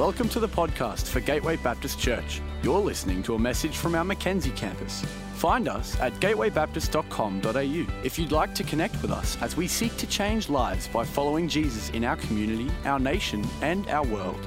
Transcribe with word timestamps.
Welcome 0.00 0.30
to 0.30 0.40
the 0.40 0.48
podcast 0.48 1.08
for 1.08 1.20
Gateway 1.20 1.56
Baptist 1.56 1.98
Church. 1.98 2.40
You're 2.62 2.80
listening 2.80 3.22
to 3.24 3.34
a 3.34 3.38
message 3.38 3.76
from 3.76 3.94
our 3.94 4.02
Mackenzie 4.02 4.50
campus. 4.52 5.04
Find 5.34 5.68
us 5.68 6.00
at 6.00 6.14
gatewaybaptist.com.au 6.14 8.02
if 8.02 8.18
you'd 8.18 8.32
like 8.32 8.54
to 8.54 8.64
connect 8.64 9.02
with 9.02 9.10
us 9.10 9.36
as 9.42 9.58
we 9.58 9.68
seek 9.68 9.94
to 9.98 10.06
change 10.06 10.48
lives 10.48 10.88
by 10.88 11.04
following 11.04 11.48
Jesus 11.48 11.90
in 11.90 12.04
our 12.04 12.16
community, 12.16 12.70
our 12.86 12.98
nation, 12.98 13.46
and 13.60 13.86
our 13.88 14.06
world. 14.06 14.40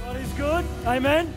God 0.00 0.16
is 0.16 0.32
good. 0.32 0.64
Amen. 0.86 1.32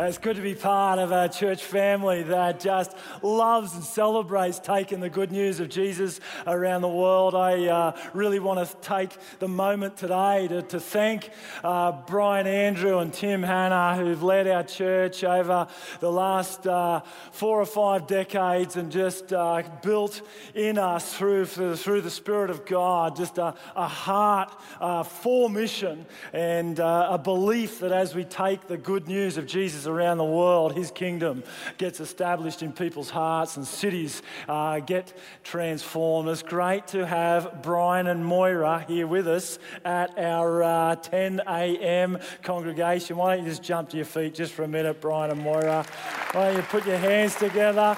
It's 0.00 0.16
good 0.16 0.36
to 0.36 0.42
be 0.42 0.54
part 0.54 1.00
of 1.00 1.10
a 1.10 1.28
church 1.28 1.64
family 1.64 2.22
that 2.22 2.60
just 2.60 2.96
loves 3.20 3.74
and 3.74 3.82
celebrates 3.82 4.60
taking 4.60 5.00
the 5.00 5.10
good 5.10 5.32
news 5.32 5.58
of 5.58 5.68
Jesus 5.68 6.20
around 6.46 6.82
the 6.82 6.88
world. 6.88 7.34
I 7.34 7.66
uh, 7.66 8.00
really 8.14 8.38
want 8.38 8.64
to 8.64 8.76
take 8.76 9.10
the 9.40 9.48
moment 9.48 9.96
today 9.96 10.46
to, 10.46 10.62
to 10.62 10.78
thank 10.78 11.30
uh, 11.64 11.90
Brian 12.06 12.46
Andrew 12.46 12.98
and 12.98 13.12
Tim 13.12 13.42
Hanna, 13.42 13.96
who've 13.96 14.22
led 14.22 14.46
our 14.46 14.62
church 14.62 15.24
over 15.24 15.66
the 15.98 16.12
last 16.12 16.64
uh, 16.68 17.00
four 17.32 17.60
or 17.60 17.66
five 17.66 18.06
decades 18.06 18.76
and 18.76 18.92
just 18.92 19.32
uh, 19.32 19.64
built 19.82 20.22
in 20.54 20.78
us 20.78 21.12
through, 21.12 21.46
through 21.46 22.02
the 22.02 22.10
Spirit 22.10 22.50
of 22.50 22.64
God 22.66 23.16
just 23.16 23.36
a, 23.38 23.52
a 23.74 23.88
heart 23.88 24.54
uh, 24.80 25.02
for 25.02 25.50
mission 25.50 26.06
and 26.32 26.78
uh, 26.78 27.08
a 27.10 27.18
belief 27.18 27.80
that 27.80 27.90
as 27.90 28.14
we 28.14 28.22
take 28.22 28.68
the 28.68 28.78
good 28.78 29.08
news 29.08 29.36
of 29.36 29.44
Jesus 29.44 29.87
around 29.88 30.18
the 30.18 30.24
world, 30.24 30.74
his 30.74 30.90
kingdom 30.90 31.42
gets 31.76 32.00
established 32.00 32.62
in 32.62 32.72
people's 32.72 33.10
hearts 33.10 33.56
and 33.56 33.66
cities 33.66 34.22
uh, 34.48 34.80
get 34.80 35.12
transformed. 35.42 36.28
It's 36.28 36.42
great 36.42 36.86
to 36.88 37.06
have 37.06 37.62
Brian 37.62 38.06
and 38.06 38.24
Moira 38.24 38.84
here 38.86 39.06
with 39.06 39.26
us 39.26 39.58
at 39.84 40.16
our 40.18 40.62
uh, 40.62 40.96
10 40.96 41.40
a.m. 41.46 42.18
congregation. 42.42 43.16
Why 43.16 43.36
don't 43.36 43.44
you 43.44 43.50
just 43.50 43.62
jump 43.62 43.88
to 43.90 43.96
your 43.96 44.06
feet 44.06 44.34
just 44.34 44.52
for 44.52 44.62
a 44.62 44.68
minute, 44.68 45.00
Brian 45.00 45.30
and 45.30 45.40
Moira? 45.40 45.84
Why 46.32 46.48
don't 46.48 46.56
you 46.56 46.62
put 46.62 46.86
your 46.86 46.98
hands 46.98 47.34
together? 47.34 47.96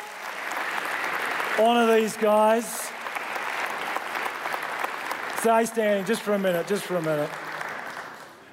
Honour 1.59 1.95
these 2.01 2.17
guys. 2.17 2.91
Stay 5.41 5.65
standing 5.65 6.05
just 6.05 6.23
for 6.23 6.35
a 6.35 6.39
minute, 6.39 6.67
just 6.67 6.85
for 6.85 6.97
a 6.97 7.03
minute. 7.03 7.31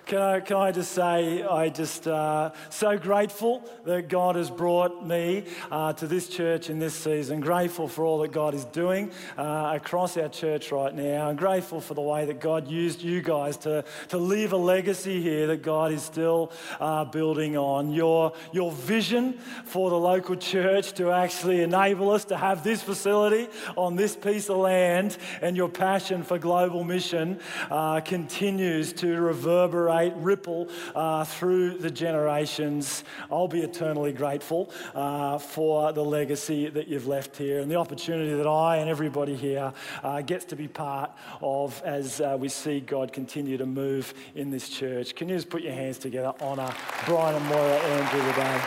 Can 0.08 0.22
I, 0.22 0.40
can 0.40 0.56
I 0.56 0.72
just 0.72 0.94
say, 0.94 1.44
I 1.44 1.68
just 1.68 2.08
uh, 2.08 2.52
so 2.70 2.98
grateful 2.98 3.70
that 3.84 4.08
God 4.08 4.38
has 4.38 4.50
brought 4.50 5.06
me 5.06 5.44
uh, 5.70 5.92
to 5.92 6.08
this 6.08 6.30
church 6.30 6.70
in 6.70 6.80
this 6.80 6.94
season. 6.94 7.42
Grateful 7.42 7.90
for 7.90 8.06
all 8.06 8.20
that 8.20 8.32
God 8.32 8.54
is 8.54 8.64
doing 8.64 9.12
uh, 9.38 9.74
across 9.76 10.16
our 10.16 10.30
church 10.30 10.72
right 10.72 10.96
now. 10.96 11.28
And 11.28 11.38
grateful 11.38 11.82
for 11.82 11.94
the 11.94 12.02
way 12.02 12.24
that 12.24 12.40
God 12.40 12.70
used 12.70 13.02
you 13.02 13.22
guys 13.22 13.58
to, 13.58 13.84
to 14.08 14.18
leave 14.18 14.54
a 14.54 14.58
legacy 14.58 15.22
here 15.22 15.46
that 15.48 15.62
God 15.62 15.92
is 15.92 16.04
still 16.04 16.54
uh, 16.80 17.04
building 17.04 17.58
on. 17.58 17.92
Your, 17.92 18.32
your 18.54 18.72
vision 18.72 19.34
for 19.66 19.90
the 19.90 20.00
local 20.00 20.38
church 20.38 20.94
to 20.94 21.12
actually 21.12 21.64
enable 21.64 22.12
us 22.12 22.24
to 22.26 22.38
have 22.38 22.64
this 22.64 22.82
facility 22.82 23.50
on 23.76 23.98
this 23.98 24.16
piece 24.16 24.50
of 24.50 24.56
land 24.56 25.18
and 25.42 25.58
your 25.58 25.68
passion 25.68 26.24
for 26.24 26.40
global 26.40 26.86
mission 26.86 27.42
uh, 27.70 28.00
continues 28.00 28.94
to 28.94 29.20
reverberate 29.20 29.97
ripple 30.06 30.70
uh, 30.96 31.24
through 31.24 31.78
the 31.78 31.92
generations. 31.92 33.04
I'll 33.32 33.48
be 33.48 33.62
eternally 33.62 34.14
grateful 34.14 34.72
uh, 34.96 35.38
for 35.38 35.92
the 35.94 36.04
legacy 36.04 36.70
that 36.70 36.88
you've 36.88 37.08
left 37.08 37.38
here 37.38 37.60
and 37.60 37.70
the 37.70 37.76
opportunity 37.76 38.34
that 38.34 38.48
I 38.48 38.78
and 38.78 38.90
everybody 38.90 39.36
here 39.36 39.74
uh, 40.04 40.22
gets 40.22 40.46
to 40.46 40.56
be 40.56 40.68
part 40.68 41.12
of 41.42 41.82
as 41.84 42.22
uh, 42.22 42.38
we 42.40 42.50
see 42.50 42.80
God 42.80 43.12
continue 43.12 43.58
to 43.58 43.66
move 43.66 44.14
in 44.36 44.50
this 44.50 44.70
church. 44.70 45.16
Can 45.16 45.30
you 45.30 45.36
just 45.36 45.50
put 45.50 45.62
your 45.62 45.74
hands 45.74 45.98
together? 45.98 46.34
Honour 46.42 46.74
Brian 47.06 47.36
and 47.36 47.46
Moira 47.46 47.78
Andrew 47.78 48.32
today. 48.32 48.62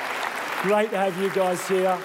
Great 0.63 0.91
to 0.91 0.99
have 0.99 1.19
you 1.21 1.31
guys 1.31 1.67
here. 1.67 1.99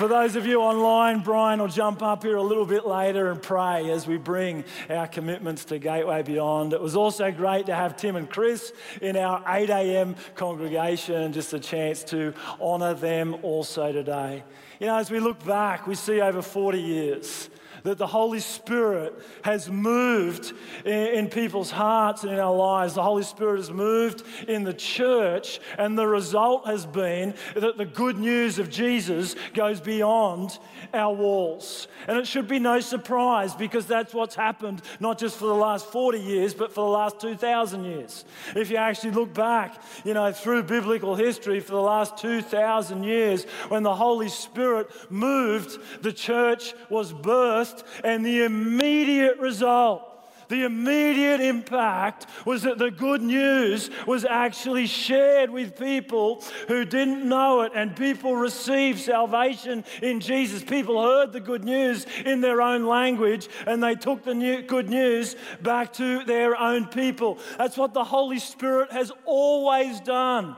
For 0.00 0.08
those 0.08 0.34
of 0.34 0.46
you 0.46 0.62
online, 0.62 1.20
Brian 1.20 1.60
will 1.60 1.68
jump 1.68 2.02
up 2.02 2.22
here 2.22 2.36
a 2.36 2.42
little 2.42 2.64
bit 2.64 2.86
later 2.86 3.30
and 3.30 3.42
pray 3.42 3.90
as 3.90 4.06
we 4.06 4.16
bring 4.16 4.64
our 4.88 5.06
commitments 5.06 5.66
to 5.66 5.78
Gateway 5.78 6.22
Beyond. 6.22 6.72
It 6.72 6.80
was 6.80 6.96
also 6.96 7.30
great 7.30 7.66
to 7.66 7.74
have 7.74 7.98
Tim 7.98 8.16
and 8.16 8.26
Chris 8.26 8.72
in 9.02 9.14
our 9.18 9.44
8 9.46 9.68
a.m. 9.68 10.16
congregation, 10.34 11.34
just 11.34 11.52
a 11.52 11.60
chance 11.60 12.02
to 12.04 12.32
honour 12.58 12.94
them 12.94 13.36
also 13.42 13.92
today. 13.92 14.42
You 14.78 14.86
know, 14.86 14.96
as 14.96 15.10
we 15.10 15.20
look 15.20 15.44
back, 15.44 15.86
we 15.86 15.94
see 15.96 16.22
over 16.22 16.40
40 16.40 16.80
years 16.80 17.50
that 17.84 17.98
the 17.98 18.06
Holy 18.06 18.40
Spirit 18.40 19.14
has 19.42 19.70
moved 19.70 20.52
in, 20.84 21.28
people's 21.28 21.70
hearts 21.70 22.24
and 22.24 22.32
in 22.32 22.38
our 22.38 22.54
lives. 22.54 22.94
The 22.94 23.02
Holy 23.02 23.22
Spirit 23.22 23.58
has 23.58 23.70
moved 23.70 24.22
in 24.48 24.64
the 24.64 24.74
church, 24.74 25.60
and 25.78 25.98
the 25.98 26.06
result 26.06 26.66
has 26.66 26.86
been 26.86 27.34
that 27.54 27.76
the 27.76 27.84
good 27.84 28.18
news 28.18 28.58
of 28.58 28.70
Jesus 28.70 29.36
goes 29.54 29.80
beyond 29.80 30.58
our 30.92 31.14
walls. 31.14 31.88
And 32.08 32.18
it 32.18 32.26
should 32.26 32.48
be 32.48 32.58
no 32.58 32.80
surprise 32.80 33.54
because 33.54 33.86
that's 33.86 34.12
what's 34.12 34.34
happened 34.34 34.82
not 34.98 35.18
just 35.18 35.36
for 35.36 35.46
the 35.46 35.54
last 35.54 35.86
40 35.86 36.18
years, 36.18 36.54
but 36.54 36.72
for 36.72 36.80
the 36.80 36.90
last 36.90 37.20
2,000 37.20 37.84
years. 37.84 38.24
If 38.56 38.70
you 38.70 38.76
actually 38.76 39.12
look 39.12 39.32
back, 39.34 39.80
you 40.04 40.14
know, 40.14 40.32
through 40.32 40.64
biblical 40.64 41.14
history 41.14 41.60
for 41.60 41.72
the 41.72 41.80
last 41.80 42.16
2,000 42.18 43.04
years, 43.04 43.44
when 43.68 43.82
the 43.82 43.94
Holy 43.94 44.28
Spirit 44.28 44.88
moved, 45.10 45.78
the 46.02 46.12
church 46.12 46.74
was 46.88 47.12
birthed 47.12 47.69
and 48.04 48.24
the 48.24 48.44
immediate 48.44 49.38
result 49.38 50.10
the 50.50 50.64
immediate 50.64 51.40
impact 51.40 52.26
was 52.44 52.62
that 52.62 52.76
the 52.76 52.90
good 52.90 53.22
news 53.22 53.88
was 54.04 54.24
actually 54.24 54.88
shared 54.88 55.48
with 55.48 55.78
people 55.78 56.42
who 56.66 56.84
didn't 56.84 57.26
know 57.26 57.62
it, 57.62 57.70
and 57.72 57.96
people 57.96 58.34
received 58.34 58.98
salvation 58.98 59.84
in 60.02 60.18
Jesus. 60.18 60.64
People 60.64 61.00
heard 61.00 61.32
the 61.32 61.38
good 61.38 61.62
news 61.62 62.04
in 62.26 62.40
their 62.40 62.60
own 62.60 62.84
language, 62.84 63.48
and 63.64 63.80
they 63.80 63.94
took 63.94 64.24
the 64.24 64.34
new, 64.34 64.60
good 64.62 64.90
news 64.90 65.36
back 65.62 65.92
to 65.94 66.24
their 66.24 66.56
own 66.56 66.86
people. 66.86 67.38
That's 67.56 67.76
what 67.76 67.94
the 67.94 68.04
Holy 68.04 68.40
Spirit 68.40 68.90
has 68.90 69.12
always 69.26 70.00
done. 70.00 70.56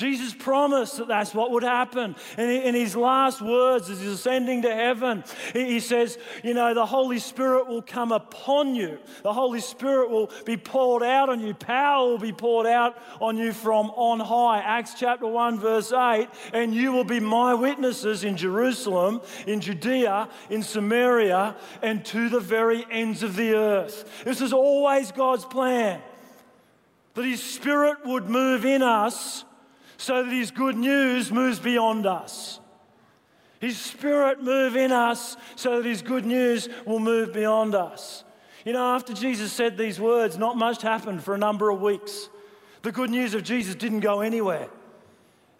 Jesus 0.00 0.32
promised 0.32 0.96
that 0.96 1.08
that's 1.08 1.34
what 1.34 1.50
would 1.50 1.62
happen. 1.62 2.16
And 2.38 2.50
in 2.50 2.74
his 2.74 2.96
last 2.96 3.42
words, 3.42 3.90
as 3.90 4.00
he's 4.00 4.12
ascending 4.12 4.62
to 4.62 4.74
heaven, 4.74 5.22
he 5.52 5.78
says, 5.78 6.16
You 6.42 6.54
know, 6.54 6.72
the 6.72 6.86
Holy 6.86 7.18
Spirit 7.18 7.66
will 7.66 7.82
come 7.82 8.10
upon 8.10 8.74
you. 8.74 8.98
The 9.22 9.34
Holy 9.34 9.60
Spirit 9.60 10.08
will 10.08 10.30
be 10.46 10.56
poured 10.56 11.02
out 11.02 11.28
on 11.28 11.40
you. 11.40 11.52
Power 11.52 12.06
will 12.06 12.18
be 12.18 12.32
poured 12.32 12.66
out 12.66 12.96
on 13.20 13.36
you 13.36 13.52
from 13.52 13.90
on 13.90 14.20
high. 14.20 14.60
Acts 14.60 14.94
chapter 14.94 15.26
1, 15.26 15.58
verse 15.58 15.92
8. 15.92 16.28
And 16.54 16.74
you 16.74 16.92
will 16.92 17.04
be 17.04 17.20
my 17.20 17.52
witnesses 17.52 18.24
in 18.24 18.38
Jerusalem, 18.38 19.20
in 19.46 19.60
Judea, 19.60 20.30
in 20.48 20.62
Samaria, 20.62 21.56
and 21.82 22.02
to 22.06 22.30
the 22.30 22.40
very 22.40 22.86
ends 22.90 23.22
of 23.22 23.36
the 23.36 23.52
earth. 23.52 24.22
This 24.24 24.40
is 24.40 24.54
always 24.54 25.12
God's 25.12 25.44
plan 25.44 26.00
that 27.12 27.24
his 27.26 27.42
Spirit 27.42 27.98
would 28.06 28.30
move 28.30 28.64
in 28.64 28.80
us 28.80 29.44
so 30.00 30.24
that 30.24 30.32
His 30.32 30.50
good 30.50 30.76
news 30.76 31.30
moves 31.30 31.58
beyond 31.58 32.06
us. 32.06 32.58
His 33.60 33.76
Spirit 33.78 34.42
move 34.42 34.74
in 34.74 34.92
us 34.92 35.36
so 35.56 35.76
that 35.76 35.86
His 35.86 36.00
good 36.00 36.24
news 36.24 36.70
will 36.86 37.00
move 37.00 37.34
beyond 37.34 37.74
us. 37.74 38.24
You 38.64 38.72
know, 38.72 38.94
after 38.94 39.12
Jesus 39.12 39.52
said 39.52 39.76
these 39.76 40.00
words, 40.00 40.38
not 40.38 40.56
much 40.56 40.80
happened 40.80 41.22
for 41.22 41.34
a 41.34 41.38
number 41.38 41.68
of 41.68 41.82
weeks. 41.82 42.30
The 42.80 42.92
good 42.92 43.10
news 43.10 43.34
of 43.34 43.42
Jesus 43.42 43.74
didn't 43.74 44.00
go 44.00 44.22
anywhere. 44.22 44.70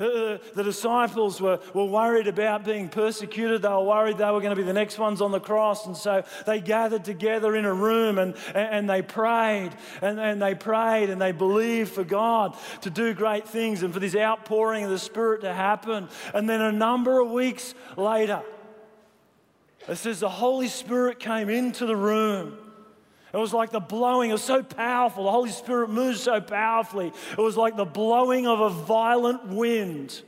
The, 0.55 0.65
disciples 0.65 1.41
were, 1.41 1.61
were 1.75 1.85
worried 1.85 2.27
about 2.27 2.65
being 2.65 2.89
persecuted. 2.89 3.63
They 3.63 3.69
were 3.69 3.85
worried 3.85 4.19
they 4.19 4.31
were 4.31 4.41
going 4.41 4.51
to 4.51 4.57
be 4.57 4.63
the 4.63 4.73
next 4.73 4.99
ones 4.99 5.21
on 5.21 5.31
the 5.31 5.41
cross. 5.41 5.87
And 5.87 5.97
so 5.97 6.25
they 6.47 6.61
gathered 6.61 7.05
together 7.05 7.55
in 7.55 7.65
a 7.65 7.73
room 7.73 8.19
and, 8.19 8.35
and, 8.55 8.89
they 8.89 9.03
prayed 9.03 9.71
and, 10.01 10.19
and 10.19 10.41
they 10.41 10.55
prayed 10.55 11.11
and 11.11 11.21
they 11.21 11.33
believed 11.33 11.93
for 11.93 12.05
God 12.05 12.57
to 12.83 12.91
do 12.91 13.13
great 13.13 13.47
things 13.47 13.83
and 13.83 13.93
for 13.93 14.01
this 14.01 14.17
outpouring 14.17 14.85
of 14.85 14.91
the 14.91 14.99
Spirit 14.99 15.43
to 15.43 15.53
happen. 15.53 16.09
And 16.33 16.49
then 16.49 16.61
a 16.61 16.73
number 16.73 17.21
of 17.21 17.31
weeks 17.31 17.75
later, 17.97 18.43
it 19.87 19.97
says 19.97 20.21
the 20.21 20.29
Holy 20.29 20.69
Spirit 20.69 21.19
came 21.19 21.51
into 21.51 21.85
the 21.85 21.97
room. 21.97 22.57
It 23.33 23.37
was 23.37 23.53
like 23.53 23.71
the 23.71 23.81
blowing, 23.81 24.31
it 24.31 24.35
was 24.35 24.43
so 24.43 24.63
powerful. 24.63 25.25
The 25.25 25.31
Holy 25.31 25.51
Spirit 25.51 25.89
moved 25.89 26.19
so 26.19 26.41
powerfully. 26.41 27.13
It 27.33 27.41
was 27.41 27.57
like 27.57 27.77
the 27.77 27.85
blowing 27.85 28.47
of 28.47 28.61
a 28.61 28.71
violent 28.71 29.47
wind. 29.47 30.21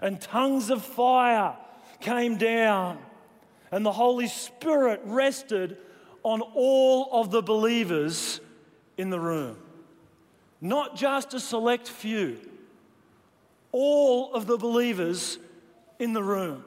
And 0.00 0.20
tongues 0.20 0.70
of 0.70 0.82
fire 0.82 1.54
came 2.00 2.38
down. 2.38 2.98
And 3.70 3.84
the 3.84 3.92
Holy 3.92 4.26
Spirit 4.26 5.02
rested 5.04 5.76
on 6.22 6.40
all 6.40 7.08
of 7.12 7.30
the 7.30 7.42
believers 7.42 8.40
in 8.96 9.10
the 9.10 9.20
room. 9.20 9.56
Not 10.62 10.96
just 10.96 11.34
a 11.34 11.40
select 11.40 11.88
few, 11.88 12.38
all 13.72 14.32
of 14.34 14.46
the 14.46 14.56
believers 14.56 15.38
in 15.98 16.14
the 16.14 16.22
room. 16.22 16.64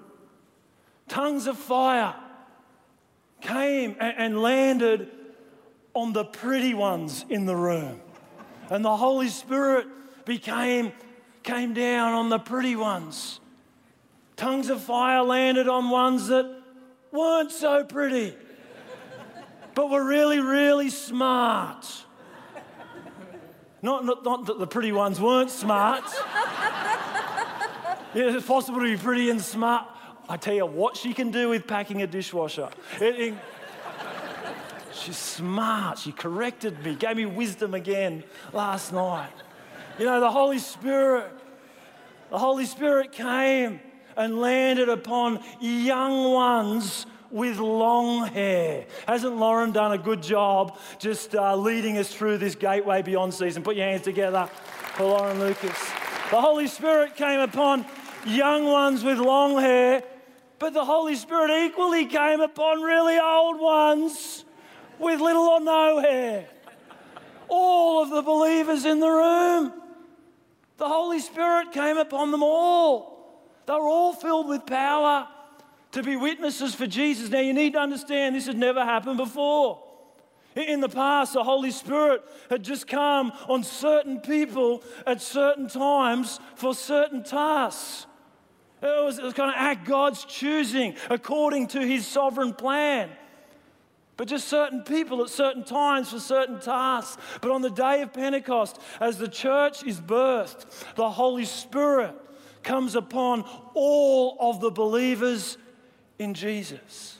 Tongues 1.07 1.47
of 1.47 1.57
fire 1.57 2.15
came 3.41 3.95
and 3.99 4.41
landed 4.41 5.09
on 5.93 6.13
the 6.13 6.25
pretty 6.25 6.73
ones 6.73 7.25
in 7.29 7.45
the 7.45 7.55
room. 7.55 8.01
And 8.69 8.83
the 8.83 8.95
Holy 8.95 9.29
Spirit 9.29 9.87
became, 10.25 10.91
came 11.43 11.73
down 11.73 12.13
on 12.13 12.29
the 12.29 12.39
pretty 12.39 12.75
ones. 12.75 13.39
Tongues 14.35 14.69
of 14.69 14.81
fire 14.81 15.21
landed 15.21 15.67
on 15.67 15.89
ones 15.89 16.27
that 16.27 16.61
weren't 17.11 17.51
so 17.51 17.83
pretty, 17.83 18.35
but 19.75 19.89
were 19.89 20.03
really, 20.03 20.39
really 20.39 20.89
smart. 20.89 21.85
Not, 23.81 24.05
not, 24.05 24.23
not 24.23 24.45
that 24.45 24.59
the 24.59 24.67
pretty 24.67 24.91
ones 24.91 25.19
weren't 25.19 25.51
smart. 25.51 26.05
yeah, 28.15 28.35
it's 28.35 28.47
possible 28.47 28.79
to 28.79 28.85
be 28.85 28.97
pretty 28.97 29.29
and 29.29 29.41
smart. 29.41 29.87
I 30.29 30.37
tell 30.37 30.53
you 30.53 30.65
what 30.65 30.95
she 30.95 31.13
can 31.13 31.31
do 31.31 31.49
with 31.49 31.67
packing 31.67 32.01
a 32.01 32.07
dishwasher. 32.07 32.69
It, 33.01 33.19
it, 33.19 33.33
she's 34.93 35.17
smart. 35.17 35.99
She 35.99 36.11
corrected 36.11 36.83
me, 36.83 36.95
gave 36.95 37.17
me 37.17 37.25
wisdom 37.25 37.73
again 37.73 38.23
last 38.51 38.93
night. 38.93 39.31
You 39.99 40.05
know, 40.05 40.19
the 40.19 40.31
Holy 40.31 40.59
Spirit, 40.59 41.31
the 42.29 42.39
Holy 42.39 42.65
Spirit 42.65 43.11
came 43.11 43.79
and 44.15 44.39
landed 44.39 44.89
upon 44.89 45.39
young 45.59 46.31
ones 46.31 47.05
with 47.29 47.57
long 47.57 48.27
hair. 48.27 48.85
Hasn't 49.07 49.37
Lauren 49.37 49.71
done 49.71 49.91
a 49.91 49.97
good 49.97 50.21
job 50.21 50.77
just 50.99 51.35
uh, 51.35 51.55
leading 51.55 51.97
us 51.97 52.13
through 52.13 52.37
this 52.37 52.55
Gateway 52.55 53.01
Beyond 53.01 53.33
season? 53.33 53.63
Put 53.63 53.75
your 53.75 53.85
hands 53.85 54.03
together 54.03 54.47
for 54.95 55.05
Lauren 55.05 55.39
Lucas. 55.39 55.77
The 56.29 56.41
Holy 56.41 56.67
Spirit 56.67 57.15
came 57.15 57.39
upon 57.39 57.85
young 58.25 58.65
ones 58.65 59.03
with 59.03 59.17
long 59.17 59.59
hair, 59.59 60.03
but 60.59 60.73
the 60.73 60.85
Holy 60.85 61.15
Spirit 61.15 61.65
equally 61.65 62.05
came 62.05 62.39
upon 62.39 62.81
really 62.81 63.19
old 63.19 63.59
ones 63.59 64.42
with 65.03 65.19
little 65.19 65.43
or 65.43 65.59
no 65.59 65.99
hair. 65.99 66.45
All 67.47 68.01
of 68.01 68.09
the 68.09 68.21
believers 68.21 68.85
in 68.85 68.99
the 68.99 69.09
room. 69.09 69.73
The 70.77 70.87
Holy 70.87 71.19
Spirit 71.19 71.71
came 71.71 71.97
upon 71.97 72.31
them 72.31 72.43
all. 72.43 73.13
They 73.65 73.73
were 73.73 73.87
all 73.87 74.13
filled 74.13 74.47
with 74.47 74.65
power 74.65 75.27
to 75.91 76.03
be 76.03 76.15
witnesses 76.15 76.73
for 76.75 76.87
Jesus. 76.87 77.29
Now, 77.29 77.39
you 77.39 77.53
need 77.53 77.73
to 77.73 77.79
understand 77.79 78.35
this 78.35 78.47
had 78.47 78.57
never 78.57 78.83
happened 78.83 79.17
before. 79.17 79.83
In 80.55 80.81
the 80.81 80.89
past, 80.89 81.33
the 81.33 81.43
Holy 81.43 81.71
Spirit 81.71 82.23
had 82.49 82.63
just 82.63 82.87
come 82.87 83.31
on 83.47 83.63
certain 83.63 84.19
people 84.19 84.83
at 85.07 85.21
certain 85.21 85.67
times 85.67 86.39
for 86.55 86.75
certain 86.75 87.23
tasks. 87.23 88.05
It 88.81 89.03
was, 89.03 89.17
it 89.17 89.23
was 89.23 89.33
kind 89.33 89.49
of 89.49 89.55
act 89.57 89.85
God's 89.85 90.25
choosing 90.25 90.95
according 91.09 91.67
to 91.69 91.79
his 91.79 92.05
sovereign 92.05 92.53
plan. 92.53 93.09
But 94.15 94.27
just 94.27 94.47
certain 94.47 94.83
people 94.83 95.23
at 95.23 95.29
certain 95.29 95.63
times 95.63 96.11
for 96.11 96.19
certain 96.19 96.59
tasks. 96.59 97.17
But 97.41 97.51
on 97.51 97.61
the 97.61 97.69
day 97.69 98.01
of 98.01 98.13
Pentecost, 98.13 98.79
as 98.99 99.17
the 99.17 99.27
church 99.27 99.83
is 99.83 99.99
birthed, 99.99 100.65
the 100.95 101.09
Holy 101.09 101.45
Spirit 101.45 102.15
comes 102.61 102.95
upon 102.95 103.43
all 103.73 104.37
of 104.39 104.61
the 104.61 104.69
believers 104.69 105.57
in 106.19 106.33
Jesus. 106.33 107.17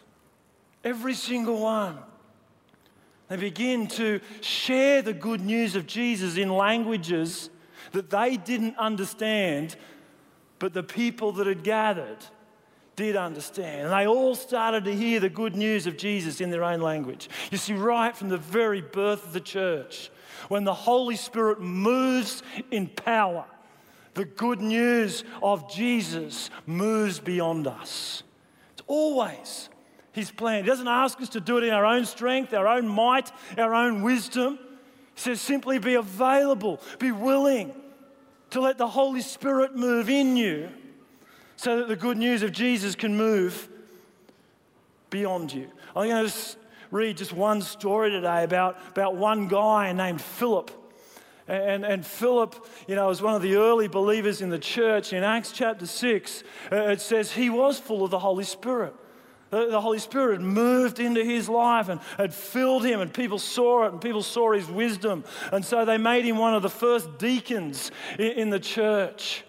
Every 0.84 1.13
single 1.13 1.60
one. 1.60 1.98
They 3.30 3.38
begin 3.38 3.88
to 3.88 4.19
share 4.42 5.01
the 5.01 5.13
good 5.13 5.42
news 5.42 5.75
of 5.75 5.88
Jesus 5.88 6.38
in 6.38 6.50
languages 6.50 7.50
that 7.92 8.10
they 8.10 8.38
didn't 8.38 8.78
understand, 8.78 9.75
but 10.60 10.74
the 10.74 10.84
people 10.84 11.31
that 11.34 11.48
had 11.48 11.63
gathered 11.63 12.18
did 12.95 13.16
understand. 13.16 13.88
And 13.88 13.92
they 13.92 14.07
all 14.07 14.36
started 14.36 14.86
to 14.86 14.95
hear 14.95 15.19
the 15.19 15.30
good 15.30 15.56
news 15.56 15.88
of 15.88 15.98
Jesus 15.98 16.42
in 16.42 16.51
their 16.51 16.63
own 16.63 16.81
language. 16.81 17.30
You 17.51 17.57
see, 17.57 17.74
right 17.74 18.16
from 18.16 18.30
the 18.30 18.38
very 18.38 18.81
birth 18.81 19.25
of 19.25 19.34
the 19.34 19.42
church, 19.42 20.12
when 20.50 20.63
the 20.63 20.74
Holy 20.74 21.16
Spirit 21.16 21.60
moves 21.60 22.44
in 22.72 22.88
power, 22.88 23.45
the 24.13 24.25
good 24.25 24.62
news 24.62 25.24
of 25.42 25.72
Jesus 25.72 26.50
moves 26.66 27.19
beyond 27.19 27.66
us. 27.68 28.24
It's 28.74 28.84
always 28.86 29.69
His 30.12 30.30
plan. 30.30 30.63
He 30.63 30.69
doesn't 30.69 30.88
ask 30.88 31.19
us 31.22 31.30
to 31.30 31.39
do 31.39 31.57
it 31.57 31.63
in 31.63 31.74
our 31.74 31.86
own 31.86 32.06
strength, 32.06 32.54
our 32.54 32.68
own 32.68 32.88
might, 32.88 33.31
our 33.57 33.74
own 33.74 34.04
wisdom. 34.04 34.60
He 35.16 35.22
says 35.22 35.42
simply 35.42 35.80
be 35.80 35.96
available, 35.96 36.80
be 37.00 37.12
willing 37.12 37.74
to 38.51 38.62
let 38.62 38.78
the 38.78 38.88
Holy 38.88 39.22
Spirit 39.22 39.75
move 39.75 40.10
in 40.10 40.38
you 40.38 40.69
so 41.56 41.78
that 41.78 41.88
the 41.88 41.96
good 41.96 42.18
news 42.18 42.44
of 42.44 42.52
Jesus 42.52 42.96
can 42.96 43.16
move 43.16 43.70
beyond 45.10 45.54
you. 45.54 45.70
I'm 45.96 46.10
going 46.10 46.28
to 46.28 46.34
read 46.92 47.18
just 47.18 47.34
one 47.34 47.62
story 47.62 48.12
today 48.12 48.44
about, 48.44 48.78
about 48.90 49.16
one 49.16 49.48
guy 49.48 49.92
named 49.94 50.22
Philip. 50.22 50.72
And, 51.48 51.84
and 51.84 52.06
Philip, 52.06 52.56
you 52.88 52.96
know, 52.96 53.08
was 53.08 53.22
one 53.22 53.36
of 53.36 53.42
the 53.42 53.56
early 53.56 53.88
believers 53.88 54.42
in 54.42 54.50
the 54.50 54.60
church. 54.60 55.12
In 55.12 55.24
Acts 55.24 55.52
chapter 55.52 55.86
6, 55.86 56.44
uh, 56.72 56.76
it 56.76 57.02
says 57.02 57.32
he 57.32 57.50
was 57.50 57.80
full 57.80 58.04
of 58.04 58.12
the 58.12 58.20
Holy 58.20 58.46
Spirit. 58.46 58.96
The, 59.50 59.80
Holy 59.80 60.00
Spirit 60.00 60.40
had 60.40 60.42
moved 60.42 61.00
into 61.00 61.24
his 61.24 61.48
life 61.48 61.88
and 61.88 62.02
had 62.18 62.34
filled 62.34 62.84
him, 62.84 63.02
and 63.02 63.14
people 63.14 63.38
saw 63.38 63.86
it, 63.86 63.92
and 63.92 64.02
people 64.02 64.24
saw 64.24 64.52
his 64.54 64.68
wisdom. 64.68 65.24
And 65.52 65.64
so 65.64 65.86
they 65.86 66.00
made 66.00 66.26
him 66.26 66.40
one 66.40 66.56
of 66.56 66.64
the 66.64 66.72
first 66.72 67.20
deacons 67.20 67.92
in 68.18 68.50
the 68.50 68.60
church 68.60 69.44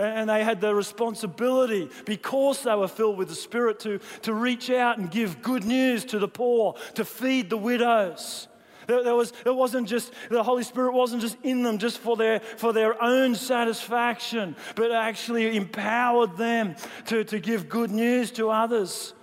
and 0.00 0.30
they 0.30 0.42
had 0.42 0.60
the 0.60 0.74
responsibility, 0.74 1.90
because 2.06 2.62
they 2.62 2.74
were 2.74 2.88
filled 2.88 3.18
with 3.18 3.28
the 3.28 3.34
Spirit, 3.34 3.80
to, 3.80 4.00
to 4.22 4.32
reach 4.32 4.70
out 4.70 4.98
and 4.98 5.10
give 5.10 5.42
good 5.42 5.64
news 5.64 6.04
to 6.06 6.18
the 6.18 6.28
poor, 6.28 6.74
to 6.94 7.04
feed 7.04 7.50
the 7.50 7.56
widows. 7.56 8.48
There, 8.86 9.14
was, 9.14 9.32
it 9.44 9.54
wasn't 9.54 9.88
just, 9.88 10.12
the 10.30 10.42
Holy 10.42 10.64
Spirit 10.64 10.94
wasn't 10.94 11.22
just 11.22 11.36
in 11.44 11.62
them 11.62 11.78
just 11.78 11.98
for 11.98 12.16
their, 12.16 12.40
for 12.40 12.72
their 12.72 13.00
own 13.00 13.36
satisfaction, 13.36 14.56
but 14.74 14.90
actually 14.90 15.56
empowered 15.56 16.36
them 16.36 16.74
to, 17.06 17.22
to 17.24 17.38
give 17.38 17.68
good 17.68 17.90
news 17.90 18.32
to 18.32 18.50
others. 18.50 19.14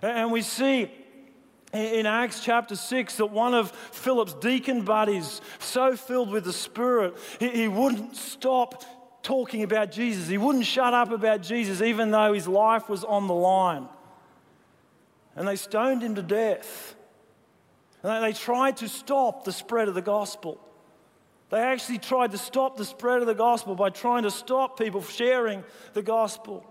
And 0.00 0.32
we 0.32 0.42
see 0.42 0.90
in 1.72 2.06
Acts 2.06 2.42
chapter 2.42 2.74
6 2.74 3.16
that 3.18 3.26
one 3.26 3.54
of 3.54 3.70
Philip's 3.70 4.34
deacon 4.34 4.82
buddies, 4.82 5.40
so 5.60 5.94
filled 5.94 6.30
with 6.30 6.44
the 6.44 6.52
Spirit, 6.52 7.16
he, 7.38 7.48
he 7.48 7.68
wouldn't 7.68 8.16
stop 8.16 8.84
talking 9.22 9.62
about 9.62 9.92
Jesus. 9.92 10.28
He 10.28 10.38
wouldn't 10.38 10.66
shut 10.66 10.94
up 10.94 11.10
about 11.10 11.42
Jesus, 11.42 11.80
even 11.80 12.10
though 12.10 12.32
his 12.32 12.48
life 12.48 12.88
was 12.88 13.04
on 13.04 13.26
the 13.26 13.34
line. 13.34 13.88
And 15.36 15.46
they 15.46 15.56
stoned 15.56 16.02
him 16.02 16.14
to 16.16 16.22
death. 16.22 16.94
And 18.02 18.24
they 18.24 18.32
tried 18.32 18.78
to 18.78 18.88
stop 18.88 19.44
the 19.44 19.52
spread 19.52 19.88
of 19.88 19.94
the 19.94 20.02
gospel. 20.02 20.60
They 21.50 21.60
actually 21.60 21.98
tried 21.98 22.32
to 22.32 22.38
stop 22.38 22.76
the 22.76 22.84
spread 22.84 23.20
of 23.20 23.26
the 23.26 23.34
gospel 23.34 23.74
by 23.74 23.90
trying 23.90 24.24
to 24.24 24.30
stop 24.30 24.78
people 24.78 25.02
sharing 25.02 25.62
the 25.92 26.02
gospel. 26.02 26.66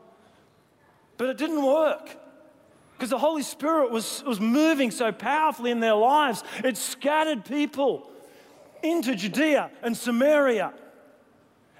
But 1.18 1.30
it 1.30 1.38
didn't 1.38 1.64
work 1.64 2.18
because 2.94 3.12
the 3.12 3.18
Holy 3.18 3.44
Spirit 3.44 3.92
was, 3.92 4.24
was 4.26 4.40
moving 4.40 4.92
so 4.92 5.12
powerfully 5.12 5.72
in 5.72 5.80
their 5.80 5.96
lives. 5.96 6.44
It 6.64 6.78
scattered 6.78 7.46
people 7.46 8.10
into 8.84 9.16
Judea 9.16 9.72
and 9.84 9.96
Samaria 9.96 10.74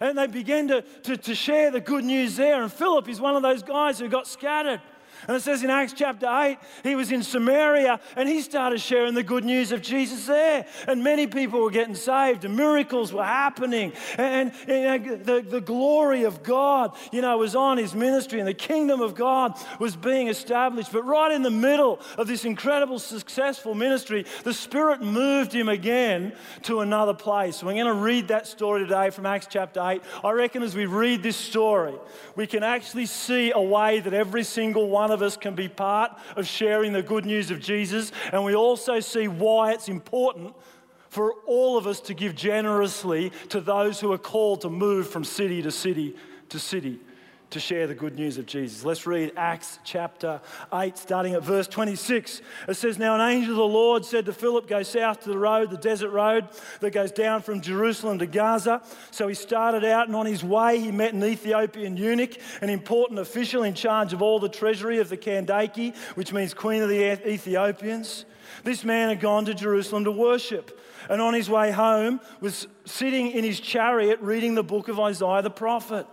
and 0.02 0.18
they 0.18 0.28
began 0.28 0.68
to, 0.68 0.82
to, 1.04 1.16
to 1.16 1.36
share 1.36 1.70
the 1.70 1.80
good 1.80 2.04
news 2.04 2.36
there. 2.36 2.62
And 2.62 2.74
Philip 2.74 3.08
is 3.08 3.22
one 3.22 3.36
of 3.36 3.44
those 3.44 3.62
guys 3.62 4.00
who 4.00 4.10
got 4.10 4.28
scattered. 4.28 4.82
And 5.28 5.38
it 5.38 5.42
says 5.42 5.64
in 5.64 5.70
Acts 5.70 5.94
chapter 5.94 6.28
8, 6.28 6.58
he 6.84 6.96
was 6.96 7.12
in 7.12 7.24
Samaria 7.24 8.00
and 8.16 8.28
he 8.28 8.42
started 8.42 8.82
sharing 8.82 9.14
the 9.14 9.24
good 9.24 9.46
news 9.46 9.72
of 9.72 9.82
Jesus 9.82 10.26
there. 10.26 10.66
And 10.88 11.04
many 11.04 11.28
people 11.28 11.62
were 11.62 11.72
getting 11.72 11.96
saved 11.96 12.46
and 12.46 12.56
miracles 12.56 13.14
were 13.14 13.24
happening. 13.24 13.94
And, 14.18 14.52
and 14.68 15.24
the, 15.26 15.42
the 15.48 15.62
glory 15.62 16.24
of 16.24 16.44
God, 16.44 16.96
you 17.12 17.22
know, 17.22 17.38
was 17.38 17.56
on 17.56 17.78
his 17.78 17.94
ministry 17.94 18.40
and 18.40 18.48
the 18.48 18.54
kingdom 18.54 19.02
of 19.02 19.16
God 19.16 19.54
was 19.80 19.96
being 19.96 20.28
established. 20.28 20.92
But 20.92 21.04
right 21.04 21.32
in 21.32 21.44
the 21.44 21.52
middle 21.52 22.00
of 22.18 22.28
this 22.28 22.46
incredible, 22.46 23.00
successful 23.00 23.76
ministry, 23.76 24.26
the 24.44 24.54
Spirit 24.54 25.02
moved 25.02 25.54
him 25.54 25.70
again 25.70 26.34
to 26.64 26.80
another 26.80 27.14
place. 27.14 27.62
We're 27.62 27.74
going 27.74 27.86
to 27.86 27.94
read 27.94 28.30
that 28.30 28.48
story 28.48 28.82
today 28.82 29.10
from 29.12 29.26
Acts 29.26 29.48
chapter 29.50 29.82
8. 29.82 30.02
I 30.24 30.32
reckon 30.32 30.64
as 30.64 30.76
we 30.76 30.86
read 30.86 31.22
this 31.22 31.38
story, 31.38 31.94
we 32.36 32.48
can 32.48 32.64
actually 32.64 33.06
see 33.06 33.52
a 33.52 33.62
way 33.62 34.00
that 34.00 34.14
every 34.14 34.44
single 34.44 34.90
one 34.90 35.11
one 35.12 35.20
of 35.20 35.28
us 35.28 35.36
can 35.36 35.56
be 35.56 35.68
part 35.68 36.18
of 36.38 36.48
sharing 36.48 36.94
the 36.94 37.04
good 37.04 37.26
news 37.26 37.52
of 37.52 37.60
Jesus. 37.60 38.14
And 38.32 38.46
we 38.46 38.56
also 38.56 39.02
see 39.02 39.28
why 39.28 39.74
it's 39.74 39.90
important 39.90 40.56
for 41.10 41.34
all 41.46 41.78
of 41.78 41.86
us 41.86 42.00
to 42.00 42.14
give 42.14 42.34
generously 42.34 43.34
to 43.50 43.60
those 43.60 44.00
who 44.00 44.14
are 44.14 44.18
called 44.18 44.62
to 44.62 44.70
move 44.70 45.10
from 45.10 45.26
city 45.26 45.62
to 45.64 45.70
city 45.70 46.16
to 46.48 46.60
city 46.60 47.02
to 47.52 47.60
share 47.60 47.86
the 47.86 47.94
good 47.94 48.16
news 48.16 48.38
of 48.38 48.46
Jesus. 48.46 48.86
Let's 48.86 49.06
read 49.06 49.34
Acts 49.36 49.78
chapter 49.84 50.40
8, 50.74 50.98
starting 50.98 51.34
at 51.34 51.44
verse 51.44 51.68
26. 51.68 52.42
It 52.70 52.74
says, 52.76 52.98
Now 52.98 53.16
an 53.16 53.22
angel 53.22 53.52
of 53.52 53.58
the 53.58 53.64
Lord 53.66 54.06
said 54.06 54.26
to 54.26 54.34
Philip, 54.34 54.68
Go 54.68 54.84
south 54.84 55.22
to 55.22 55.30
the 55.30 55.38
road, 55.38 55.70
the 55.70 55.78
desert 55.78 56.12
road 56.12 56.48
that 56.80 56.92
goes 56.92 57.12
down 57.12 57.42
from 57.42 57.60
Jerusalem 57.60 58.20
to 58.20 58.26
Gaza. 58.26 58.82
So 59.12 59.28
he 59.28 59.36
started 59.36 59.84
out, 59.84 60.08
and 60.08 60.16
on 60.16 60.26
his 60.26 60.46
way, 60.46 60.80
he 60.80 60.92
met 60.92 61.14
an 61.14 61.24
Ethiopian 61.24 61.98
eunuch, 61.98 62.38
an 62.62 62.70
important 62.70 63.20
official 63.20 63.64
in 63.64 63.74
charge 63.74 64.14
of 64.14 64.22
all 64.22 64.40
the 64.40 64.50
treasury 64.50 65.00
of 65.00 65.10
the 65.10 65.18
Kandake, 65.18 65.94
which 66.16 66.32
means 66.32 66.54
Queen 66.54 66.82
of 66.82 66.88
the 66.88 67.30
Ethiopians. 67.30 68.26
This 68.64 68.86
man 68.86 69.10
had 69.10 69.20
gone 69.20 69.44
to 69.46 69.54
Jerusalem 69.54 70.06
to 70.06 70.12
worship, 70.12 70.80
and 71.10 71.22
on 71.22 71.34
his 71.34 71.50
way 71.50 71.72
home 71.72 72.22
was 72.40 72.68
sitting 72.86 73.32
in 73.32 73.44
his 73.44 73.60
chariot 73.60 74.20
reading 74.22 74.56
the 74.56 74.64
book 74.64 74.88
of 74.88 75.02
Isaiah 75.02 75.42
the 75.42 75.50
prophet. 75.50 76.08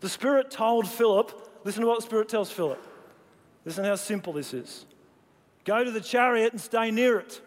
The 0.00 0.08
Spirit 0.08 0.50
told 0.50 0.88
Philip, 0.88 1.60
listen 1.64 1.82
to 1.82 1.88
what 1.88 2.00
the 2.00 2.06
Spirit 2.06 2.28
tells 2.28 2.50
Philip. 2.50 2.82
Listen 3.64 3.84
how 3.84 3.96
simple 3.96 4.32
this 4.32 4.54
is. 4.54 4.86
Go 5.64 5.84
to 5.84 5.90
the 5.90 6.00
chariot 6.00 6.52
and 6.52 6.60
stay 6.60 6.90
near 6.90 7.18
it. 7.18 7.40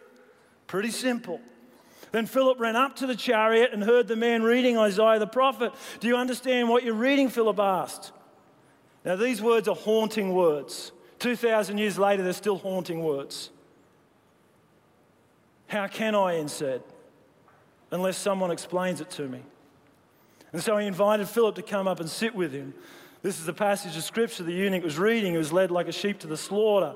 Pretty 0.68 0.92
simple. 0.92 1.42
Then 2.12 2.26
Philip 2.26 2.60
ran 2.60 2.76
up 2.76 2.98
to 2.98 3.08
the 3.08 3.16
chariot 3.16 3.72
and 3.74 3.84
heard 3.84 4.08
the 4.08 4.16
man 4.16 4.44
reading 4.44 4.78
Isaiah 4.78 5.18
the 5.18 5.28
prophet. 5.28 5.74
Do 6.00 6.08
you 6.08 6.18
understand 6.18 6.70
what 6.70 6.84
you're 6.84 6.94
reading? 6.94 7.30
Philip 7.30 7.60
asked. 7.60 8.12
Now, 9.06 9.16
these 9.16 9.42
words 9.42 9.68
are 9.68 9.76
haunting 9.76 10.34
words. 10.34 10.92
2,000 11.20 11.78
years 11.78 11.98
later, 11.98 12.24
they're 12.24 12.34
still 12.34 12.58
haunting 12.58 13.04
words. 13.04 13.50
How 15.68 15.88
can 15.88 16.16
I, 16.16 16.36
Ian 16.36 16.50
said, 16.50 16.84
unless 17.92 18.18
someone 18.18 18.52
explains 18.52 19.02
it 19.02 19.10
to 19.12 19.28
me? 19.28 19.42
And 20.54 20.62
so 20.62 20.78
he 20.78 20.88
invited 20.88 21.28
Philip 21.28 21.56
to 21.56 21.62
come 21.62 21.88
up 21.88 22.00
and 22.00 22.10
sit 22.10 22.36
with 22.36 22.52
him. 22.52 22.74
This 23.22 23.40
is 23.40 23.46
the 23.46 23.54
passage 23.54 23.96
of 23.96 24.04
scripture 24.04 24.44
the 24.44 24.52
eunuch 24.52 24.84
was 24.84 24.98
reading. 24.98 25.34
He 25.34 25.38
was 25.38 25.54
led 25.54 25.72
like 25.72 25.88
a 25.88 25.92
sheep 25.92 26.20
to 26.20 26.28
the 26.28 26.38
slaughter, 26.38 26.96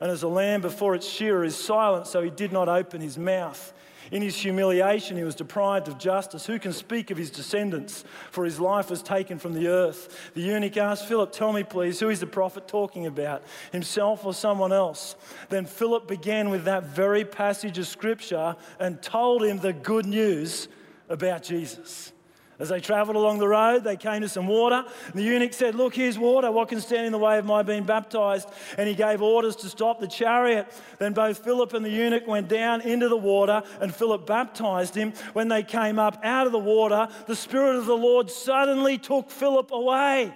and 0.00 0.10
as 0.10 0.22
a 0.22 0.28
lamb 0.28 0.62
before 0.62 0.94
its 0.94 1.06
shearer 1.06 1.44
is 1.44 1.54
silent, 1.54 2.06
so 2.06 2.22
he 2.22 2.30
did 2.30 2.52
not 2.52 2.68
open 2.68 3.00
his 3.00 3.18
mouth. 3.18 3.72
In 4.10 4.22
his 4.22 4.36
humiliation, 4.36 5.16
he 5.16 5.24
was 5.24 5.34
deprived 5.34 5.88
of 5.88 5.98
justice. 5.98 6.46
Who 6.46 6.58
can 6.58 6.72
speak 6.72 7.10
of 7.10 7.18
his 7.18 7.30
descendants? 7.30 8.04
For 8.30 8.44
his 8.44 8.60
life 8.60 8.88
was 8.88 9.02
taken 9.02 9.38
from 9.38 9.52
the 9.52 9.66
earth. 9.66 10.30
The 10.34 10.42
eunuch 10.42 10.76
asked 10.76 11.06
Philip, 11.08 11.32
Tell 11.32 11.52
me, 11.52 11.64
please, 11.64 11.98
who 11.98 12.08
is 12.08 12.20
the 12.20 12.26
prophet 12.26 12.68
talking 12.68 13.06
about, 13.06 13.42
himself 13.72 14.24
or 14.24 14.32
someone 14.32 14.72
else? 14.72 15.16
Then 15.48 15.66
Philip 15.66 16.06
began 16.06 16.50
with 16.50 16.64
that 16.64 16.84
very 16.84 17.24
passage 17.24 17.78
of 17.78 17.86
scripture 17.88 18.54
and 18.78 19.02
told 19.02 19.42
him 19.42 19.58
the 19.58 19.72
good 19.72 20.06
news 20.06 20.68
about 21.08 21.42
Jesus. 21.42 22.12
As 22.58 22.70
they 22.70 22.80
traveled 22.80 23.16
along 23.16 23.38
the 23.38 23.48
road, 23.48 23.84
they 23.84 23.96
came 23.96 24.22
to 24.22 24.28
some 24.30 24.46
water. 24.46 24.84
The 25.14 25.22
eunuch 25.22 25.52
said, 25.52 25.74
Look, 25.74 25.94
here's 25.94 26.18
water. 26.18 26.50
What 26.50 26.68
can 26.68 26.80
stand 26.80 27.04
in 27.04 27.12
the 27.12 27.18
way 27.18 27.36
of 27.38 27.44
my 27.44 27.62
being 27.62 27.84
baptized? 27.84 28.48
And 28.78 28.88
he 28.88 28.94
gave 28.94 29.20
orders 29.20 29.56
to 29.56 29.68
stop 29.68 30.00
the 30.00 30.08
chariot. 30.08 30.66
Then 30.98 31.12
both 31.12 31.38
Philip 31.38 31.74
and 31.74 31.84
the 31.84 31.90
eunuch 31.90 32.26
went 32.26 32.48
down 32.48 32.80
into 32.80 33.10
the 33.10 33.16
water, 33.16 33.62
and 33.80 33.94
Philip 33.94 34.26
baptized 34.26 34.94
him. 34.94 35.12
When 35.34 35.48
they 35.48 35.62
came 35.62 35.98
up 35.98 36.18
out 36.24 36.46
of 36.46 36.52
the 36.52 36.58
water, 36.58 37.08
the 37.26 37.36
Spirit 37.36 37.76
of 37.76 37.84
the 37.84 37.96
Lord 37.96 38.30
suddenly 38.30 38.96
took 38.96 39.30
Philip 39.30 39.70
away. 39.70 40.34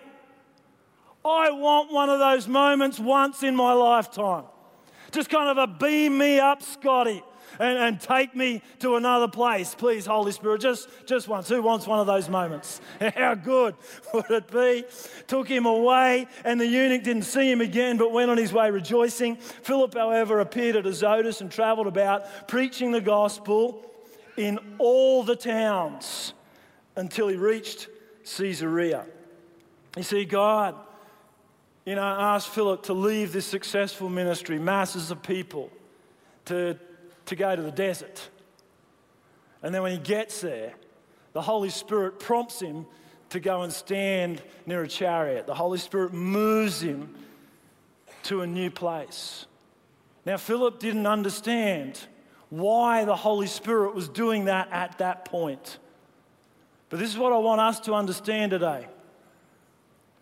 I 1.24 1.50
want 1.50 1.90
one 1.90 2.10
of 2.10 2.18
those 2.18 2.46
moments 2.46 2.98
once 2.98 3.42
in 3.42 3.56
my 3.56 3.72
lifetime. 3.72 4.44
Just 5.10 5.30
kind 5.30 5.48
of 5.48 5.56
a 5.56 5.66
beam 5.66 6.18
me 6.18 6.38
up, 6.38 6.62
Scotty 6.62 7.22
and, 7.60 7.78
and 7.78 8.00
take 8.00 8.34
me 8.34 8.62
to 8.78 8.96
another 8.96 9.28
place. 9.28 9.74
Please, 9.74 10.06
Holy 10.06 10.32
Spirit, 10.32 10.62
just, 10.62 10.88
just 11.04 11.28
once. 11.28 11.48
Who 11.48 11.60
wants 11.60 11.86
one 11.86 12.00
of 12.00 12.06
those 12.06 12.28
moments? 12.28 12.80
How 13.14 13.34
good 13.34 13.76
would 14.14 14.30
it 14.30 14.50
be? 14.50 14.84
Took 15.26 15.46
him 15.46 15.66
away, 15.66 16.26
and 16.42 16.58
the 16.58 16.66
eunuch 16.66 17.04
didn't 17.04 17.24
see 17.24 17.50
him 17.50 17.60
again, 17.60 17.98
but 17.98 18.12
went 18.12 18.30
on 18.30 18.38
his 18.38 18.52
way 18.52 18.70
rejoicing. 18.70 19.36
Philip, 19.36 19.94
however, 19.94 20.40
appeared 20.40 20.74
at 20.74 20.86
Azotus 20.86 21.42
and 21.42 21.52
traveled 21.52 21.86
about 21.86 22.48
preaching 22.48 22.92
the 22.92 23.00
gospel 23.00 23.84
in 24.38 24.58
all 24.78 25.22
the 25.22 25.36
towns 25.36 26.32
until 26.96 27.28
he 27.28 27.36
reached 27.36 27.88
Caesarea. 28.24 29.04
You 29.98 30.02
see, 30.02 30.24
God, 30.24 30.76
you 31.84 31.94
know, 31.94 32.02
asked 32.02 32.48
Philip 32.48 32.84
to 32.84 32.94
leave 32.94 33.32
this 33.32 33.46
successful 33.46 34.08
ministry, 34.08 34.58
masses 34.58 35.10
of 35.10 35.22
people, 35.22 35.70
to 36.46 36.78
to 37.30 37.36
go 37.36 37.54
to 37.54 37.62
the 37.62 37.70
desert. 37.70 38.28
And 39.62 39.72
then 39.72 39.82
when 39.82 39.92
he 39.92 39.98
gets 39.98 40.40
there, 40.40 40.74
the 41.32 41.40
Holy 41.40 41.70
Spirit 41.70 42.18
prompts 42.18 42.60
him 42.60 42.86
to 43.28 43.38
go 43.38 43.62
and 43.62 43.72
stand 43.72 44.42
near 44.66 44.82
a 44.82 44.88
chariot. 44.88 45.46
The 45.46 45.54
Holy 45.54 45.78
Spirit 45.78 46.12
moves 46.12 46.80
him 46.80 47.14
to 48.24 48.40
a 48.40 48.48
new 48.48 48.68
place. 48.68 49.46
Now, 50.26 50.38
Philip 50.38 50.80
didn't 50.80 51.06
understand 51.06 52.00
why 52.48 53.04
the 53.04 53.14
Holy 53.14 53.46
Spirit 53.46 53.94
was 53.94 54.08
doing 54.08 54.46
that 54.46 54.68
at 54.72 54.98
that 54.98 55.24
point. 55.24 55.78
But 56.88 56.98
this 56.98 57.10
is 57.10 57.16
what 57.16 57.32
I 57.32 57.38
want 57.38 57.60
us 57.60 57.78
to 57.80 57.94
understand 57.94 58.50
today. 58.50 58.88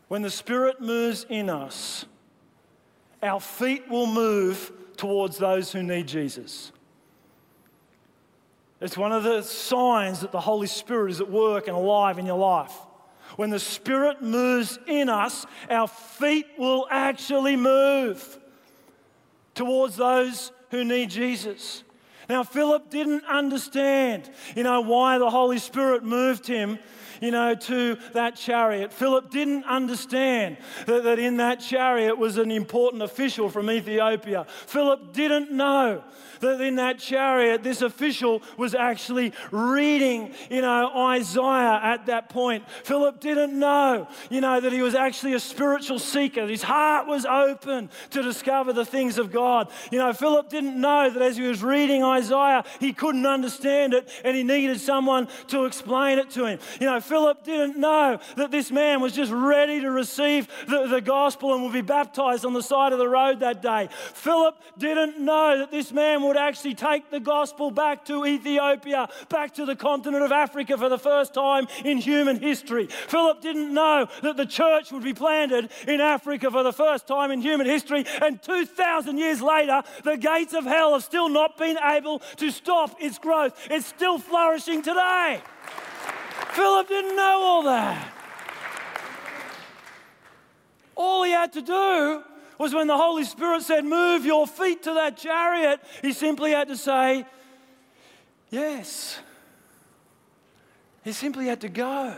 When 0.09 0.21
the 0.21 0.31
Spirit 0.31 0.83
moves 0.83 1.25
in 1.31 1.49
us, 1.49 2.05
our 3.23 3.41
feet 3.41 3.89
will 3.89 4.07
move 4.07 4.71
towards 4.99 5.39
those 5.39 5.73
who 5.73 5.83
need 5.83 6.07
Jesus. 6.07 6.71
It's 8.81 8.97
one 8.97 9.13
of 9.13 9.25
the 9.25 9.43
signs 9.43 10.21
that 10.21 10.33
the 10.33 10.41
Holy 10.41 10.67
Spirit 10.67 11.11
is 11.11 11.21
at 11.21 11.31
work 11.31 11.67
and 11.67 11.77
alive 11.77 12.19
in 12.19 12.27
your 12.27 12.39
life. 12.39 12.73
When 13.37 13.51
the 13.51 13.59
Spirit 13.59 14.23
moves 14.23 14.79
in 14.87 15.09
us, 15.09 15.47
our 15.69 15.89
feet 15.89 16.47
will 16.59 16.87
actually 16.91 17.57
move 17.57 18.39
towards 19.55 19.97
those 19.97 20.53
who 20.71 20.85
need 20.85 21.11
Jesus. 21.11 21.83
Now, 22.29 22.43
Philip 22.45 22.91
didn't 22.91 23.25
understand, 23.25 24.31
you 24.55 24.63
know, 24.63 24.81
why 24.81 25.19
the 25.19 25.31
Holy 25.31 25.59
Spirit 25.59 26.05
moved 26.05 26.47
him 26.47 26.79
you 27.21 27.31
know, 27.31 27.55
to 27.55 27.97
that 28.13 28.37
chariot. 28.37 28.93
Philip 28.93 29.31
didn't 29.31 29.65
understand 29.65 30.57
that, 30.87 31.05
that 31.05 31.19
in 31.19 31.39
that 31.39 31.61
chariot 31.61 32.17
was 32.17 32.37
an 32.37 32.51
important 32.51 33.03
official 33.03 33.49
from 33.49 33.71
Ethiopia. 33.71 34.47
Philip 34.67 35.13
didn't 35.13 35.51
know 35.51 36.05
that 36.41 36.61
in 36.61 36.77
that 36.77 36.99
chariot, 36.99 37.63
this 37.63 37.83
official 37.83 38.43
was 38.57 38.75
actually 38.75 39.33
reading, 39.51 40.33
you 40.51 40.63
know, 40.63 40.91
Isaiah 41.09 41.81
at 41.83 42.07
that 42.07 42.29
point. 42.29 42.65
Philip 42.85 43.21
didn't 43.21 43.59
know, 43.59 44.09
you 44.31 44.41
know, 44.41 44.61
that 44.61 44.73
he 44.73 44.83
was 44.83 44.95
actually 44.95 45.35
a 45.35 45.41
spiritual 45.41 45.99
seeker. 45.99 46.47
His 46.47 46.63
heart 46.63 47.07
was 47.07 47.25
open 47.27 47.91
to 48.11 48.23
discover 48.23 48.73
the 48.73 48.85
things 48.85 49.19
of 49.19 49.33
God. 49.33 49.71
You 49.91 49.99
know, 49.99 50.13
Philip 50.13 50.49
didn't 50.49 50.81
know 50.81 51.11
that 51.11 51.23
as 51.23 51.37
he 51.37 51.43
was 51.43 51.63
reading 51.63 52.03
Isaiah, 52.03 52.65
he 52.81 52.93
couldn't 52.93 53.27
understand 53.27 53.95
it 53.95 54.09
and 54.25 54.37
he 54.37 54.43
needed 54.43 54.81
someone 54.81 55.29
to 55.49 55.65
explain 55.65 56.19
it 56.19 56.31
to 56.31 56.45
him. 56.45 56.59
You 56.81 56.87
know, 56.87 57.01
Philip 57.01 57.45
didn't 57.45 57.77
know 57.77 58.19
that 58.37 58.51
this 58.51 58.71
man 58.71 59.01
was 59.01 59.13
just 59.13 59.33
ready 59.33 59.81
to 59.81 59.91
receive 59.91 60.49
the, 60.67 60.87
the 60.87 61.01
gospel 61.01 61.55
and 61.55 61.63
would 61.63 61.73
be 61.73 61.81
baptized 61.81 62.45
on 62.45 62.53
the 62.53 62.63
side 62.63 62.93
of 62.93 62.99
the 62.99 63.09
road 63.09 63.41
that 63.41 63.63
day. 63.63 63.89
Philip 64.15 64.57
didn't 64.77 65.19
know 65.19 65.59
that 65.59 65.71
this 65.71 65.93
man 65.93 66.23
would 66.29 66.37
actually 66.37 66.75
take 66.75 67.11
the 67.11 67.21
gospel 67.21 67.71
back 67.71 68.05
to 68.05 68.25
Ethiopia, 68.25 69.09
back 69.29 69.55
to 69.55 69.65
the 69.65 69.75
continent 69.75 70.23
of 70.23 70.31
Africa 70.31 70.79
for 70.79 70.89
the 70.89 70.99
first 70.99 71.35
time 71.35 71.67
in 71.85 71.99
human 71.99 72.39
history. 72.39 72.87
Philip 72.87 73.41
didn't 73.41 73.73
know 73.75 74.07
that 74.23 74.37
the 74.37 74.47
church 74.47 74.93
would 74.93 75.03
be 75.03 75.15
planted 75.15 75.71
in 75.87 76.01
Africa 76.01 76.51
for 76.51 76.63
the 76.63 76.73
first 76.73 77.07
time 77.07 77.31
in 77.31 77.41
human 77.41 77.67
history, 77.67 78.05
and 78.23 78.41
2,000 78.43 79.19
years 79.19 79.43
later, 79.43 79.83
the 80.05 80.17
gates 80.17 80.55
of 80.55 80.65
hell 80.65 80.93
have 80.93 81.03
still 81.03 81.29
not 81.29 81.57
been 81.59 81.79
able 81.83 82.21
to 82.37 82.51
stop 82.51 82.97
its 83.01 83.19
growth. 83.19 83.59
It's 83.71 83.87
still 83.87 84.19
flourishing 84.19 84.83
today. 84.83 85.41
Philip 86.53 86.89
didn't 86.89 87.17
know 87.17 87.41
all 87.43 87.63
that. 87.65 88.15
All 90.95 91.23
he 91.23 91.31
had 91.31 91.53
to 91.53 91.63
do 91.63 92.23
was 92.59 92.75
when 92.75 92.89
the 92.89 92.97
Holy 92.97 93.25
Spirit 93.25 93.63
said, 93.63 93.85
Move 93.85 94.27
your 94.27 94.47
feet 94.47 94.83
to 94.83 94.95
that 94.95 95.17
chariot, 95.17 95.81
he 96.03 96.13
simply 96.13 96.51
had 96.51 96.69
to 96.69 96.77
say, 96.77 97.25
Yes. 98.51 99.19
He 101.05 101.13
simply 101.13 101.47
had 101.47 101.61
to 101.61 101.69
go. 101.69 102.17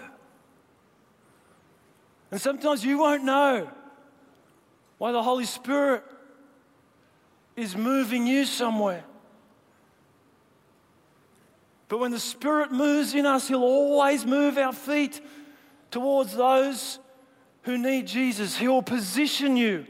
And 2.30 2.40
sometimes 2.40 2.84
you 2.84 2.98
won't 2.98 3.24
know 3.24 3.68
why 4.98 5.12
the 5.12 5.22
Holy 5.22 5.44
Spirit 5.44 6.02
is 7.56 7.76
moving 7.76 8.26
you 8.26 8.44
somewhere. 8.46 9.04
But 11.88 11.98
when 11.98 12.12
the 12.12 12.20
Spirit 12.20 12.70
moves 12.70 13.14
in 13.14 13.26
us, 13.26 13.48
He'll 13.48 13.62
always 13.62 14.24
move 14.24 14.56
our 14.56 14.72
feet 14.72 15.20
towards 15.90 16.34
those 16.34 17.00
who 17.62 17.76
need 17.76 18.06
Jesus. 18.06 18.56
He 18.56 18.68
will 18.68 18.82
position 18.82 19.56
you 19.56 19.86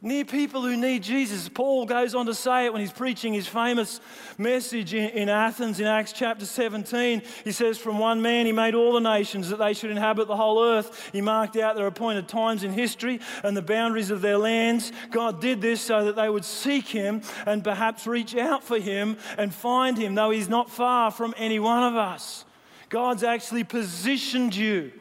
near 0.00 0.24
people 0.24 0.62
who 0.62 0.76
need 0.76 1.02
Jesus. 1.02 1.48
Paul 1.48 1.84
goes 1.84 2.14
on 2.14 2.26
to 2.26 2.34
say 2.34 2.66
it 2.66 2.72
when 2.72 2.80
he's 2.80 2.92
preaching 2.92 3.34
his 3.34 3.48
famous 3.48 4.00
message 4.36 4.94
in, 4.94 5.10
in, 5.10 5.28
Athens 5.28 5.80
in 5.80 5.86
Acts 5.86 6.12
chapter 6.12 6.46
17. 6.46 7.22
He 7.42 7.52
says, 7.52 7.78
From 7.78 7.98
one 7.98 8.22
man 8.22 8.46
he 8.46 8.52
made 8.52 8.74
all 8.74 8.92
the 8.92 9.00
nations 9.00 9.48
that 9.48 9.58
they 9.58 9.72
should 9.72 9.90
inhabit 9.90 10.28
the 10.28 10.36
whole 10.36 10.62
earth. 10.62 11.10
He 11.12 11.20
marked 11.20 11.56
out 11.56 11.74
their 11.74 11.88
appointed 11.88 12.28
times 12.28 12.62
in 12.62 12.72
history 12.72 13.20
and 13.42 13.56
the 13.56 13.62
boundaries 13.62 14.10
of 14.10 14.20
their 14.20 14.38
lands. 14.38 14.92
God 15.10 15.40
did 15.40 15.60
this 15.60 15.80
so 15.80 16.04
that 16.04 16.16
they 16.16 16.28
would 16.28 16.44
seek 16.44 16.86
him 16.86 17.22
and 17.44 17.64
perhaps 17.64 18.06
reach 18.06 18.36
out 18.36 18.62
for 18.62 18.78
him 18.78 19.16
and 19.36 19.52
find 19.52 19.98
him, 19.98 20.14
though 20.14 20.30
he's 20.30 20.48
not 20.48 20.70
far 20.70 21.10
from 21.10 21.34
any 21.36 21.58
one 21.58 21.82
of 21.82 21.96
us. 21.96 22.44
God's 22.88 23.24
actually 23.24 23.64
positioned 23.64 24.54
you 24.54 24.92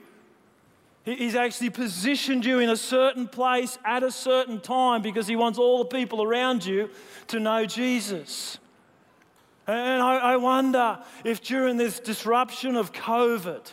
He's 1.16 1.36
actually 1.36 1.70
positioned 1.70 2.44
you 2.44 2.60
in 2.60 2.70
a 2.70 2.76
certain 2.76 3.30
place 3.30 3.80
at 3.86 4.04
a 4.04 4.12
certain 4.12 4.60
time 4.60 5.02
because 5.02 5.26
He 5.26 5.38
wants 5.38 5.58
all 5.58 5.78
the 5.80 5.86
people 5.86 6.22
around 6.22 6.66
you 6.66 6.90
to 7.28 7.40
know 7.40 7.66
Jesus. 7.66 8.58
And 9.68 10.02
I, 10.02 10.36
wonder 10.36 11.00
if 11.24 11.42
during 11.42 11.78
this 11.78 12.02
disruption 12.02 12.76
of 12.76 12.92
COVID, 12.92 13.72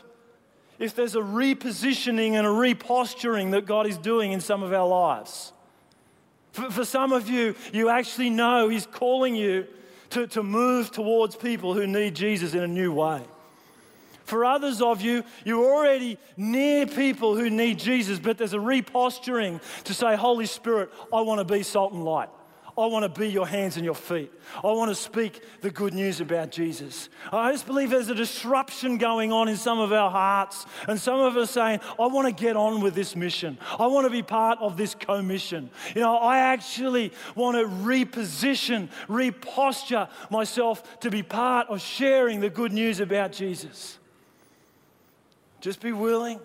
if 0.78 0.94
there's 0.94 1.16
a 1.16 1.20
repositioning 1.20 2.34
and 2.34 2.46
a 2.46 2.50
reposturing 2.50 3.50
that 3.50 3.66
God 3.66 3.88
is 3.88 3.98
doing 3.98 4.30
in 4.30 4.40
some 4.40 4.62
of 4.62 4.72
our 4.72 4.86
lives. 4.86 5.52
For, 6.52 6.70
for 6.70 6.84
some 6.84 7.12
of 7.12 7.28
you, 7.28 7.56
you 7.72 7.88
actually 7.88 8.30
know 8.30 8.68
He's 8.68 8.86
calling 8.86 9.34
you 9.34 9.66
to, 10.10 10.28
to 10.28 10.44
move 10.44 10.92
towards 10.92 11.34
people 11.34 11.74
who 11.74 11.88
need 11.88 12.14
Jesus 12.14 12.54
in 12.54 12.62
a 12.62 12.68
new 12.68 12.92
way. 12.92 13.22
For 14.24 14.44
others 14.44 14.80
of 14.80 15.00
you, 15.00 15.22
you're 15.44 15.64
already 15.64 16.18
near 16.36 16.86
people 16.86 17.36
who 17.36 17.50
need 17.50 17.78
Jesus, 17.78 18.18
but 18.18 18.38
there's 18.38 18.54
a 18.54 18.58
reposturing 18.58 19.60
to 19.84 19.94
say, 19.94 20.16
Holy 20.16 20.46
Spirit, 20.46 20.90
I 21.12 21.20
want 21.20 21.46
to 21.46 21.52
be 21.52 21.62
salt 21.62 21.92
and 21.92 22.04
light. 22.04 22.30
I 22.76 22.86
want 22.86 23.04
to 23.04 23.20
be 23.20 23.28
your 23.28 23.46
hands 23.46 23.76
and 23.76 23.84
your 23.84 23.94
feet. 23.94 24.32
I 24.56 24.66
want 24.66 24.90
to 24.90 24.96
speak 24.96 25.42
the 25.60 25.70
good 25.70 25.94
news 25.94 26.20
about 26.20 26.50
Jesus. 26.50 27.08
I 27.30 27.52
just 27.52 27.66
believe 27.66 27.90
there's 27.90 28.08
a 28.08 28.16
disruption 28.16 28.98
going 28.98 29.30
on 29.30 29.48
in 29.48 29.56
some 29.56 29.78
of 29.78 29.92
our 29.92 30.10
hearts, 30.10 30.66
and 30.88 30.98
some 30.98 31.20
of 31.20 31.36
us 31.36 31.52
saying, 31.52 31.78
I 32.00 32.06
want 32.08 32.26
to 32.26 32.42
get 32.42 32.56
on 32.56 32.80
with 32.80 32.96
this 32.96 33.14
mission. 33.14 33.58
I 33.78 33.86
want 33.86 34.06
to 34.06 34.10
be 34.10 34.24
part 34.24 34.58
of 34.60 34.76
this 34.76 34.94
commission. 34.96 35.70
You 35.94 36.00
know, 36.00 36.16
I 36.16 36.38
actually 36.38 37.12
want 37.36 37.56
to 37.56 37.64
reposition, 37.64 38.88
reposture 39.06 40.08
myself 40.30 40.98
to 41.00 41.10
be 41.10 41.22
part 41.22 41.68
of 41.68 41.80
sharing 41.80 42.40
the 42.40 42.50
good 42.50 42.72
news 42.72 42.98
about 42.98 43.30
Jesus. 43.30 43.98
Just 45.64 45.80
be 45.80 45.92
willing 45.92 46.38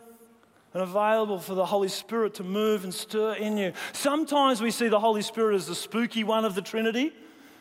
and 0.74 0.82
available 0.82 1.40
for 1.40 1.54
the 1.54 1.66
Holy 1.66 1.90
Spirit 1.90 2.36
to 2.36 2.44
move 2.46 2.86
and 2.86 2.94
stir 2.94 3.34
in 3.34 3.58
you. 3.58 3.74
Sometimes 3.92 4.62
we 4.62 4.72
see 4.72 4.88
the 4.88 5.02
Holy 5.02 5.22
Spirit 5.22 5.56
as 5.56 5.68
the 5.68 5.76
spooky 5.76 6.24
one 6.24 6.46
of 6.46 6.56
the 6.56 6.62
Trinity. 6.62 7.12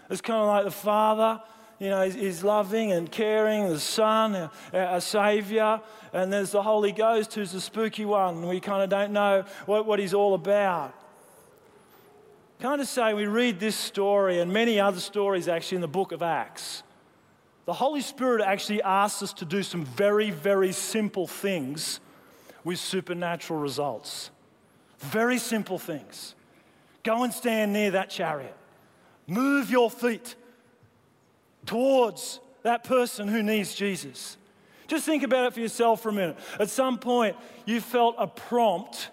It's 0.09 0.21
kind 0.21 0.41
of 0.41 0.47
like 0.47 0.65
the 0.65 0.71
Father, 0.71 1.43
you 1.81 1.89
know, 1.89 2.09
he's, 2.09 2.45
loving 2.45 2.93
and 2.93 3.11
caring, 3.11 3.69
the 3.69 3.81
Son, 3.81 4.37
a 4.37 4.51
our 4.73 5.01
Savior, 5.01 5.81
and 6.13 6.33
there's 6.33 6.53
the 6.53 6.63
Holy 6.63 6.93
Ghost 6.93 7.35
who's 7.35 7.51
the 7.51 7.61
spooky 7.61 8.05
one. 8.05 8.47
We 8.47 8.61
kind 8.61 8.85
of 8.85 8.89
don't 8.89 9.13
know 9.13 9.45
what, 9.67 9.85
what 9.85 9.99
he's 9.99 10.15
all 10.15 10.35
about. 10.35 10.95
I 12.63 12.77
just 12.77 12.93
say, 12.93 13.15
we 13.15 13.27
read 13.27 13.59
this 13.59 13.75
story 13.75 14.39
and 14.39 14.53
many 14.53 14.79
other 14.79 15.01
stories 15.01 15.49
actually 15.49 15.79
in 15.79 15.83
the 15.83 15.89
book 15.89 16.13
of 16.13 16.23
Acts. 16.23 16.85
The 17.69 17.75
Holy 17.75 18.01
Spirit 18.01 18.41
actually 18.41 18.81
asks 18.81 19.23
us 19.23 19.35
to 19.35 19.45
do 19.45 19.63
some 19.63 19.85
very, 19.85 20.31
very 20.31 20.73
simple 20.73 21.27
things 21.27 22.01
with 22.65 22.79
supernatural 22.79 23.61
results. 23.61 24.31
Very 25.01 25.37
simple 25.37 25.79
things. 25.79 26.35
Go 27.03 27.25
and 27.25 27.31
stand 27.31 27.75
near 27.75 27.91
that 27.91 28.09
chariot. 28.09 28.57
Move 29.27 29.71
your 29.71 29.91
feet 29.91 30.35
towards 31.67 32.41
that 32.63 32.85
person 32.85 33.29
who 33.29 33.43
needs 33.43 33.75
Jesus. 33.75 34.39
Just 34.87 35.05
think 35.05 35.23
about 35.23 35.45
it 35.45 35.53
for 35.53 35.61
yourself 35.61 36.01
for 36.03 36.09
a 36.09 36.13
minute. 36.15 36.39
At 36.59 36.71
some 36.71 36.97
point, 36.99 37.37
you 37.67 37.83
felt 37.83 38.15
a 38.17 38.27
prompt 38.27 39.11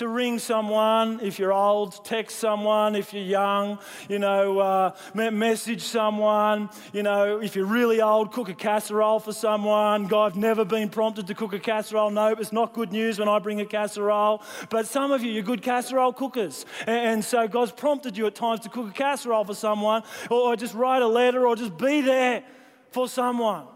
to 0.00 0.08
ring 0.08 0.38
someone 0.38 1.20
if 1.20 1.38
you're 1.38 1.52
old, 1.52 2.02
text 2.06 2.38
someone 2.38 2.96
if 2.96 3.12
you're 3.12 3.22
young, 3.22 3.78
you 4.08 4.18
know, 4.18 4.58
uh, 4.58 4.96
message 5.14 5.82
someone, 5.82 6.70
you 6.94 7.02
know, 7.02 7.38
if 7.38 7.54
you're 7.54 7.66
really 7.66 8.00
old, 8.00 8.32
cook 8.32 8.48
a 8.48 8.54
casserole 8.54 9.20
for 9.20 9.34
someone. 9.34 10.06
God, 10.06 10.32
I've 10.32 10.38
never 10.38 10.64
been 10.64 10.88
prompted 10.88 11.26
to 11.26 11.34
cook 11.34 11.52
a 11.52 11.58
casserole. 11.58 12.10
Nope, 12.10 12.40
it's 12.40 12.50
not 12.50 12.72
good 12.72 12.92
news 12.92 13.18
when 13.18 13.28
I 13.28 13.38
bring 13.40 13.60
a 13.60 13.66
casserole. 13.66 14.42
But 14.70 14.86
some 14.86 15.12
of 15.12 15.22
you, 15.22 15.32
you're 15.32 15.42
good 15.42 15.60
casserole 15.60 16.14
cookers. 16.14 16.64
And 16.86 17.22
so 17.22 17.46
God's 17.46 17.72
prompted 17.72 18.16
you 18.16 18.26
at 18.26 18.34
times 18.34 18.60
to 18.60 18.70
cook 18.70 18.88
a 18.88 18.92
casserole 18.92 19.44
for 19.44 19.54
someone, 19.54 20.02
or 20.30 20.56
just 20.56 20.72
write 20.72 21.02
a 21.02 21.08
letter, 21.08 21.46
or 21.46 21.56
just 21.56 21.76
be 21.76 22.00
there 22.00 22.42
for 22.90 23.06
someone. 23.06 23.66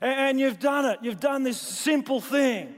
And 0.00 0.38
you've 0.38 0.60
done 0.60 0.84
it. 0.84 1.00
You've 1.02 1.18
done 1.18 1.42
this 1.42 1.60
simple 1.60 2.20
thing. 2.20 2.76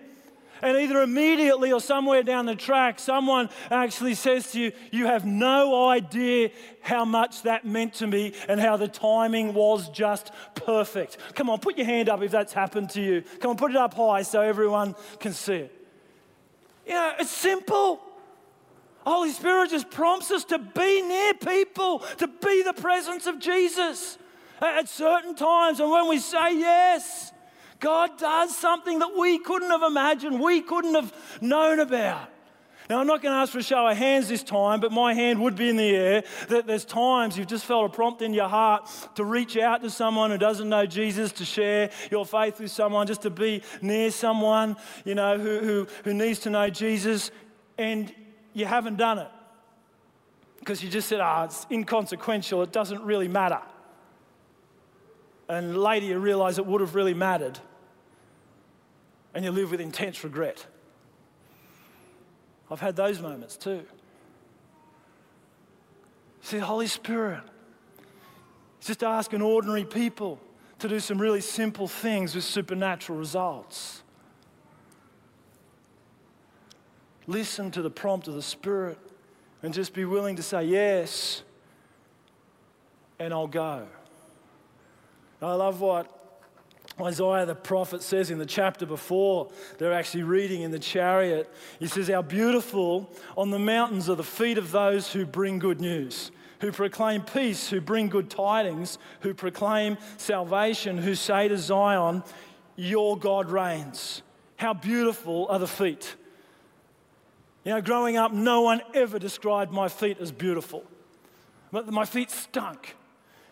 And 0.62 0.76
either 0.76 1.02
immediately 1.02 1.72
or 1.72 1.80
somewhere 1.80 2.22
down 2.22 2.46
the 2.46 2.54
track, 2.54 2.98
someone 2.98 3.48
actually 3.70 4.14
says 4.14 4.52
to 4.52 4.60
you, 4.60 4.72
You 4.90 5.06
have 5.06 5.24
no 5.24 5.88
idea 5.88 6.50
how 6.80 7.04
much 7.04 7.42
that 7.42 7.64
meant 7.64 7.94
to 7.94 8.06
me 8.06 8.34
and 8.48 8.60
how 8.60 8.76
the 8.76 8.88
timing 8.88 9.54
was 9.54 9.88
just 9.90 10.30
perfect. 10.54 11.18
Come 11.34 11.50
on, 11.50 11.58
put 11.58 11.76
your 11.76 11.86
hand 11.86 12.08
up 12.08 12.22
if 12.22 12.30
that's 12.30 12.52
happened 12.52 12.90
to 12.90 13.02
you. 13.02 13.22
Come 13.40 13.50
on, 13.50 13.56
put 13.56 13.70
it 13.70 13.76
up 13.76 13.94
high 13.94 14.22
so 14.22 14.40
everyone 14.40 14.94
can 15.20 15.32
see 15.32 15.54
it. 15.54 15.88
You 16.86 16.94
know, 16.94 17.12
it's 17.18 17.30
simple. 17.30 18.00
Holy 19.00 19.30
Spirit 19.30 19.70
just 19.70 19.90
prompts 19.90 20.30
us 20.30 20.44
to 20.46 20.58
be 20.58 21.02
near 21.02 21.34
people, 21.34 22.00
to 22.18 22.26
be 22.26 22.62
the 22.62 22.72
presence 22.72 23.26
of 23.26 23.38
Jesus 23.38 24.18
at 24.60 24.88
certain 24.88 25.34
times. 25.34 25.80
And 25.80 25.90
when 25.90 26.08
we 26.08 26.18
say 26.18 26.58
yes, 26.58 27.32
God 27.80 28.18
does 28.18 28.56
something 28.56 29.00
that 29.00 29.16
we 29.16 29.38
couldn't 29.38 29.70
have 29.70 29.82
imagined, 29.82 30.40
we 30.40 30.60
couldn't 30.60 30.94
have 30.94 31.12
known 31.40 31.80
about. 31.80 32.30
Now, 32.88 33.00
I'm 33.00 33.06
not 33.08 33.20
going 33.20 33.32
to 33.32 33.38
ask 33.38 33.50
for 33.50 33.58
a 33.58 33.64
show 33.64 33.84
of 33.88 33.96
hands 33.96 34.28
this 34.28 34.44
time, 34.44 34.80
but 34.80 34.92
my 34.92 35.12
hand 35.12 35.40
would 35.42 35.56
be 35.56 35.68
in 35.68 35.76
the 35.76 35.90
air. 35.90 36.24
That 36.48 36.68
there's 36.68 36.84
times 36.84 37.36
you've 37.36 37.48
just 37.48 37.64
felt 37.64 37.84
a 37.84 37.88
prompt 37.88 38.22
in 38.22 38.32
your 38.32 38.48
heart 38.48 38.88
to 39.16 39.24
reach 39.24 39.56
out 39.56 39.82
to 39.82 39.90
someone 39.90 40.30
who 40.30 40.38
doesn't 40.38 40.68
know 40.68 40.86
Jesus, 40.86 41.32
to 41.32 41.44
share 41.44 41.90
your 42.12 42.24
faith 42.24 42.60
with 42.60 42.70
someone, 42.70 43.08
just 43.08 43.22
to 43.22 43.30
be 43.30 43.62
near 43.82 44.12
someone, 44.12 44.76
you 45.04 45.16
know, 45.16 45.36
who, 45.36 45.58
who, 45.58 45.88
who 46.04 46.14
needs 46.14 46.38
to 46.40 46.50
know 46.50 46.70
Jesus, 46.70 47.32
and 47.76 48.14
you 48.52 48.66
haven't 48.66 48.98
done 48.98 49.18
it. 49.18 49.28
Because 50.60 50.82
you 50.82 50.88
just 50.88 51.08
said, 51.08 51.20
ah, 51.20 51.40
oh, 51.40 51.44
it's 51.46 51.66
inconsequential, 51.70 52.62
it 52.62 52.72
doesn't 52.72 53.02
really 53.02 53.28
matter. 53.28 53.60
And 55.48 55.76
later 55.76 56.06
you 56.06 56.18
realize 56.18 56.58
it 56.58 56.66
would 56.66 56.80
have 56.80 56.94
really 56.94 57.14
mattered 57.14 57.58
and 59.36 59.44
you 59.44 59.50
live 59.50 59.70
with 59.70 59.82
intense 59.82 60.24
regret. 60.24 60.64
I've 62.70 62.80
had 62.80 62.96
those 62.96 63.20
moments 63.20 63.56
too. 63.58 63.84
See, 66.40 66.58
the 66.58 66.64
Holy 66.64 66.86
Spirit 66.86 67.42
is 68.80 68.86
just 68.86 69.02
asking 69.02 69.42
ordinary 69.42 69.84
people 69.84 70.40
to 70.78 70.88
do 70.88 71.00
some 71.00 71.18
really 71.20 71.42
simple 71.42 71.86
things 71.86 72.34
with 72.34 72.44
supernatural 72.44 73.18
results. 73.18 74.02
Listen 77.26 77.70
to 77.72 77.82
the 77.82 77.90
prompt 77.90 78.26
of 78.28 78.34
the 78.34 78.42
Spirit 78.42 78.98
and 79.62 79.74
just 79.74 79.92
be 79.92 80.06
willing 80.06 80.36
to 80.36 80.42
say 80.42 80.64
yes, 80.64 81.42
and 83.18 83.34
I'll 83.34 83.48
go. 83.48 83.86
I 85.42 85.54
love 85.54 85.80
what 85.80 86.12
Isaiah 87.00 87.44
the 87.44 87.54
prophet 87.54 88.02
says 88.02 88.30
in 88.30 88.38
the 88.38 88.46
chapter 88.46 88.86
before 88.86 89.50
they're 89.76 89.92
actually 89.92 90.22
reading 90.22 90.62
in 90.62 90.70
the 90.70 90.78
chariot. 90.78 91.52
He 91.78 91.88
says, 91.88 92.08
How 92.08 92.22
beautiful 92.22 93.10
on 93.36 93.50
the 93.50 93.58
mountains 93.58 94.08
are 94.08 94.14
the 94.14 94.24
feet 94.24 94.56
of 94.56 94.70
those 94.70 95.12
who 95.12 95.26
bring 95.26 95.58
good 95.58 95.80
news, 95.80 96.30
who 96.60 96.72
proclaim 96.72 97.20
peace, 97.20 97.68
who 97.68 97.82
bring 97.82 98.08
good 98.08 98.30
tidings, 98.30 98.98
who 99.20 99.34
proclaim 99.34 99.98
salvation, 100.16 100.96
who 100.96 101.14
say 101.14 101.48
to 101.48 101.58
Zion, 101.58 102.22
Your 102.76 103.18
God 103.18 103.50
reigns. 103.50 104.22
How 104.56 104.72
beautiful 104.72 105.48
are 105.48 105.58
the 105.58 105.68
feet. 105.68 106.16
You 107.62 107.72
know, 107.72 107.82
growing 107.82 108.16
up, 108.16 108.32
no 108.32 108.62
one 108.62 108.80
ever 108.94 109.18
described 109.18 109.70
my 109.70 109.88
feet 109.88 110.18
as 110.18 110.32
beautiful. 110.32 110.82
But 111.72 111.88
my 111.88 112.06
feet 112.06 112.30
stunk. 112.30 112.96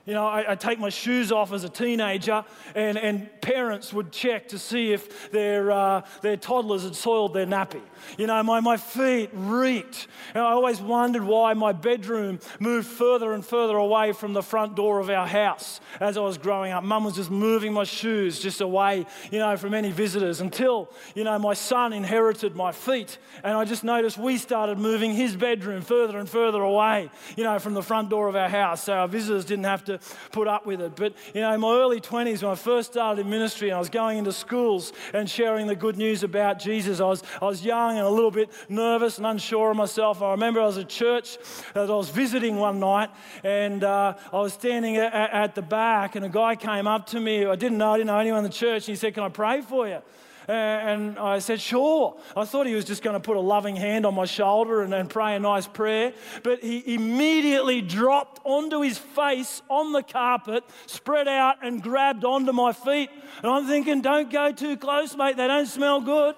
You 0.06 0.12
know, 0.12 0.26
I, 0.26 0.52
I, 0.52 0.54
take 0.54 0.78
my 0.78 0.90
shoes 0.90 1.32
off 1.32 1.50
as 1.54 1.64
a 1.64 1.68
teenager, 1.70 2.44
and, 2.74 2.98
and 2.98 3.40
parents 3.40 3.90
would 3.90 4.12
check 4.12 4.48
to 4.48 4.58
see 4.58 4.92
if 4.92 5.30
their, 5.30 5.70
uh, 5.70 6.02
their 6.20 6.36
toddlers 6.36 6.84
had 6.84 6.94
soiled 6.94 7.32
their 7.32 7.46
nappy. 7.46 7.80
You 8.18 8.26
know, 8.26 8.42
my, 8.42 8.60
my 8.60 8.76
feet 8.76 9.30
reeked. 9.32 10.06
And 10.34 10.42
I 10.42 10.50
always 10.50 10.78
wondered 10.78 11.24
why 11.24 11.54
my 11.54 11.72
bedroom 11.72 12.40
moved 12.60 12.86
further 12.86 13.32
and 13.32 13.42
further 13.42 13.78
away 13.78 14.12
from 14.12 14.34
the 14.34 14.42
front 14.42 14.76
door 14.76 15.00
of 15.00 15.08
our 15.08 15.26
house 15.26 15.80
as 16.00 16.18
I 16.18 16.20
was 16.20 16.36
growing 16.36 16.72
up. 16.72 16.84
Mum 16.84 17.04
was 17.04 17.14
just 17.14 17.30
moving 17.30 17.72
my 17.72 17.84
shoes 17.84 18.38
just 18.38 18.60
away, 18.60 19.06
you 19.30 19.38
know, 19.38 19.56
from 19.56 19.72
any 19.72 19.90
visitors 19.90 20.42
until, 20.42 20.90
you 21.14 21.24
know, 21.24 21.38
my 21.38 21.54
son 21.54 21.94
inherited 21.94 22.54
my 22.54 22.72
feet. 22.72 23.16
And 23.42 23.56
I 23.56 23.64
just 23.64 23.84
noticed 23.84 24.18
we 24.18 24.36
started 24.36 24.78
moving 24.78 25.14
his 25.14 25.34
bedroom 25.34 25.80
further 25.80 26.18
and 26.18 26.28
further 26.28 26.60
away, 26.60 27.10
you 27.38 27.44
know, 27.44 27.58
from 27.58 27.72
the 27.72 27.82
front 27.82 28.10
door 28.10 28.28
of 28.28 28.36
our 28.36 28.50
house. 28.50 28.84
So 28.84 28.92
our 28.92 29.08
visitors 29.08 29.46
didn't 29.46 29.64
have 29.64 29.82
to 29.84 29.93
put 30.32 30.48
up 30.48 30.66
with 30.66 30.80
it. 30.80 30.96
But, 30.96 31.14
you 31.34 31.40
know, 31.40 31.52
in 31.52 31.60
my 31.60 31.74
early 31.74 32.00
20s, 32.00 32.42
when 32.42 32.52
I 32.52 32.54
first 32.54 32.92
started 32.92 33.22
in 33.22 33.30
ministry 33.30 33.68
and 33.68 33.76
I 33.76 33.78
was 33.78 33.88
going 33.88 34.18
into 34.18 34.32
schools 34.32 34.92
and 35.12 35.28
sharing 35.28 35.66
the 35.66 35.76
good 35.76 35.96
news 35.96 36.22
about 36.22 36.58
Jesus, 36.58 37.00
I 37.00 37.04
was, 37.04 37.22
I 37.40 37.46
was 37.46 37.64
young 37.64 37.96
and 37.96 38.06
a 38.06 38.10
little 38.10 38.30
bit 38.30 38.50
nervous 38.68 39.18
and 39.18 39.26
unsure 39.26 39.70
of 39.70 39.76
myself. 39.76 40.22
I 40.22 40.32
remember 40.32 40.60
I 40.60 40.66
was 40.66 40.78
at 40.78 40.88
church 40.88 41.38
that 41.74 41.90
I 41.90 41.94
was 41.94 42.10
visiting 42.10 42.56
one 42.56 42.80
night 42.80 43.10
and 43.42 43.84
uh, 43.84 44.14
I 44.32 44.36
was 44.36 44.52
standing 44.52 44.96
at, 44.96 45.12
at, 45.12 45.54
the 45.54 45.62
back 45.62 46.16
and 46.16 46.24
a 46.24 46.28
guy 46.28 46.56
came 46.56 46.86
up 46.86 47.06
to 47.06 47.20
me. 47.20 47.46
I 47.46 47.56
didn't 47.56 47.78
know, 47.78 47.92
I 47.92 47.96
didn't 47.96 48.08
know 48.08 48.18
anyone 48.18 48.38
in 48.38 48.44
the 48.44 48.50
church. 48.50 48.88
And 48.88 48.92
he 48.92 48.96
said, 48.96 49.14
Can 49.14 49.22
I 49.22 49.28
pray 49.28 49.60
for 49.60 49.86
you? 49.88 50.00
Uh, 50.48 50.52
and 50.52 51.18
I 51.18 51.38
said, 51.38 51.60
Sure. 51.60 52.16
I 52.36 52.44
thought 52.44 52.66
he 52.66 52.74
was 52.74 52.84
just 52.84 53.02
going 53.02 53.14
to 53.14 53.20
put 53.20 53.36
a 53.36 53.40
loving 53.40 53.76
hand 53.76 54.04
on 54.04 54.14
my 54.14 54.26
shoulder 54.26 54.82
and, 54.82 54.92
and 54.92 55.08
pray 55.08 55.36
a 55.36 55.40
nice 55.40 55.66
prayer. 55.66 56.12
But 56.42 56.60
he 56.60 56.94
immediately 56.94 57.80
dropped 57.80 58.40
onto 58.44 58.80
his 58.80 58.98
face 58.98 59.62
on 59.68 59.92
the 59.92 60.02
carpet, 60.02 60.64
spread 60.86 61.28
out, 61.28 61.56
and 61.62 61.82
grabbed 61.82 62.24
onto 62.24 62.52
my 62.52 62.72
feet. 62.72 63.10
And 63.42 63.50
I'm 63.50 63.66
thinking, 63.66 64.02
Don't 64.02 64.30
go 64.30 64.52
too 64.52 64.76
close, 64.76 65.16
mate. 65.16 65.36
They 65.36 65.46
don't 65.46 65.66
smell 65.66 66.00
good. 66.00 66.34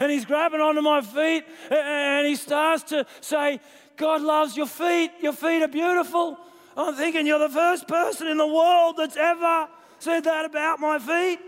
And 0.00 0.10
he's 0.10 0.24
grabbing 0.24 0.60
onto 0.60 0.80
my 0.80 1.02
feet 1.02 1.44
and 1.70 2.26
he 2.26 2.36
starts 2.36 2.84
to 2.84 3.04
say, 3.20 3.60
God 3.96 4.22
loves 4.22 4.56
your 4.56 4.66
feet. 4.66 5.10
Your 5.20 5.32
feet 5.32 5.62
are 5.62 5.68
beautiful. 5.68 6.38
I'm 6.76 6.94
thinking, 6.94 7.26
You're 7.26 7.38
the 7.38 7.48
first 7.48 7.88
person 7.88 8.28
in 8.28 8.36
the 8.36 8.46
world 8.46 8.96
that's 8.96 9.16
ever 9.16 9.68
said 9.98 10.24
that 10.24 10.44
about 10.44 10.80
my 10.80 10.98
feet. 10.98 11.38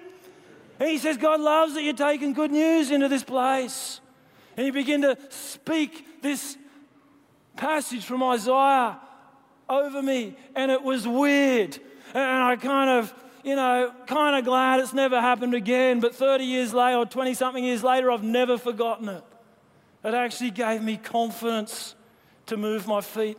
And 0.79 0.89
he 0.89 0.99
says, 0.99 1.17
God 1.17 1.41
loves 1.41 1.75
that 1.75 1.83
you're 1.83 1.93
taking 1.95 2.33
good 2.33 2.51
news 2.51 2.91
into 2.91 3.09
this 3.09 3.23
place. 3.23 4.01
And 4.57 4.65
he 4.65 4.71
began 4.71 5.03
to 5.03 5.17
speak 5.31 6.23
this 6.23 6.57
passage 7.57 8.05
from 8.05 8.23
Isaiah 8.23 8.99
over 9.69 10.03
me, 10.03 10.37
and 10.55 10.71
it 10.71 10.83
was 10.83 11.07
weird. 11.07 11.79
And 12.13 12.43
I 12.43 12.57
kind 12.57 12.91
of, 12.91 13.15
you 13.43 13.57
know, 13.57 13.93
kind 14.07 14.37
of 14.37 14.45
glad 14.45 14.81
it's 14.81 14.93
never 14.93 15.21
happened 15.21 15.55
again. 15.55 16.01
But 16.01 16.15
30 16.15 16.45
years 16.45 16.75
later, 16.75 16.99
or 16.99 17.07
20 17.07 17.35
something 17.35 17.65
years 17.65 17.83
later, 17.83 18.11
I've 18.11 18.23
never 18.23 18.59
forgotten 18.59 19.09
it. 19.09 19.25
It 20.05 20.15
actually 20.15 20.51
gave 20.51 20.83
me 20.83 20.97
confidence 20.97 21.95
to 22.47 22.57
move 22.57 22.87
my 22.87 23.01
feet, 23.01 23.39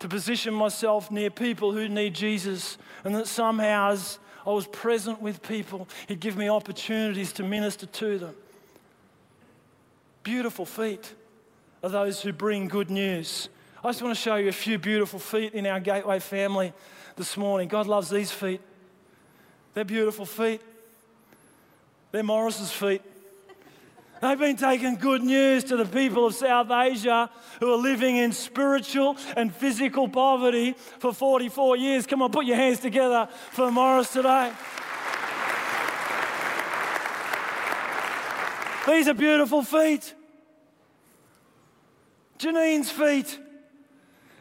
to 0.00 0.08
position 0.08 0.52
myself 0.52 1.10
near 1.10 1.30
people 1.30 1.72
who 1.72 1.88
need 1.88 2.14
Jesus, 2.14 2.76
and 3.04 3.14
that 3.14 3.28
somehow, 3.28 3.92
as 3.92 4.18
I 4.46 4.50
was 4.50 4.66
present 4.68 5.20
with 5.20 5.42
people. 5.42 5.88
He'd 6.06 6.20
give 6.20 6.36
me 6.36 6.48
opportunities 6.48 7.32
to 7.34 7.42
minister 7.42 7.86
to 7.86 8.18
them. 8.18 8.34
Beautiful 10.22 10.64
feet 10.64 11.14
are 11.82 11.90
those 11.90 12.22
who 12.22 12.32
bring 12.32 12.68
good 12.68 12.90
news. 12.90 13.48
I 13.82 13.88
just 13.88 14.02
want 14.02 14.14
to 14.14 14.20
show 14.20 14.36
you 14.36 14.48
a 14.48 14.52
few 14.52 14.78
beautiful 14.78 15.18
feet 15.18 15.52
in 15.52 15.66
our 15.66 15.80
Gateway 15.80 16.20
family 16.20 16.72
this 17.16 17.36
morning. 17.36 17.68
God 17.68 17.86
loves 17.86 18.08
these 18.08 18.30
feet. 18.30 18.60
They're 19.74 19.84
beautiful 19.84 20.24
feet. 20.24 20.60
They're 22.12 22.22
Morris's 22.22 22.72
feet. 22.72 23.02
They've 24.20 24.38
been 24.38 24.56
taking 24.56 24.96
good 24.96 25.22
news 25.22 25.64
to 25.64 25.76
the 25.76 25.84
people 25.84 26.26
of 26.26 26.34
South 26.34 26.70
Asia 26.70 27.28
who 27.60 27.72
are 27.72 27.76
living 27.76 28.16
in 28.16 28.32
spiritual 28.32 29.16
and 29.36 29.54
physical 29.54 30.08
poverty 30.08 30.74
for 30.98 31.12
44 31.12 31.76
years. 31.76 32.06
Come 32.06 32.22
on, 32.22 32.32
put 32.32 32.46
your 32.46 32.56
hands 32.56 32.80
together 32.80 33.28
for 33.50 33.70
Morris 33.70 34.12
today. 34.12 34.52
These 38.86 39.08
are 39.08 39.14
beautiful 39.14 39.62
feet. 39.62 40.14
Janine's 42.38 42.90
feet. 42.90 43.38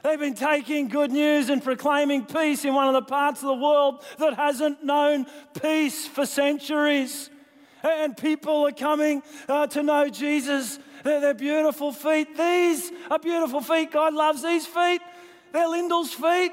They've 0.04 0.20
been 0.20 0.36
taking 0.36 0.88
good 0.88 1.12
news 1.12 1.50
and 1.50 1.64
proclaiming 1.64 2.26
peace 2.26 2.64
in 2.64 2.74
one 2.76 2.88
of 2.88 2.94
the 2.94 3.02
parts 3.02 3.42
of 3.42 3.48
the 3.48 3.56
world 3.56 4.06
that 4.20 4.36
hasn't 4.36 4.84
known 4.84 5.26
peace 5.60 6.08
for 6.08 6.26
centuries 6.26 7.32
and 7.90 8.18
people 8.18 8.68
are 8.68 8.72
coming 8.72 9.22
uh, 9.48 9.68
to 9.68 9.84
know 9.84 10.10
Jesus. 10.10 10.80
They're, 11.04 11.22
they're 11.22 11.34
beautiful 11.34 11.92
feet. 11.92 12.36
These 12.38 12.92
are 13.10 13.20
beautiful 13.20 13.62
feet. 13.62 13.92
God 13.92 14.14
loves 14.14 14.44
these 14.44 14.66
feet. 14.66 15.02
They're 15.52 15.68
Lyndall's 15.68 16.14
feet. 16.14 16.52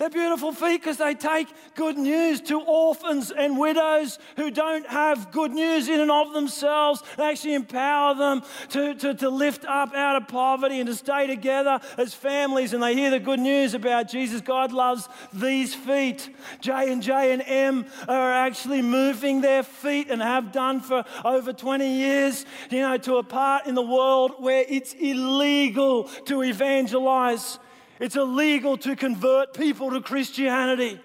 They're 0.00 0.08
beautiful 0.08 0.52
feet 0.52 0.80
because 0.80 0.96
they 0.96 1.14
take 1.14 1.46
good 1.74 1.98
news 1.98 2.40
to 2.42 2.58
orphans 2.58 3.30
and 3.30 3.58
widows 3.58 4.18
who 4.36 4.50
don't 4.50 4.86
have 4.86 5.30
good 5.30 5.52
news 5.52 5.90
in 5.90 6.00
and 6.00 6.10
of 6.10 6.32
themselves. 6.32 7.02
They 7.18 7.30
actually 7.30 7.52
empower 7.52 8.14
them 8.14 8.42
to, 8.70 8.94
to, 8.94 9.12
to 9.12 9.28
lift 9.28 9.66
up 9.66 9.94
out 9.94 10.16
of 10.16 10.26
poverty 10.26 10.80
and 10.80 10.88
to 10.88 10.94
stay 10.94 11.26
together 11.26 11.80
as 11.98 12.14
families. 12.14 12.72
And 12.72 12.82
they 12.82 12.94
hear 12.94 13.10
the 13.10 13.20
good 13.20 13.40
news 13.40 13.74
about 13.74 14.08
Jesus. 14.08 14.40
God 14.40 14.72
loves 14.72 15.06
these 15.34 15.74
feet. 15.74 16.30
J 16.62 16.90
and 16.90 17.02
J 17.02 17.34
and 17.34 17.42
M 17.44 17.84
are 18.08 18.32
actually 18.32 18.80
moving 18.80 19.42
their 19.42 19.62
feet 19.62 20.08
and 20.08 20.22
have 20.22 20.50
done 20.50 20.80
for 20.80 21.04
over 21.26 21.52
20 21.52 21.86
years, 21.86 22.46
you 22.70 22.80
know, 22.80 22.96
to 22.96 23.16
a 23.16 23.22
part 23.22 23.66
in 23.66 23.74
the 23.74 23.82
world 23.82 24.32
where 24.38 24.64
it's 24.66 24.94
illegal 24.94 26.04
to 26.24 26.42
evangelize. 26.42 27.58
It's 28.00 28.16
illegal 28.16 28.78
to 28.78 28.96
convert 28.96 29.54
people 29.54 29.90
to 29.90 30.00
Christianity. 30.00 30.98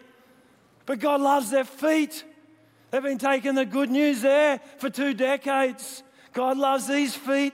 But 0.86 0.99
God 0.99 1.19
loves 1.19 1.51
their 1.51 1.65
feet. 1.65 2.23
They've 2.89 3.03
been 3.03 3.17
taking 3.17 3.53
the 3.53 3.65
good 3.65 3.91
news 3.91 4.21
there 4.21 4.62
for 4.77 4.89
two 4.89 5.13
decades. 5.13 6.03
God 6.31 6.58
loves 6.58 6.88
these 6.88 7.13
feet. 7.13 7.53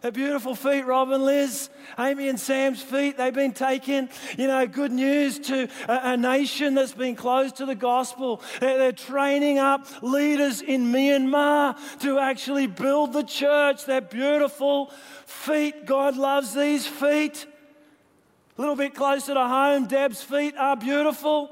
They're 0.00 0.10
beautiful 0.10 0.54
feet, 0.54 0.86
Robin, 0.86 1.22
Liz, 1.22 1.68
Amy, 1.98 2.28
and 2.28 2.40
Sam's 2.40 2.80
feet. 2.80 3.18
They've 3.18 3.34
been 3.34 3.52
taking, 3.52 4.08
you 4.38 4.46
know, 4.46 4.66
good 4.66 4.92
news 4.92 5.38
to 5.40 5.68
a, 5.88 6.12
a 6.12 6.16
nation 6.16 6.74
that's 6.74 6.94
been 6.94 7.16
closed 7.16 7.56
to 7.56 7.66
the 7.66 7.74
gospel. 7.74 8.42
They're, 8.60 8.78
they're, 8.78 8.92
training 8.92 9.58
up 9.58 9.86
leaders 10.02 10.62
in 10.62 10.86
Myanmar 10.86 11.76
to 12.00 12.18
actually 12.18 12.66
build 12.66 13.12
the 13.12 13.22
church. 13.22 13.84
They're 13.84 14.00
beautiful 14.00 14.90
feet. 15.26 15.84
God 15.84 16.16
loves 16.16 16.54
these 16.54 16.86
feet. 16.86 17.46
A 18.60 18.68
little 18.68 18.76
bit 18.76 18.94
closer 18.94 19.32
to 19.32 19.48
home, 19.48 19.86
Deb's 19.86 20.20
feet 20.22 20.54
are 20.54 20.76
beautiful. 20.76 21.48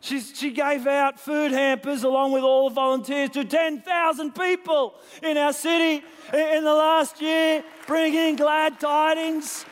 She's, 0.00 0.32
she 0.34 0.50
gave 0.50 0.86
out 0.86 1.20
food 1.20 1.52
hampers 1.52 2.04
along 2.04 2.32
with 2.32 2.42
all 2.42 2.70
the 2.70 2.74
volunteers 2.74 3.28
to 3.32 3.44
10,000 3.44 4.34
people 4.34 4.94
in 5.22 5.36
our 5.36 5.52
city 5.52 6.02
in 6.32 6.64
the 6.64 6.72
last 6.72 7.20
year, 7.20 7.62
bringing 7.86 8.36
glad 8.36 8.80
tidings. 8.80 9.66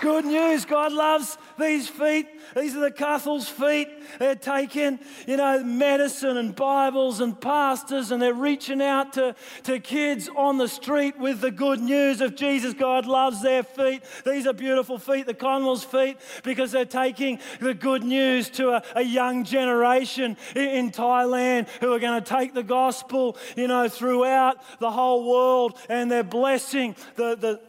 Good 0.00 0.24
news. 0.24 0.64
God 0.64 0.90
loves 0.90 1.38
these 1.62 1.88
feet. 1.88 2.26
These 2.56 2.76
are 2.76 2.80
the 2.80 2.90
Cuthel's 2.90 3.48
feet. 3.48 3.88
They're 4.18 4.34
taking, 4.34 4.98
you 5.26 5.36
know, 5.36 5.62
medicine 5.62 6.36
and 6.36 6.54
Bibles 6.54 7.20
and 7.20 7.40
pastors, 7.40 8.10
and 8.10 8.20
they're 8.20 8.34
reaching 8.34 8.82
out 8.82 9.14
to, 9.14 9.34
to 9.64 9.80
kids 9.80 10.28
on 10.36 10.58
the 10.58 10.68
street 10.68 11.18
with 11.18 11.40
the 11.40 11.50
good 11.50 11.80
news 11.80 12.20
of 12.20 12.34
Jesus. 12.34 12.74
God 12.74 13.06
loves 13.06 13.42
their 13.42 13.62
feet. 13.62 14.02
These 14.24 14.46
are 14.46 14.52
beautiful 14.52 14.98
feet, 14.98 15.26
the 15.26 15.34
Conwell's 15.34 15.84
feet, 15.84 16.18
because 16.42 16.72
they're 16.72 16.84
taking 16.84 17.38
the 17.60 17.74
good 17.74 18.04
news 18.04 18.50
to 18.50 18.70
a, 18.70 18.82
a 18.96 19.02
young 19.02 19.44
generation 19.44 20.36
in, 20.54 20.68
in 20.68 20.90
Thailand 20.90 21.68
who 21.80 21.92
are 21.92 22.00
going 22.00 22.22
to 22.22 22.28
take 22.28 22.54
the 22.54 22.62
gospel, 22.62 23.36
you 23.56 23.68
know, 23.68 23.88
throughout 23.88 24.56
the 24.78 24.90
whole 24.90 25.30
world, 25.30 25.78
and 25.88 26.10
they're 26.10 26.22
blessing 26.22 26.96
the, 27.16 27.36
the 27.36 27.60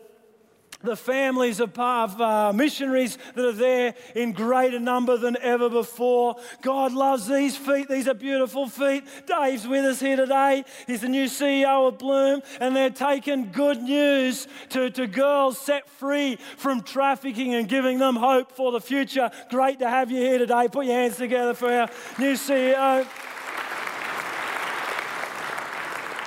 the 0.83 0.95
families 0.95 1.59
of 1.59 1.77
uh, 1.79 2.51
missionaries 2.53 3.17
that 3.35 3.45
are 3.45 3.51
there 3.53 3.95
in 4.15 4.33
greater 4.33 4.79
number 4.79 5.17
than 5.17 5.37
ever 5.41 5.69
before. 5.69 6.35
God 6.61 6.93
loves 6.93 7.27
these 7.27 7.55
feet. 7.55 7.87
These 7.87 8.07
are 8.07 8.13
beautiful 8.13 8.67
feet. 8.67 9.03
Dave's 9.25 9.67
with 9.67 9.85
us 9.85 9.99
here 9.99 10.17
today. 10.17 10.65
He's 10.85 11.01
the 11.01 11.09
new 11.09 11.25
CEO 11.25 11.87
of 11.87 11.97
Bloom, 11.97 12.41
and 12.59 12.75
they're 12.75 12.89
taking 12.89 13.51
good 13.51 13.81
news 13.81 14.47
to, 14.69 14.89
to 14.91 15.07
girls 15.07 15.57
set 15.57 15.89
free 15.89 16.37
from 16.57 16.81
trafficking 16.81 17.53
and 17.53 17.67
giving 17.67 17.97
them 17.97 18.15
hope 18.15 18.51
for 18.51 18.71
the 18.71 18.81
future. 18.81 19.31
Great 19.49 19.79
to 19.79 19.89
have 19.89 20.11
you 20.11 20.17
here 20.17 20.37
today. 20.37 20.67
Put 20.69 20.85
your 20.85 20.95
hands 20.95 21.17
together 21.17 21.53
for 21.53 21.71
our 21.71 21.89
new 22.19 22.33
CEO. 22.33 23.05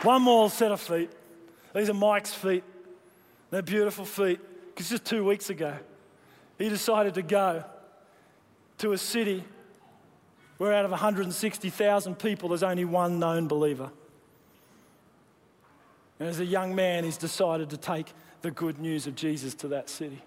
One 0.03 0.23
more 0.23 0.49
set 0.51 0.73
of 0.73 0.81
feet. 0.81 1.11
These 1.75 1.91
are 1.91 1.95
Mike's 1.95 2.33
feet. 2.33 2.65
They're 3.51 3.63
beautiful 3.63 4.05
feet. 4.05 4.41
Because 4.75 4.91
just 4.91 5.05
two 5.05 5.25
weeks 5.25 5.49
ago, 5.51 5.75
he 6.59 6.69
decided 6.69 7.15
to 7.15 7.23
go 7.23 7.65
to 8.79 8.93
a 8.93 8.99
city 8.99 9.45
where 10.59 10.73
out 10.73 10.85
of 10.85 10.91
160,000 10.91 12.19
people, 12.19 12.49
there's 12.49 12.63
only 12.63 12.85
one 12.85 13.19
known 13.19 13.49
believer. 13.49 13.91
And 16.19 16.29
as 16.29 16.41
a 16.41 16.45
young 16.45 16.75
man, 16.75 17.05
he's 17.05 17.19
decided 17.19 17.71
to 17.71 17.77
take 17.77 18.13
the 18.43 18.51
good 18.51 18.79
news 18.79 19.07
of 19.07 19.15
Jesus 19.15 19.55
to 19.57 19.69
that 19.69 19.91
city. 19.91 20.23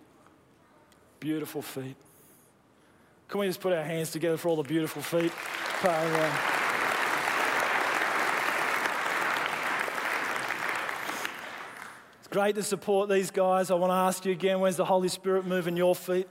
Beautiful 1.19 1.61
feet. 1.61 1.95
Can 3.27 3.39
we 3.39 3.47
just 3.47 3.61
put 3.61 3.73
our 3.73 3.83
hands 3.83 4.11
together 4.11 4.37
for 4.37 4.49
all 4.49 4.55
the 4.55 4.63
beautiful 4.63 5.01
feet? 5.01 5.31
Uh, 5.83 6.58
Great 12.29 12.55
to 12.55 12.63
support 12.63 13.09
these 13.09 13.31
guys. 13.31 13.71
I 13.71 13.75
want 13.75 13.91
to 13.91 13.95
ask 13.95 14.25
you 14.25 14.31
again 14.31 14.59
where's 14.59 14.75
the 14.75 14.85
Holy 14.85 15.07
Spirit 15.07 15.45
moving 15.45 15.75
your 15.75 15.95
feet? 15.95 16.27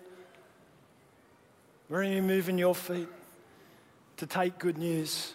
Where 1.88 2.00
are 2.00 2.04
you 2.04 2.22
moving 2.22 2.58
your 2.58 2.74
feet 2.74 3.08
to 4.18 4.26
take 4.26 4.58
good 4.58 4.78
news? 4.78 5.34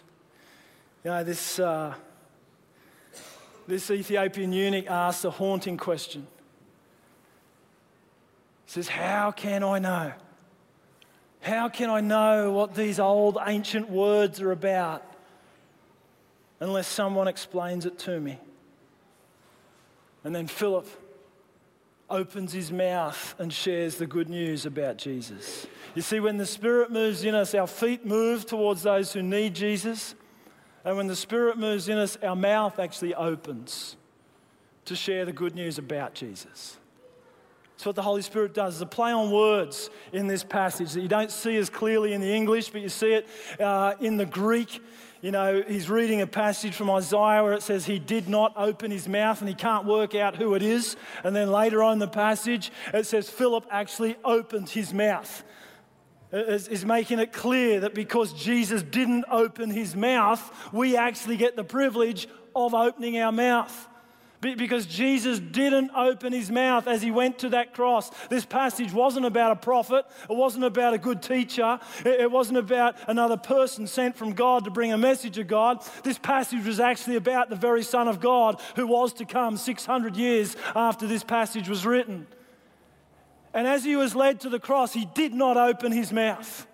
You 1.04 1.10
know, 1.10 1.24
this, 1.24 1.58
uh, 1.58 1.94
this 3.66 3.90
Ethiopian 3.90 4.52
eunuch 4.52 4.86
asks 4.86 5.24
a 5.24 5.30
haunting 5.30 5.76
question. 5.76 6.26
He 8.66 8.72
says, 8.72 8.88
How 8.88 9.32
can 9.32 9.62
I 9.62 9.78
know? 9.78 10.12
How 11.40 11.68
can 11.68 11.90
I 11.90 12.00
know 12.00 12.52
what 12.52 12.74
these 12.74 12.98
old 12.98 13.36
ancient 13.44 13.90
words 13.90 14.40
are 14.40 14.52
about? 14.52 15.04
unless 16.60 16.86
someone 16.86 17.28
explains 17.28 17.84
it 17.84 17.98
to 17.98 18.18
me. 18.18 18.38
And 20.24 20.34
then 20.34 20.46
Philip 20.46 20.88
opens 22.10 22.52
his 22.52 22.72
mouth 22.72 23.34
and 23.38 23.52
shares 23.52 23.96
the 23.96 24.06
good 24.06 24.28
news 24.28 24.66
about 24.66 24.96
Jesus. 24.96 25.66
You 25.94 26.02
see, 26.02 26.20
when 26.20 26.38
the 26.38 26.46
Spirit 26.46 26.90
moves 26.90 27.24
in 27.24 27.34
us, 27.34 27.54
our 27.54 27.66
feet 27.66 28.04
move 28.04 28.46
towards 28.46 28.82
those 28.82 29.12
who 29.12 29.22
need 29.22 29.54
Jesus. 29.54 30.14
And 30.84 30.96
when 30.96 31.06
the 31.06 31.16
Spirit 31.16 31.56
moves 31.56 31.88
in 31.88 31.98
us, 31.98 32.16
our 32.22 32.36
mouth 32.36 32.78
actually 32.78 33.14
opens 33.14 33.96
to 34.86 34.96
share 34.96 35.24
the 35.24 35.32
good 35.32 35.54
news 35.54 35.78
about 35.78 36.14
Jesus. 36.14 36.76
That's 37.74 37.86
what 37.86 37.96
the 37.96 38.02
Holy 38.02 38.22
Spirit 38.22 38.54
does. 38.54 38.74
There's 38.74 38.82
a 38.82 38.86
play 38.86 39.12
on 39.12 39.30
words 39.30 39.90
in 40.12 40.26
this 40.26 40.44
passage 40.44 40.92
that 40.92 41.00
you 41.00 41.08
don't 41.08 41.30
see 41.30 41.56
as 41.56 41.68
clearly 41.68 42.12
in 42.12 42.20
the 42.20 42.32
English, 42.32 42.70
but 42.70 42.80
you 42.80 42.88
see 42.88 43.14
it 43.14 43.28
uh, 43.58 43.94
in 44.00 44.16
the 44.16 44.26
Greek. 44.26 44.80
You 45.24 45.30
know, 45.30 45.64
he's 45.66 45.88
reading 45.88 46.20
a 46.20 46.26
passage 46.26 46.74
from 46.74 46.90
Isaiah 46.90 47.42
where 47.42 47.54
it 47.54 47.62
says 47.62 47.86
he 47.86 47.98
did 47.98 48.28
not 48.28 48.52
open 48.58 48.90
his 48.90 49.08
mouth 49.08 49.40
and 49.40 49.48
he 49.48 49.54
can't 49.54 49.86
work 49.86 50.14
out 50.14 50.36
who 50.36 50.52
it 50.52 50.62
is. 50.62 50.96
And 51.22 51.34
then 51.34 51.50
later 51.50 51.82
on 51.82 51.94
in 51.94 51.98
the 51.98 52.06
passage, 52.06 52.70
it 52.92 53.06
says 53.06 53.30
Philip 53.30 53.64
actually 53.70 54.16
opened 54.22 54.68
his 54.68 54.92
mouth. 54.92 55.42
Is, 56.30 56.84
making 56.84 57.20
it 57.20 57.32
clear 57.32 57.80
that 57.80 57.94
because 57.94 58.34
Jesus 58.34 58.82
didn't 58.82 59.24
open 59.30 59.70
his 59.70 59.96
mouth, 59.96 60.42
we 60.74 60.94
actually 60.94 61.38
get 61.38 61.56
the 61.56 61.64
privilege 61.64 62.28
of 62.54 62.74
opening 62.74 63.18
our 63.18 63.32
mouth 63.32 63.88
because 64.52 64.84
Jesus 64.84 65.38
didn't 65.38 65.90
open 65.96 66.32
his 66.32 66.50
mouth 66.50 66.86
as 66.86 67.00
he 67.00 67.10
went 67.10 67.38
to 67.38 67.48
that 67.50 67.72
cross. 67.72 68.10
This 68.28 68.44
passage 68.44 68.92
wasn't 68.92 69.24
about 69.24 69.52
a 69.52 69.56
prophet, 69.56 70.04
it 70.28 70.36
wasn't 70.36 70.64
about 70.64 70.92
a 70.92 70.98
good 70.98 71.22
teacher, 71.22 71.78
it 72.04 72.30
wasn't 72.30 72.58
about 72.58 72.96
another 73.08 73.38
person 73.38 73.86
sent 73.86 74.16
from 74.16 74.34
God 74.34 74.64
to 74.64 74.70
bring 74.70 74.92
a 74.92 74.98
message 74.98 75.38
of 75.38 75.46
God. 75.46 75.82
This 76.02 76.18
passage 76.18 76.66
was 76.66 76.80
actually 76.80 77.16
about 77.16 77.48
the 77.48 77.56
very 77.56 77.82
Son 77.82 78.06
of 78.06 78.20
God 78.20 78.60
who 78.76 78.86
was 78.86 79.14
to 79.14 79.24
come 79.24 79.56
600 79.56 80.16
years 80.16 80.56
after 80.76 81.06
this 81.06 81.24
passage 81.24 81.68
was 81.68 81.86
written. 81.86 82.26
And 83.54 83.66
as 83.66 83.84
he 83.84 83.96
was 83.96 84.14
led 84.14 84.40
to 84.40 84.50
the 84.50 84.60
cross, 84.60 84.92
he 84.92 85.06
did 85.14 85.32
not 85.32 85.56
open 85.56 85.92
his 85.92 86.12
mouth. 86.12 86.66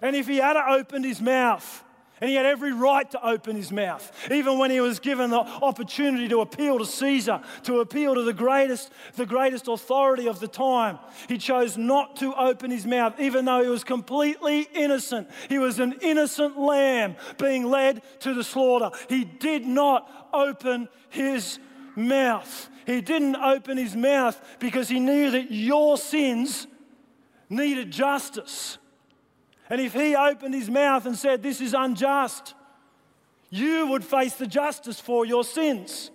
And 0.00 0.14
if 0.14 0.28
he 0.28 0.36
had 0.36 0.56
opened 0.56 1.04
his 1.04 1.20
mouth, 1.20 1.82
and 2.20 2.30
he 2.30 2.36
had 2.36 2.46
every 2.46 2.72
right 2.72 3.10
to 3.10 3.26
open 3.26 3.56
his 3.56 3.72
mouth, 3.72 4.10
even 4.30 4.58
when 4.58 4.70
he 4.70 4.80
was 4.80 4.98
given 5.00 5.30
the 5.30 5.40
opportunity 5.40 6.28
to 6.28 6.40
appeal 6.40 6.78
to 6.78 6.86
Caesar, 6.86 7.40
to 7.64 7.80
appeal 7.80 8.14
to 8.14 8.22
the 8.22 8.32
greatest, 8.32 8.92
the 9.16 9.26
greatest 9.26 9.66
authority 9.66 10.28
of 10.28 10.38
the 10.38 10.48
time. 10.48 10.98
He 11.28 11.38
chose 11.38 11.76
not 11.76 12.16
to 12.16 12.32
open 12.34 12.70
his 12.70 12.86
mouth, 12.86 13.18
even 13.18 13.44
though 13.44 13.62
he 13.62 13.68
was 13.68 13.82
completely 13.82 14.68
innocent. 14.74 15.28
He 15.48 15.58
was 15.58 15.80
an 15.80 15.96
innocent 16.02 16.58
lamb 16.58 17.16
being 17.38 17.64
led 17.64 18.02
to 18.20 18.32
the 18.32 18.44
slaughter. 18.44 18.90
He 19.08 19.24
did 19.24 19.66
not 19.66 20.28
open 20.32 20.88
his 21.10 21.58
mouth. 21.96 22.70
He 22.86 23.00
didn't 23.00 23.36
open 23.36 23.76
his 23.76 23.96
mouth 23.96 24.40
because 24.60 24.88
he 24.88 25.00
knew 25.00 25.30
that 25.32 25.50
your 25.50 25.96
sins 25.96 26.66
needed 27.48 27.90
justice. 27.90 28.78
And 29.70 29.80
if 29.80 29.94
he 29.94 30.14
opened 30.14 30.54
his 30.54 30.70
mouth 30.70 31.06
and 31.06 31.16
said, 31.16 31.42
This 31.42 31.60
is 31.60 31.74
unjust, 31.74 32.54
you 33.50 33.86
would 33.88 34.04
face 34.04 34.34
the 34.34 34.46
justice 34.46 35.00
for 35.00 35.24
your 35.24 35.44
sins. 35.44 36.10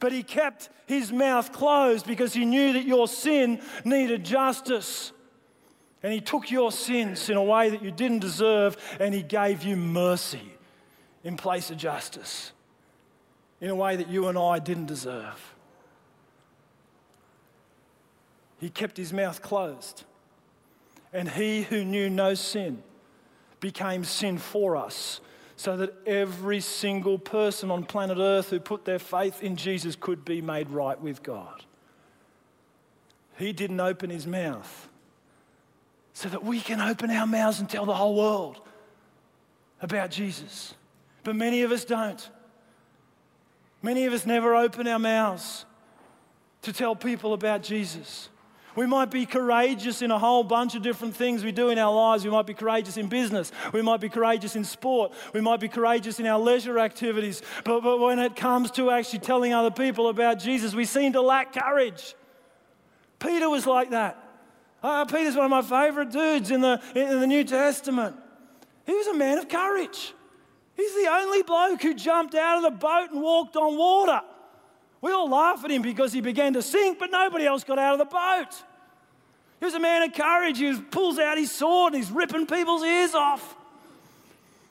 But 0.00 0.12
he 0.12 0.22
kept 0.22 0.70
his 0.86 1.12
mouth 1.12 1.52
closed 1.52 2.06
because 2.06 2.32
he 2.32 2.44
knew 2.44 2.72
that 2.74 2.84
your 2.84 3.08
sin 3.08 3.60
needed 3.84 4.24
justice. 4.24 5.12
And 6.02 6.12
he 6.12 6.20
took 6.20 6.50
your 6.50 6.70
sins 6.70 7.28
in 7.28 7.36
a 7.36 7.42
way 7.42 7.70
that 7.70 7.82
you 7.82 7.90
didn't 7.90 8.20
deserve 8.20 8.76
and 9.00 9.12
he 9.12 9.22
gave 9.22 9.64
you 9.64 9.76
mercy 9.76 10.52
in 11.24 11.36
place 11.36 11.70
of 11.70 11.76
justice 11.76 12.52
in 13.60 13.70
a 13.70 13.74
way 13.74 13.96
that 13.96 14.08
you 14.08 14.28
and 14.28 14.38
I 14.38 14.60
didn't 14.60 14.86
deserve. 14.86 15.54
He 18.60 18.70
kept 18.70 18.96
his 18.96 19.12
mouth 19.12 19.42
closed. 19.42 20.04
And 21.18 21.28
he 21.28 21.62
who 21.62 21.84
knew 21.84 22.08
no 22.08 22.34
sin 22.34 22.80
became 23.58 24.04
sin 24.04 24.38
for 24.38 24.76
us, 24.76 25.20
so 25.56 25.76
that 25.78 25.92
every 26.06 26.60
single 26.60 27.18
person 27.18 27.72
on 27.72 27.82
planet 27.82 28.18
Earth 28.18 28.50
who 28.50 28.60
put 28.60 28.84
their 28.84 29.00
faith 29.00 29.42
in 29.42 29.56
Jesus 29.56 29.96
could 29.96 30.24
be 30.24 30.40
made 30.40 30.70
right 30.70 31.00
with 31.00 31.24
God. 31.24 31.64
He 33.36 33.52
didn't 33.52 33.80
open 33.80 34.10
his 34.10 34.28
mouth 34.28 34.88
so 36.12 36.28
that 36.28 36.44
we 36.44 36.60
can 36.60 36.80
open 36.80 37.10
our 37.10 37.26
mouths 37.26 37.58
and 37.58 37.68
tell 37.68 37.84
the 37.84 37.96
whole 37.96 38.14
world 38.14 38.60
about 39.82 40.12
Jesus. 40.12 40.74
But 41.24 41.34
many 41.34 41.62
of 41.62 41.72
us 41.72 41.84
don't. 41.84 42.30
Many 43.82 44.04
of 44.04 44.12
us 44.12 44.24
never 44.24 44.54
open 44.54 44.86
our 44.86 45.00
mouths 45.00 45.64
to 46.62 46.72
tell 46.72 46.94
people 46.94 47.32
about 47.32 47.64
Jesus. 47.64 48.28
We 48.78 48.86
might 48.86 49.10
be 49.10 49.26
courageous 49.26 50.02
in 50.02 50.12
a 50.12 50.20
whole 50.20 50.44
bunch 50.44 50.76
of 50.76 50.82
different 50.82 51.16
things 51.16 51.42
we 51.42 51.50
do 51.50 51.70
in 51.70 51.78
our 51.78 51.92
lives. 51.92 52.24
We 52.24 52.30
might 52.30 52.46
be 52.46 52.54
courageous 52.54 52.96
in 52.96 53.08
business. 53.08 53.50
We 53.72 53.82
might 53.82 54.00
be 54.00 54.08
courageous 54.08 54.54
in 54.54 54.62
sport. 54.62 55.10
We 55.32 55.40
might 55.40 55.58
be 55.58 55.66
courageous 55.66 56.20
in 56.20 56.26
our 56.26 56.38
leisure 56.38 56.78
activities. 56.78 57.42
But, 57.64 57.80
but 57.80 57.98
when 57.98 58.20
it 58.20 58.36
comes 58.36 58.70
to 58.72 58.92
actually 58.92 59.18
telling 59.18 59.52
other 59.52 59.72
people 59.72 60.08
about 60.08 60.38
Jesus, 60.38 60.76
we 60.76 60.84
seem 60.84 61.14
to 61.14 61.20
lack 61.20 61.54
courage. 61.54 62.14
Peter 63.18 63.50
was 63.50 63.66
like 63.66 63.90
that. 63.90 64.16
Uh, 64.80 65.04
Peter's 65.06 65.34
one 65.34 65.50
of 65.50 65.50
my 65.50 65.62
favorite 65.62 66.12
dudes 66.12 66.52
in 66.52 66.60
the, 66.60 66.80
in 66.94 67.18
the 67.18 67.26
New 67.26 67.42
Testament. 67.42 68.14
He 68.86 68.94
was 68.94 69.08
a 69.08 69.14
man 69.14 69.38
of 69.38 69.48
courage. 69.48 70.14
He's 70.76 70.94
the 70.94 71.10
only 71.10 71.42
bloke 71.42 71.82
who 71.82 71.94
jumped 71.94 72.36
out 72.36 72.58
of 72.58 72.62
the 72.62 72.78
boat 72.78 73.10
and 73.10 73.20
walked 73.20 73.56
on 73.56 73.76
water. 73.76 74.20
We 75.00 75.10
all 75.10 75.28
laugh 75.28 75.64
at 75.64 75.70
him 75.72 75.82
because 75.82 76.12
he 76.12 76.20
began 76.20 76.52
to 76.52 76.62
sink, 76.62 77.00
but 77.00 77.10
nobody 77.10 77.44
else 77.44 77.64
got 77.64 77.80
out 77.80 77.94
of 77.94 77.98
the 77.98 78.04
boat. 78.04 78.64
He 79.58 79.64
was 79.64 79.74
a 79.74 79.80
man 79.80 80.02
of 80.02 80.12
courage. 80.12 80.58
He 80.58 80.80
pulls 80.80 81.18
out 81.18 81.36
his 81.36 81.50
sword 81.50 81.92
and 81.92 82.02
he's 82.02 82.12
ripping 82.12 82.46
people's 82.46 82.82
ears 82.82 83.14
off. 83.14 83.56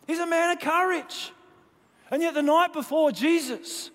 He's 0.05 0.19
a 0.19 0.27
man 0.27 0.55
of 0.55 0.61
courage. 0.61 1.31
And 2.09 2.21
yet, 2.21 2.33
the 2.33 2.41
night 2.41 2.71
before 2.71 3.11
Jesus 3.11 3.91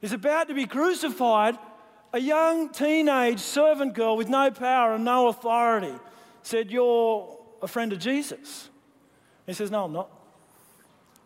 is 0.00 0.12
about 0.12 0.46
to 0.48 0.54
be 0.54 0.66
crucified, 0.66 1.58
a 2.12 2.20
young 2.20 2.70
teenage 2.70 3.40
servant 3.40 3.94
girl 3.94 4.16
with 4.16 4.28
no 4.28 4.50
power 4.50 4.94
and 4.94 5.04
no 5.04 5.28
authority 5.28 5.94
said, 6.42 6.70
You're 6.70 7.36
a 7.60 7.66
friend 7.66 7.92
of 7.92 7.98
Jesus. 7.98 8.70
He 9.46 9.52
says, 9.52 9.70
No, 9.70 9.84
I'm 9.84 9.92
not. 9.92 10.10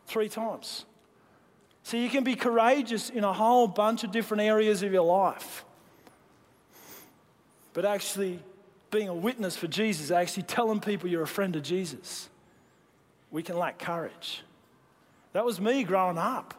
Three 0.07 0.31
times. 0.31 0.87
So 1.83 1.97
you 1.97 2.09
can 2.09 2.25
be 2.25 2.37
courageous 2.37 3.11
in 3.11 3.25
a 3.25 3.33
whole 3.33 3.67
bunch 3.67 4.05
of 4.05 4.13
different 4.13 4.43
areas 4.43 4.83
of 4.83 4.93
your 4.93 5.05
life. 5.05 5.65
But 7.73 7.85
actually, 7.85 8.39
being 8.91 9.09
a 9.09 9.15
witness 9.15 9.57
for 9.57 9.67
Jesus, 9.67 10.11
actually 10.11 10.45
telling 10.45 10.81
people 10.81 11.09
you're 11.09 11.23
a 11.23 11.27
friend 11.27 11.57
of 11.57 11.63
Jesus, 11.63 12.29
we 13.31 13.43
can 13.43 13.57
lack 13.59 13.79
courage. 13.79 14.43
That 15.33 15.45
was 15.45 15.61
me 15.61 15.83
growing 15.85 16.19
up. 16.19 16.55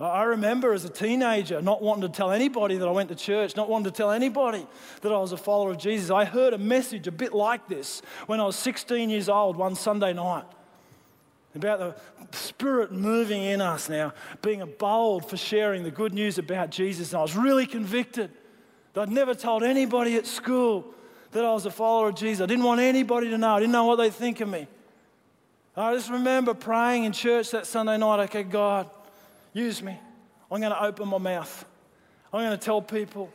I 0.00 0.24
remember 0.24 0.72
as 0.72 0.84
a 0.84 0.88
teenager 0.88 1.62
not 1.62 1.80
wanting 1.80 2.02
to 2.02 2.08
tell 2.08 2.32
anybody 2.32 2.76
that 2.78 2.88
I 2.88 2.90
went 2.90 3.10
to 3.10 3.14
church, 3.14 3.54
not 3.54 3.68
wanting 3.68 3.92
to 3.92 3.96
tell 3.96 4.10
anybody 4.10 4.66
that 5.02 5.12
I 5.12 5.18
was 5.18 5.30
a 5.30 5.36
follower 5.36 5.70
of 5.70 5.78
Jesus. 5.78 6.10
I 6.10 6.24
heard 6.24 6.52
a 6.52 6.58
message 6.58 7.06
a 7.06 7.12
bit 7.12 7.32
like 7.32 7.68
this 7.68 8.02
when 8.26 8.40
I 8.40 8.44
was 8.44 8.56
16 8.56 9.08
years 9.08 9.28
old 9.28 9.56
one 9.56 9.76
Sunday 9.76 10.12
night 10.12 10.46
about 11.54 11.78
the 11.78 12.36
Spirit 12.36 12.90
moving 12.90 13.44
in 13.44 13.60
us 13.60 13.88
now, 13.88 14.12
being 14.42 14.64
bold 14.78 15.30
for 15.30 15.36
sharing 15.36 15.84
the 15.84 15.90
good 15.92 16.12
news 16.12 16.38
about 16.38 16.70
Jesus. 16.70 17.12
And 17.12 17.20
I 17.20 17.22
was 17.22 17.36
really 17.36 17.66
convicted. 17.66 18.32
I'd 18.96 19.10
never 19.10 19.34
told 19.34 19.62
anybody 19.62 20.16
at 20.16 20.26
school 20.26 20.84
that 21.32 21.44
I 21.44 21.52
was 21.52 21.66
a 21.66 21.70
follower 21.70 22.08
of 22.08 22.14
Jesus. 22.14 22.42
I 22.42 22.46
didn't 22.46 22.64
want 22.64 22.80
anybody 22.80 23.28
to 23.30 23.38
know. 23.38 23.56
I 23.56 23.60
didn't 23.60 23.72
know 23.72 23.86
what 23.86 23.96
they'd 23.96 24.14
think 24.14 24.40
of 24.40 24.48
me. 24.48 24.68
I 25.76 25.92
just 25.94 26.10
remember 26.10 26.54
praying 26.54 27.04
in 27.04 27.12
church 27.12 27.50
that 27.50 27.66
Sunday 27.66 27.98
night, 27.98 28.20
okay, 28.24 28.44
God, 28.44 28.88
use 29.52 29.82
me. 29.82 29.98
I'm 30.50 30.60
going 30.60 30.72
to 30.72 30.82
open 30.82 31.08
my 31.08 31.18
mouth. 31.18 31.64
I'm 32.32 32.40
going 32.40 32.56
to 32.56 32.64
tell 32.64 32.80
people 32.80 33.32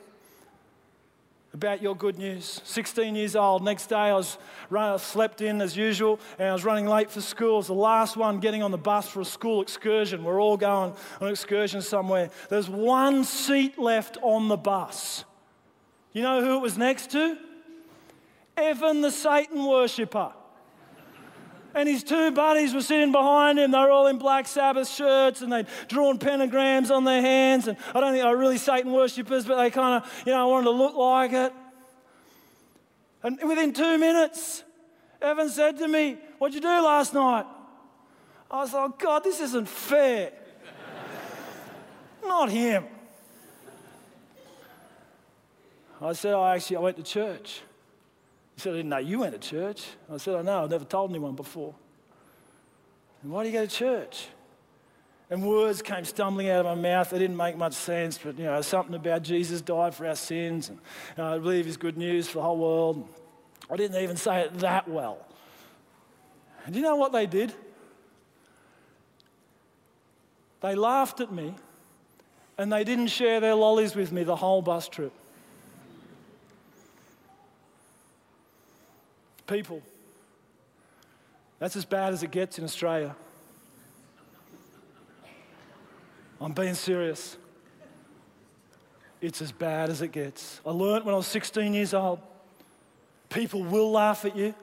about 1.53 1.81
your 1.81 1.95
good 1.95 2.17
news. 2.17 2.61
16 2.63 3.15
years 3.15 3.35
old. 3.35 3.63
Next 3.63 3.87
day, 3.87 3.95
I 3.95 4.13
was 4.13 4.37
I 4.73 4.95
slept 4.97 5.41
in 5.41 5.61
as 5.61 5.75
usual, 5.75 6.19
and 6.37 6.47
I 6.47 6.53
was 6.53 6.63
running 6.63 6.85
late 6.85 7.09
for 7.09 7.21
school. 7.21 7.55
I 7.55 7.57
was 7.57 7.67
the 7.67 7.73
last 7.73 8.15
one 8.15 8.39
getting 8.39 8.63
on 8.63 8.71
the 8.71 8.77
bus 8.77 9.09
for 9.09 9.21
a 9.21 9.25
school 9.25 9.61
excursion. 9.61 10.23
We're 10.23 10.39
all 10.39 10.57
going 10.57 10.91
on 10.91 10.95
an 11.19 11.27
excursion 11.27 11.81
somewhere. 11.81 12.29
There's 12.49 12.69
one 12.69 13.23
seat 13.25 13.77
left 13.77 14.17
on 14.21 14.47
the 14.47 14.57
bus. 14.57 15.25
You 16.13 16.21
know 16.21 16.43
who 16.43 16.57
it 16.57 16.61
was 16.61 16.77
next 16.77 17.11
to? 17.11 17.37
Evan 18.57 19.01
the 19.01 19.11
Satan 19.11 19.65
worshipper. 19.65 20.33
And 21.75 21.87
his 21.87 22.03
two 22.03 22.31
buddies 22.31 22.73
were 22.73 22.81
sitting 22.81 23.11
behind 23.11 23.59
him. 23.59 23.71
They 23.71 23.77
were 23.77 23.91
all 23.91 24.07
in 24.07 24.17
black 24.17 24.47
Sabbath 24.47 24.89
shirts 24.89 25.41
and 25.41 25.53
they'd 25.53 25.67
drawn 25.87 26.17
pentagrams 26.17 26.89
on 26.89 27.03
their 27.03 27.21
hands. 27.21 27.67
And 27.67 27.77
I 27.93 27.99
don't 27.99 28.11
think 28.13 28.23
they 28.23 28.29
were 28.29 28.37
really 28.37 28.57
Satan 28.57 28.91
worshippers, 28.91 29.45
but 29.45 29.57
they 29.57 29.69
kind 29.69 30.03
of, 30.03 30.23
you 30.25 30.33
know, 30.33 30.47
wanted 30.47 30.65
to 30.65 30.71
look 30.71 30.95
like 30.95 31.31
it. 31.31 31.53
And 33.21 33.37
within 33.47 33.73
two 33.73 33.97
minutes, 33.97 34.63
Evan 35.21 35.49
said 35.49 35.77
to 35.77 35.87
me, 35.87 36.17
What'd 36.39 36.55
you 36.55 36.61
do 36.61 36.67
last 36.67 37.13
night? 37.13 37.45
I 38.49 38.59
was 38.59 38.73
like, 38.73 38.97
God, 38.97 39.23
this 39.23 39.39
isn't 39.41 39.67
fair. 39.67 40.31
Not 42.23 42.49
him. 42.49 42.85
I 46.01 46.13
said, 46.13 46.33
I 46.33 46.55
actually 46.55 46.77
I 46.77 46.79
went 46.79 46.97
to 46.97 47.03
church. 47.03 47.61
He 48.55 48.61
said, 48.61 48.73
I 48.73 48.77
didn't 48.77 48.89
know 48.89 48.97
you 48.97 49.19
went 49.19 49.33
to 49.33 49.49
church. 49.49 49.85
I 50.11 50.17
said, 50.17 50.35
I 50.35 50.41
know, 50.41 50.63
I've 50.63 50.69
never 50.69 50.85
told 50.85 51.11
anyone 51.11 51.35
before. 51.35 51.75
And 53.21 53.31
why 53.31 53.43
do 53.43 53.49
you 53.49 53.53
go 53.53 53.65
to 53.65 53.71
church? 53.71 54.27
And 55.29 55.45
words 55.45 55.81
came 55.81 56.05
stumbling 56.05 56.49
out 56.49 56.65
of 56.65 56.77
my 56.77 56.89
mouth. 56.89 57.09
They 57.09 57.19
didn't 57.19 57.37
make 57.37 57.55
much 57.55 57.73
sense, 57.73 58.17
but 58.17 58.37
you 58.39 58.45
know, 58.45 58.61
something 58.61 58.95
about 58.95 59.21
Jesus 59.21 59.61
died 59.61 59.93
for 59.93 60.07
our 60.07 60.15
sins, 60.15 60.69
and 60.69 60.79
you 61.17 61.23
know, 61.23 61.35
I 61.35 61.37
believe 61.37 61.67
is 61.67 61.77
good 61.77 61.97
news 61.97 62.27
for 62.27 62.35
the 62.35 62.41
whole 62.43 62.57
world. 62.57 63.07
I 63.69 63.75
didn't 63.75 64.01
even 64.01 64.17
say 64.17 64.41
it 64.41 64.59
that 64.59 64.87
well. 64.87 65.25
And 66.65 66.73
do 66.73 66.79
you 66.79 66.85
know 66.85 66.95
what 66.95 67.11
they 67.11 67.25
did? 67.25 67.53
They 70.61 70.75
laughed 70.75 71.21
at 71.21 71.31
me 71.31 71.55
and 72.57 72.71
they 72.71 72.83
didn't 72.83 73.07
share 73.07 73.39
their 73.39 73.55
lollies 73.55 73.95
with 73.95 74.11
me 74.11 74.23
the 74.23 74.35
whole 74.35 74.61
bus 74.61 74.89
trip. 74.89 75.13
People, 79.49 79.81
that's 81.57 81.75
as 81.75 81.83
bad 81.83 82.13
as 82.13 82.21
it 82.21 82.29
gets 82.29 82.59
in 82.59 82.63
Australia. 82.63 83.15
I'm 86.39 86.53
being 86.53 86.75
serious. 86.75 87.35
It's 89.21 89.41
as 89.41 89.51
bad 89.51 89.89
as 89.89 90.03
it 90.03 90.11
gets. 90.11 90.61
I 90.63 90.69
learned 90.69 91.03
when 91.03 91.15
I 91.15 91.17
was 91.17 91.27
16 91.27 91.73
years 91.73 91.93
old 91.93 92.19
people 93.29 93.63
will 93.63 93.91
laugh 93.91 94.25
at 94.25 94.35
you 94.35 94.53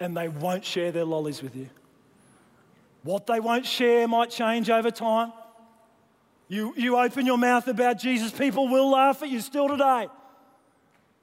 and 0.00 0.16
they 0.16 0.28
won't 0.28 0.64
share 0.64 0.92
their 0.92 1.04
lollies 1.04 1.42
with 1.42 1.56
you. 1.56 1.68
What 3.02 3.26
they 3.26 3.40
won't 3.40 3.66
share 3.66 4.06
might 4.06 4.30
change 4.30 4.70
over 4.70 4.90
time. 4.90 5.32
You, 6.48 6.74
you 6.76 6.96
open 6.98 7.24
your 7.24 7.38
mouth 7.38 7.66
about 7.68 7.98
Jesus, 7.98 8.30
people 8.30 8.68
will 8.68 8.90
laugh 8.90 9.22
at 9.22 9.28
you 9.28 9.40
still 9.40 9.68
today. 9.68 10.08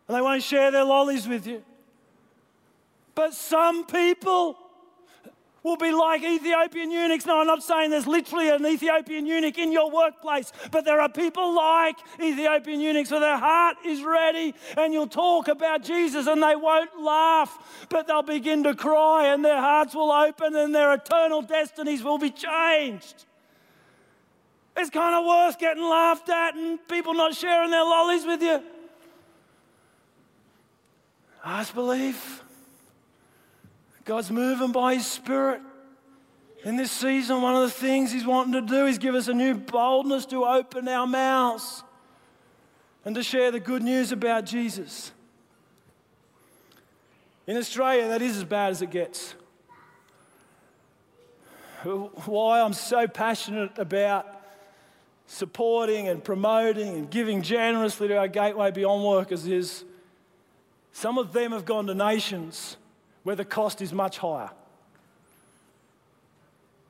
And 0.08 0.17
they 0.17 0.21
won't 0.21 0.43
share 0.43 0.71
their 0.71 0.84
lollies 0.84 1.27
with 1.27 1.45
you. 1.45 1.63
But 3.19 3.34
some 3.34 3.86
people 3.86 4.58
will 5.62 5.75
be 5.75 5.91
like 5.91 6.23
Ethiopian 6.23 6.89
eunuchs. 6.89 7.25
No, 7.25 7.41
I'm 7.41 7.47
not 7.47 7.62
saying 7.62 7.91
there's 7.91 8.08
literally 8.08 8.49
an 8.49 8.65
Ethiopian 8.65 9.25
eunuch 9.25 9.58
in 9.58 9.73
your 9.73 9.91
workplace, 9.91 10.53
but 10.71 10.86
there 10.86 11.01
are 11.01 11.10
people 11.10 11.53
like 11.53 11.97
Ethiopian 12.17 12.79
eunuchs 12.79 13.12
where 13.12 13.19
their 13.19 13.38
heart 13.38 13.75
is 13.86 14.03
ready 14.03 14.55
and 14.77 14.93
you'll 14.93 15.05
talk 15.05 15.49
about 15.49 15.84
Jesus 15.84 16.27
and 16.27 16.41
they 16.41 16.55
won't 16.55 16.97
laugh, 16.97 17.86
but 17.89 18.08
they'll 18.08 18.21
begin 18.21 18.63
to 18.63 18.73
cry 18.73 19.34
and 19.34 19.43
their 19.43 19.60
hearts 19.60 19.93
will 19.93 20.13
open 20.13 20.55
and 20.55 20.73
their 20.73 20.93
eternal 20.93 21.41
destinies 21.41 22.01
will 22.01 22.19
be 22.19 22.32
changed. 22.32 23.25
It's 24.77 24.89
kind 24.89 25.13
of 25.13 25.25
worth 25.25 25.60
getting 25.60 25.84
laughed 25.84 26.29
at 26.29 26.55
and 26.55 26.79
people 26.88 27.13
not 27.13 27.36
sharing 27.36 27.69
their 27.69 27.84
lollies 27.84 28.25
with 28.25 28.41
you. 28.41 28.63
I 31.43 31.60
just 31.60 31.75
believe. 31.75 32.43
God's 34.05 34.31
moving 34.31 34.71
by 34.71 34.95
His 34.95 35.05
Spirit. 35.05 35.62
In 36.63 36.75
this 36.75 36.91
season, 36.91 37.41
one 37.41 37.55
of 37.55 37.62
the 37.62 37.69
things 37.69 38.12
He's 38.12 38.25
wanting 38.25 38.53
to 38.53 38.62
do 38.62 38.85
is 38.85 38.97
give 38.97 39.15
us 39.15 39.27
a 39.27 39.33
new 39.33 39.55
boldness 39.55 40.25
to 40.27 40.45
open 40.45 40.88
our 40.88 41.07
mouths 41.07 41.83
and 43.05 43.15
to 43.15 43.23
share 43.23 43.51
the 43.51 43.59
good 43.59 43.81
news 43.81 44.12
about 44.12 44.45
Jesus. 44.45 45.12
In 47.47 47.57
Australia, 47.57 48.07
that 48.09 48.21
is 48.21 48.38
as 48.38 48.43
bad 48.43 48.71
as 48.71 48.81
it 48.81 48.91
gets. 48.91 49.35
Why 51.83 52.62
I'm 52.62 52.73
so 52.73 53.07
passionate 53.07 53.77
about 53.77 54.27
supporting 55.27 56.07
and 56.07 56.23
promoting 56.23 56.95
and 56.95 57.09
giving 57.09 57.41
generously 57.41 58.09
to 58.09 58.17
our 58.17 58.27
Gateway 58.27 58.71
Beyond 58.71 59.03
workers 59.03 59.47
is 59.47 59.85
some 60.91 61.17
of 61.17 61.31
them 61.31 61.51
have 61.53 61.65
gone 61.65 61.88
to 61.88 61.93
nations 61.93 62.75
where 63.23 63.36
the 63.36 63.45
cost 63.45 63.82
is 63.82 63.93
much 63.93 64.17
higher. 64.17 64.49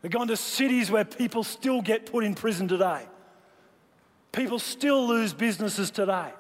They've 0.02 0.12
gone 0.12 0.28
to 0.28 0.38
cities 0.38 0.90
where 0.90 1.04
people 1.04 1.44
still 1.44 1.82
get 1.82 2.06
put 2.06 2.24
in 2.24 2.36
prison 2.36 2.68
today. 2.68 3.06
People 4.32 4.60
still 4.60 5.08
lose 5.08 5.34
businesses 5.34 5.92
today. 5.92 6.32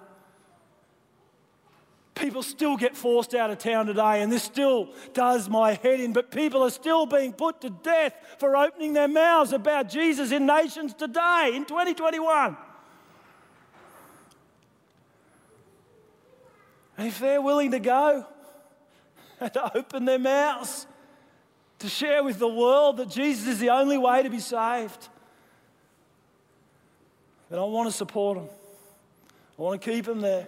People 2.15 2.43
still 2.43 2.75
get 2.75 2.97
forced 2.97 3.33
out 3.33 3.49
of 3.49 3.59
town 3.59 3.85
today, 3.85 4.21
and 4.21 4.31
this 4.31 4.43
still 4.43 4.89
does 5.13 5.47
my 5.49 5.73
head 5.75 6.01
in. 6.01 6.11
But 6.11 6.31
people 6.31 6.63
are 6.63 6.69
still 6.69 7.05
being 7.05 7.31
put 7.31 7.61
to 7.61 7.69
death 7.69 8.13
for 8.37 8.57
opening 8.57 8.93
their 8.93 9.07
mouths 9.07 9.53
about 9.53 9.89
Jesus 9.89 10.31
in 10.31 10.45
nations 10.45 10.93
today, 10.93 11.51
in 11.53 11.65
2021. 11.65 12.57
And 16.97 17.07
if 17.07 17.19
they're 17.19 17.41
willing 17.41 17.71
to 17.71 17.79
go, 17.79 18.25
and 19.41 19.53
to 19.53 19.77
open 19.77 20.05
their 20.05 20.19
mouths 20.19 20.87
to 21.79 21.87
share 21.87 22.23
with 22.23 22.39
the 22.39 22.47
world 22.47 22.97
that 22.97 23.09
Jesus 23.09 23.47
is 23.47 23.59
the 23.59 23.69
only 23.69 23.97
way 23.97 24.21
to 24.21 24.29
be 24.29 24.39
saved, 24.39 25.07
then 27.49 27.57
I 27.57 27.63
want 27.63 27.89
to 27.89 27.95
support 27.95 28.37
them. 28.37 28.49
I 29.57 29.61
want 29.61 29.81
to 29.81 29.91
keep 29.91 30.05
them 30.05 30.21
there. 30.21 30.47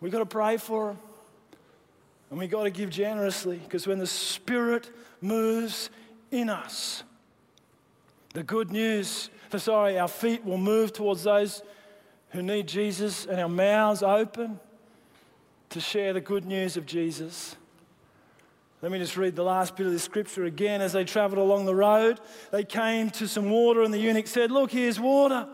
We've 0.00 0.12
got 0.12 0.18
to 0.18 0.26
pray 0.26 0.56
for 0.56 0.88
them. 0.88 0.98
And 2.30 2.40
we've 2.40 2.50
got 2.50 2.64
to 2.64 2.70
give 2.70 2.90
generously 2.90 3.58
because 3.58 3.86
when 3.86 3.98
the 3.98 4.06
Spirit 4.06 4.90
moves 5.20 5.90
in 6.32 6.50
us, 6.50 7.04
the 8.34 8.42
good 8.42 8.72
news, 8.72 9.30
sorry, 9.56 9.98
our 9.98 10.08
feet 10.08 10.44
will 10.44 10.58
move 10.58 10.92
towards 10.92 11.22
those 11.22 11.62
who 12.30 12.42
need 12.42 12.66
Jesus 12.66 13.26
and 13.26 13.40
our 13.40 13.48
mouths 13.48 14.02
open 14.02 14.58
to 15.70 15.80
share 15.80 16.12
the 16.12 16.20
good 16.20 16.44
news 16.44 16.76
of 16.76 16.86
Jesus. 16.86 17.56
Let 18.82 18.92
me 18.92 18.98
just 18.98 19.16
read 19.16 19.34
the 19.34 19.42
last 19.42 19.76
bit 19.76 19.86
of 19.86 19.92
the 19.92 19.98
scripture 19.98 20.44
again. 20.44 20.80
As 20.80 20.92
they 20.92 21.04
traveled 21.04 21.38
along 21.38 21.66
the 21.66 21.74
road, 21.74 22.20
they 22.52 22.62
came 22.62 23.10
to 23.10 23.26
some 23.26 23.50
water, 23.50 23.82
and 23.82 23.92
the 23.92 23.98
eunuch 23.98 24.26
said, 24.26 24.50
Look, 24.50 24.70
here's 24.70 25.00
water. 25.00 25.48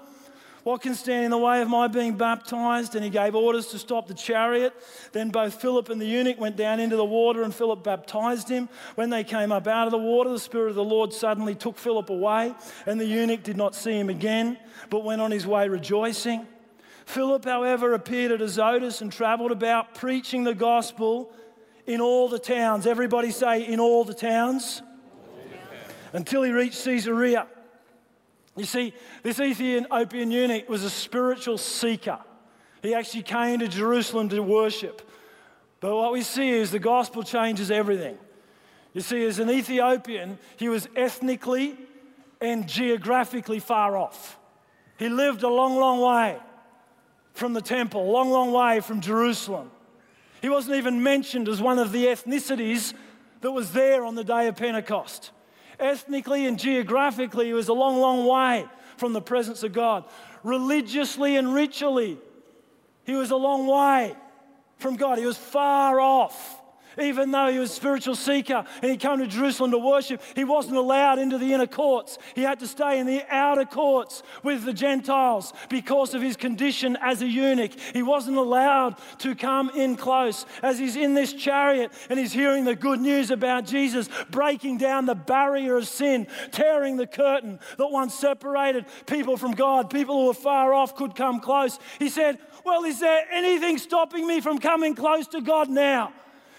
What 0.64 0.80
can 0.80 0.94
stand 0.94 1.24
in 1.24 1.30
the 1.32 1.38
way 1.38 1.60
of 1.60 1.68
my 1.68 1.88
being 1.88 2.16
baptized? 2.16 2.94
And 2.94 3.02
he 3.02 3.10
gave 3.10 3.34
orders 3.34 3.68
to 3.68 3.78
stop 3.78 4.06
the 4.06 4.14
chariot. 4.14 4.72
Then 5.10 5.30
both 5.30 5.60
Philip 5.60 5.88
and 5.88 6.00
the 6.00 6.06
eunuch 6.06 6.38
went 6.38 6.56
down 6.56 6.78
into 6.78 6.96
the 6.96 7.04
water, 7.04 7.42
and 7.42 7.52
Philip 7.52 7.82
baptized 7.82 8.48
him. 8.48 8.68
When 8.94 9.10
they 9.10 9.24
came 9.24 9.50
up 9.50 9.66
out 9.66 9.86
of 9.86 9.90
the 9.90 9.98
water, 9.98 10.30
the 10.30 10.38
Spirit 10.38 10.70
of 10.70 10.76
the 10.76 10.84
Lord 10.84 11.12
suddenly 11.12 11.56
took 11.56 11.78
Philip 11.78 12.10
away, 12.10 12.54
and 12.86 13.00
the 13.00 13.06
eunuch 13.06 13.42
did 13.42 13.56
not 13.56 13.74
see 13.74 13.98
him 13.98 14.08
again, 14.08 14.56
but 14.88 15.04
went 15.04 15.20
on 15.20 15.32
his 15.32 15.46
way 15.46 15.68
rejoicing. 15.68 16.46
Philip, 17.06 17.44
however, 17.44 17.94
appeared 17.94 18.32
at 18.32 18.40
Azotus 18.40 19.00
and 19.00 19.12
traveled 19.12 19.52
about 19.52 19.94
preaching 19.94 20.44
the 20.44 20.54
gospel 20.54 21.32
in 21.86 22.00
all 22.00 22.28
the 22.28 22.38
towns. 22.38 22.86
Everybody 22.86 23.30
say, 23.30 23.66
in 23.66 23.80
all 23.80 24.04
the 24.04 24.14
towns. 24.14 24.82
Until 26.12 26.42
he 26.42 26.52
reached 26.52 26.84
Caesarea. 26.84 27.46
You 28.56 28.64
see, 28.64 28.92
this 29.22 29.40
Ethiopian 29.40 30.30
eunuch 30.30 30.68
was 30.68 30.84
a 30.84 30.90
spiritual 30.90 31.56
seeker. 31.56 32.18
He 32.82 32.94
actually 32.94 33.22
came 33.22 33.60
to 33.60 33.68
Jerusalem 33.68 34.28
to 34.28 34.40
worship. 34.42 35.08
But 35.80 35.96
what 35.96 36.12
we 36.12 36.22
see 36.22 36.50
is 36.50 36.70
the 36.70 36.78
gospel 36.78 37.22
changes 37.22 37.70
everything. 37.70 38.18
You 38.92 39.00
see, 39.00 39.24
as 39.24 39.38
an 39.38 39.50
Ethiopian, 39.50 40.38
he 40.58 40.68
was 40.68 40.86
ethnically 40.94 41.76
and 42.40 42.68
geographically 42.68 43.58
far 43.58 43.96
off. 43.96 44.38
He 44.98 45.08
lived 45.08 45.42
a 45.42 45.48
long, 45.48 45.76
long 45.76 46.00
way 46.00 46.38
from 47.32 47.52
the 47.52 47.60
temple, 47.60 48.02
a 48.02 48.10
long, 48.10 48.30
long 48.30 48.52
way 48.52 48.80
from 48.80 49.00
Jerusalem. 49.00 49.70
He 50.40 50.48
wasn't 50.48 50.76
even 50.76 51.02
mentioned 51.02 51.48
as 51.48 51.60
one 51.60 51.78
of 51.78 51.92
the 51.92 52.06
ethnicities 52.06 52.94
that 53.40 53.52
was 53.52 53.72
there 53.72 54.04
on 54.04 54.14
the 54.14 54.24
day 54.24 54.48
of 54.48 54.56
Pentecost. 54.56 55.30
Ethnically 55.78 56.46
and 56.46 56.58
geographically, 56.58 57.46
he 57.46 57.52
was 57.52 57.68
a 57.68 57.72
long, 57.72 57.98
long 57.98 58.26
way 58.26 58.66
from 58.96 59.12
the 59.12 59.20
presence 59.20 59.62
of 59.62 59.72
God. 59.72 60.04
Religiously 60.44 61.36
and 61.36 61.52
ritually, 61.52 62.18
he 63.04 63.14
was 63.14 63.30
a 63.30 63.36
long 63.36 63.66
way 63.66 64.14
from 64.76 64.96
God. 64.96 65.18
He 65.18 65.26
was 65.26 65.36
far 65.36 66.00
off. 66.00 66.61
Even 67.00 67.30
though 67.30 67.50
he 67.50 67.58
was 67.58 67.70
a 67.70 67.74
spiritual 67.74 68.14
seeker 68.14 68.64
and 68.82 68.90
he 68.90 68.96
came 68.96 69.18
to 69.18 69.26
Jerusalem 69.26 69.70
to 69.70 69.78
worship, 69.78 70.22
he 70.34 70.44
wasn't 70.44 70.76
allowed 70.76 71.18
into 71.18 71.38
the 71.38 71.52
inner 71.52 71.66
courts. 71.66 72.18
He 72.34 72.42
had 72.42 72.60
to 72.60 72.66
stay 72.66 72.98
in 72.98 73.06
the 73.06 73.22
outer 73.30 73.64
courts 73.64 74.22
with 74.42 74.64
the 74.64 74.72
Gentiles 74.72 75.52
because 75.68 76.14
of 76.14 76.22
his 76.22 76.36
condition 76.36 76.96
as 77.00 77.22
a 77.22 77.26
eunuch. 77.26 77.72
He 77.92 78.02
wasn't 78.02 78.36
allowed 78.36 78.96
to 79.18 79.34
come 79.34 79.70
in 79.70 79.96
close. 79.96 80.46
As 80.62 80.78
he's 80.78 80.96
in 80.96 81.14
this 81.14 81.32
chariot 81.32 81.92
and 82.10 82.18
he's 82.18 82.32
hearing 82.32 82.64
the 82.64 82.76
good 82.76 83.00
news 83.00 83.30
about 83.30 83.66
Jesus, 83.66 84.08
breaking 84.30 84.78
down 84.78 85.06
the 85.06 85.14
barrier 85.14 85.76
of 85.76 85.88
sin, 85.88 86.26
tearing 86.50 86.96
the 86.96 87.06
curtain 87.06 87.58
that 87.78 87.88
once 87.88 88.14
separated 88.14 88.86
people 89.06 89.36
from 89.36 89.52
God, 89.52 89.90
people 89.90 90.20
who 90.20 90.26
were 90.28 90.34
far 90.34 90.74
off 90.74 90.94
could 90.94 91.14
come 91.14 91.40
close. 91.40 91.78
He 91.98 92.08
said, 92.08 92.38
Well, 92.64 92.84
is 92.84 93.00
there 93.00 93.24
anything 93.30 93.78
stopping 93.78 94.26
me 94.26 94.40
from 94.40 94.58
coming 94.58 94.94
close 94.94 95.26
to 95.28 95.40
God 95.40 95.68
now? 95.68 96.12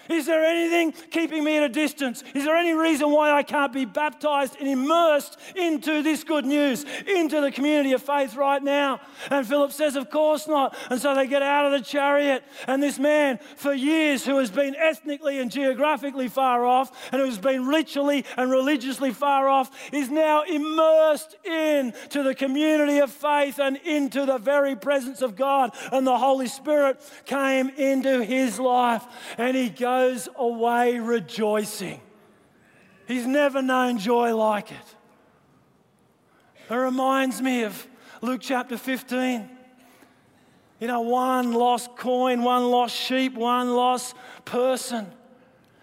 Is 0.08 0.26
there 0.26 0.44
anything 0.44 0.92
keeping 1.10 1.44
me 1.44 1.56
at 1.56 1.64
a 1.64 1.68
distance? 1.68 2.22
Is 2.34 2.44
there 2.44 2.56
any 2.56 2.74
reason 2.74 3.10
why 3.10 3.32
I 3.32 3.42
can't 3.42 3.72
be 3.72 3.84
baptized 3.84 4.56
and 4.58 4.68
immersed 4.68 5.38
into 5.56 6.02
this 6.02 6.24
good 6.24 6.44
news, 6.44 6.84
into 7.06 7.40
the 7.40 7.50
community 7.50 7.92
of 7.92 8.02
faith 8.02 8.36
right 8.36 8.62
now? 8.62 9.00
And 9.30 9.46
Philip 9.46 9.72
says, 9.72 9.96
Of 9.96 10.10
course 10.10 10.46
not. 10.46 10.76
And 10.90 11.00
so 11.00 11.14
they 11.14 11.26
get 11.26 11.42
out 11.42 11.66
of 11.66 11.72
the 11.72 11.80
chariot, 11.80 12.44
and 12.66 12.82
this 12.82 12.98
man, 12.98 13.38
for 13.56 13.72
years, 13.72 14.24
who 14.24 14.38
has 14.38 14.50
been 14.50 14.76
ethnically 14.76 15.38
and 15.38 15.50
geographically 15.50 16.28
far 16.28 16.64
off, 16.64 16.92
and 17.12 17.20
who's 17.22 17.38
been 17.38 17.66
ritually 17.66 18.24
and 18.36 18.50
religiously 18.50 19.12
far 19.12 19.48
off, 19.48 19.70
is 19.92 20.10
now 20.10 20.42
immersed 20.42 21.36
into 21.44 22.22
the 22.22 22.34
community 22.34 22.98
of 22.98 23.10
faith 23.10 23.58
and 23.58 23.76
into 23.78 24.26
the 24.26 24.38
very 24.38 24.76
presence 24.76 25.22
of 25.22 25.36
God. 25.36 25.70
And 25.92 26.06
the 26.06 26.18
Holy 26.18 26.48
Spirit 26.48 27.00
came 27.24 27.70
into 27.70 28.22
his 28.22 28.58
life, 28.58 29.04
and 29.38 29.56
he 29.56 29.70
goes 29.70 29.93
goes 29.94 30.28
away 30.36 30.98
rejoicing. 30.98 32.00
He's 33.06 33.26
never 33.26 33.62
known 33.62 33.98
joy 33.98 34.34
like 34.34 34.70
it. 34.70 34.88
It 36.68 36.74
reminds 36.74 37.40
me 37.40 37.62
of 37.62 37.86
Luke 38.20 38.40
chapter 38.42 38.76
15. 38.76 39.48
You 40.80 40.88
know, 40.88 41.02
one 41.02 41.52
lost 41.52 41.96
coin, 41.96 42.42
one 42.42 42.70
lost 42.70 42.96
sheep, 42.96 43.34
one 43.34 43.74
lost 43.74 44.16
person 44.44 45.06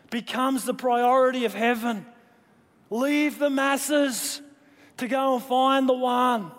becomes 0.09 0.65
the 0.65 0.73
priority 0.73 1.45
of 1.45 1.53
heaven. 1.53 2.05
Leave 2.89 3.39
the 3.39 3.49
masses 3.49 4.41
to 4.97 5.07
go 5.07 5.35
and 5.35 5.43
find 5.43 5.87
the 5.87 5.93
one. 5.93 6.51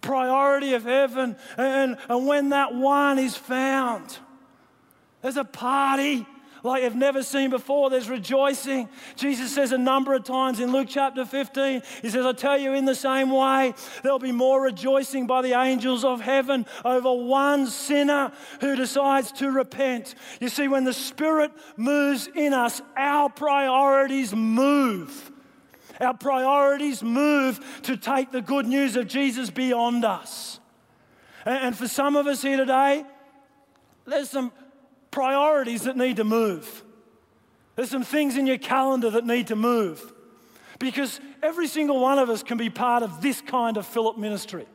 Priority 0.00 0.74
of 0.74 0.82
heaven. 0.82 1.36
And, 1.56 1.96
and 2.08 2.26
when 2.26 2.48
that 2.48 2.74
one 2.74 3.20
is 3.20 3.36
found, 3.36 4.18
there's 5.24 5.38
a 5.38 5.44
party 5.44 6.26
like 6.62 6.82
you've 6.82 6.94
never 6.94 7.22
seen 7.22 7.48
before. 7.48 7.88
There's 7.88 8.10
rejoicing. 8.10 8.90
Jesus 9.16 9.54
says 9.54 9.72
a 9.72 9.78
number 9.78 10.12
of 10.12 10.22
times 10.22 10.60
in 10.60 10.70
Luke 10.70 10.88
chapter 10.90 11.24
15, 11.24 11.80
He 12.02 12.10
says, 12.10 12.26
I 12.26 12.32
tell 12.32 12.58
you, 12.58 12.74
in 12.74 12.84
the 12.84 12.94
same 12.94 13.30
way, 13.30 13.72
there'll 14.02 14.18
be 14.18 14.32
more 14.32 14.60
rejoicing 14.60 15.26
by 15.26 15.40
the 15.40 15.58
angels 15.58 16.04
of 16.04 16.20
heaven 16.20 16.66
over 16.84 17.10
one 17.10 17.68
sinner 17.68 18.32
who 18.60 18.76
decides 18.76 19.32
to 19.32 19.50
repent. 19.50 20.14
You 20.42 20.50
see, 20.50 20.68
when 20.68 20.84
the 20.84 20.92
Spirit 20.92 21.52
moves 21.78 22.28
in 22.34 22.52
us, 22.52 22.82
our 22.94 23.30
priorities 23.30 24.34
move. 24.34 25.32
Our 26.02 26.12
priorities 26.12 27.02
move 27.02 27.80
to 27.84 27.96
take 27.96 28.30
the 28.30 28.42
good 28.42 28.66
news 28.66 28.94
of 28.96 29.08
Jesus 29.08 29.48
beyond 29.48 30.04
us. 30.04 30.60
And 31.46 31.74
for 31.74 31.88
some 31.88 32.14
of 32.14 32.26
us 32.26 32.42
here 32.42 32.58
today, 32.58 33.06
there's 34.06 34.28
some 34.28 34.52
priorities 35.14 35.82
that 35.82 35.96
need 35.96 36.16
to 36.16 36.24
move. 36.24 36.82
There's 37.76 37.88
some 37.88 38.02
things 38.02 38.36
in 38.36 38.48
your 38.48 38.58
calendar 38.58 39.10
that 39.10 39.24
need 39.24 39.46
to 39.46 39.56
move. 39.56 40.12
Because 40.80 41.20
every 41.40 41.68
single 41.68 42.00
one 42.00 42.18
of 42.18 42.28
us 42.28 42.42
can 42.42 42.58
be 42.58 42.68
part 42.68 43.04
of 43.04 43.22
this 43.22 43.40
kind 43.40 43.76
of 43.76 43.86
Philip 43.86 44.18
ministry. 44.18 44.66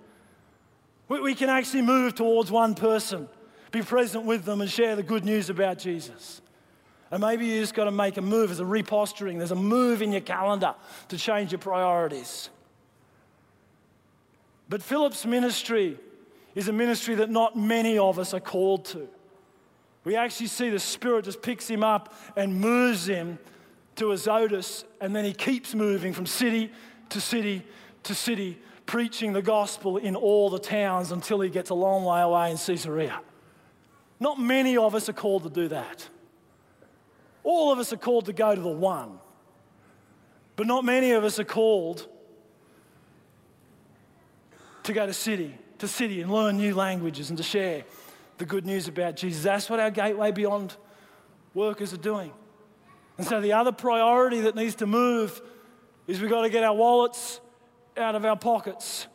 We, 1.09 1.19
we 1.19 1.35
can 1.35 1.49
actually 1.49 1.81
move 1.81 2.15
towards 2.15 2.49
one 2.51 2.73
person, 2.73 3.27
be 3.71 3.81
present 3.81 4.23
with 4.23 4.45
them, 4.45 4.61
and 4.61 4.71
share 4.71 4.95
the 4.95 5.03
good 5.03 5.25
news 5.25 5.49
about 5.49 5.77
Jesus. 5.77 6.41
And 7.11 7.19
maybe 7.19 7.45
you 7.45 7.59
just 7.59 7.73
got 7.73 7.85
to 7.85 7.91
make 7.91 8.15
a 8.15 8.21
move. 8.21 8.47
There's 8.47 8.61
a 8.61 8.63
reposturing, 8.63 9.39
there's 9.39 9.51
a 9.51 9.55
move 9.55 10.01
in 10.01 10.13
your 10.13 10.21
calendar 10.21 10.73
to 11.09 11.17
change 11.17 11.51
your 11.51 11.59
priorities. 11.59 12.49
But 14.69 14.81
Philip's 14.81 15.25
ministry 15.25 15.97
is 16.55 16.69
a 16.69 16.73
ministry 16.73 17.15
that 17.15 17.29
not 17.29 17.57
many 17.57 17.97
of 17.97 18.17
us 18.19 18.33
are 18.33 18.39
called 18.39 18.85
to. 18.85 19.09
We 20.03 20.15
actually 20.15 20.47
see 20.47 20.69
the 20.69 20.79
Spirit 20.79 21.25
just 21.25 21.41
picks 21.41 21.67
him 21.67 21.83
up 21.83 22.13
and 22.35 22.59
moves 22.59 23.07
him 23.07 23.37
to 23.95 24.11
Azotus, 24.11 24.85
and 25.01 25.15
then 25.15 25.25
he 25.25 25.33
keeps 25.33 25.75
moving 25.75 26.13
from 26.13 26.25
city 26.25 26.71
to 27.09 27.19
city 27.19 27.65
to 28.03 28.15
city, 28.15 28.57
preaching 28.85 29.33
the 29.33 29.41
gospel 29.41 29.97
in 29.97 30.15
all 30.15 30.49
the 30.49 30.59
towns 30.59 31.11
until 31.11 31.41
he 31.41 31.49
gets 31.49 31.69
a 31.69 31.73
long 31.73 32.05
way 32.05 32.21
away 32.21 32.51
in 32.51 32.57
Caesarea. 32.57 33.19
Not 34.19 34.39
many 34.39 34.77
of 34.77 34.95
us 34.95 35.09
are 35.09 35.13
called 35.13 35.43
to 35.43 35.49
do 35.49 35.67
that. 35.67 36.07
All 37.43 37.71
of 37.71 37.79
us 37.79 37.91
are 37.91 37.97
called 37.97 38.25
to 38.25 38.33
go 38.33 38.55
to 38.55 38.61
the 38.61 38.67
one, 38.67 39.19
but 40.55 40.65
not 40.65 40.85
many 40.85 41.11
of 41.11 41.23
us 41.23 41.39
are 41.39 41.45
called 41.45 42.07
to 44.83 44.93
go 44.93 45.05
to 45.05 45.13
city 45.13 45.57
to 45.79 45.87
city 45.87 46.21
and 46.21 46.31
learn 46.31 46.57
new 46.57 46.75
languages 46.75 47.29
and 47.29 47.37
to 47.37 47.43
share 47.43 47.83
the 48.39 48.45
good 48.45 48.65
news 48.65 48.87
about 48.87 49.15
Jesus. 49.15 49.43
That's 49.43 49.69
what 49.69 49.79
our 49.79 49.91
Gateway 49.91 50.31
Beyond 50.31 50.75
workers 51.53 51.93
are 51.93 51.97
doing. 51.97 52.31
And 53.17 53.27
so 53.27 53.41
the 53.41 53.53
other 53.53 53.73
priority 53.73 54.41
that 54.41 54.55
needs 54.55 54.75
to 54.75 54.87
move 54.87 55.41
is 56.07 56.21
we've 56.21 56.29
got 56.29 56.43
to 56.43 56.49
get 56.49 56.63
our 56.63 56.73
wallets 56.73 57.41
out 57.97 58.15
of 58.15 58.23
our 58.25 58.37
pockets 58.37 59.07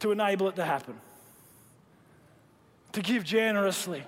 to 0.00 0.10
enable 0.10 0.48
it 0.48 0.56
to 0.56 0.64
happen. 0.64 1.00
To 2.92 3.00
give 3.00 3.24
generously 3.24 4.02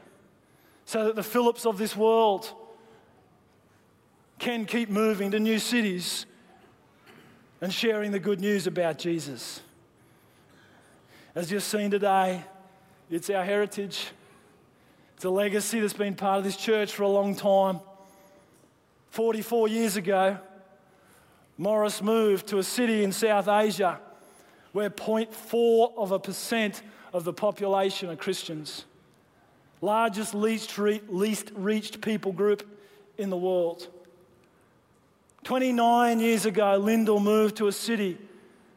so 0.85 1.05
that 1.05 1.15
the 1.15 1.23
Phillips 1.23 1.65
of 1.65 1.79
this 1.79 1.97
world 1.97 2.53
can 4.41 4.67
keep 4.67 4.91
moving 4.91 5.31
to 5.31 5.39
new 5.39 5.61
cities 5.61 6.27
and 7.61 7.73
sharing 7.73 8.11
the 8.11 8.19
good 8.19 8.41
news 8.41 8.67
about 8.67 8.99
Jesus. 8.99 9.61
As 11.37 11.53
you've 11.53 11.63
seen 11.63 11.93
today, 11.93 12.43
it's 13.13 13.29
our 13.29 13.45
heritage. 13.45 14.09
It's 15.17 15.25
a 15.25 15.31
legacy 15.31 15.81
that's 15.81 15.93
been 15.93 16.15
part 16.15 16.39
of 16.39 16.45
this 16.45 16.57
church 16.57 16.95
for 16.95 17.03
a 17.03 17.09
long 17.09 17.37
time. 17.37 17.81
44 19.11 19.69
years 19.69 19.97
ago, 19.97 20.39
Morris 21.59 22.01
moved 22.01 22.47
to 22.49 22.59
a 22.59 22.63
city 22.63 23.05
in 23.05 23.13
South 23.13 23.49
Asia 23.49 24.01
where 24.73 24.89
0.4 24.89 25.93
of 25.99 26.11
a 26.11 26.19
percent 26.19 26.83
of 27.13 27.25
the 27.25 27.35
population 27.35 28.09
are 28.09 28.17
Christians. 28.17 28.87
Largest 29.83 30.35
least, 30.35 30.79
re- 30.79 31.03
least 31.09 31.53
reached 31.55 32.01
people 32.01 32.33
group 32.33 32.67
in 33.19 33.29
the 33.29 33.37
world. 33.37 33.89
29 35.45 36.19
years 36.19 36.47
ago, 36.47 36.79
Lyndall 36.79 37.21
moved 37.21 37.57
to 37.57 37.67
a 37.67 37.73
city 37.73 38.17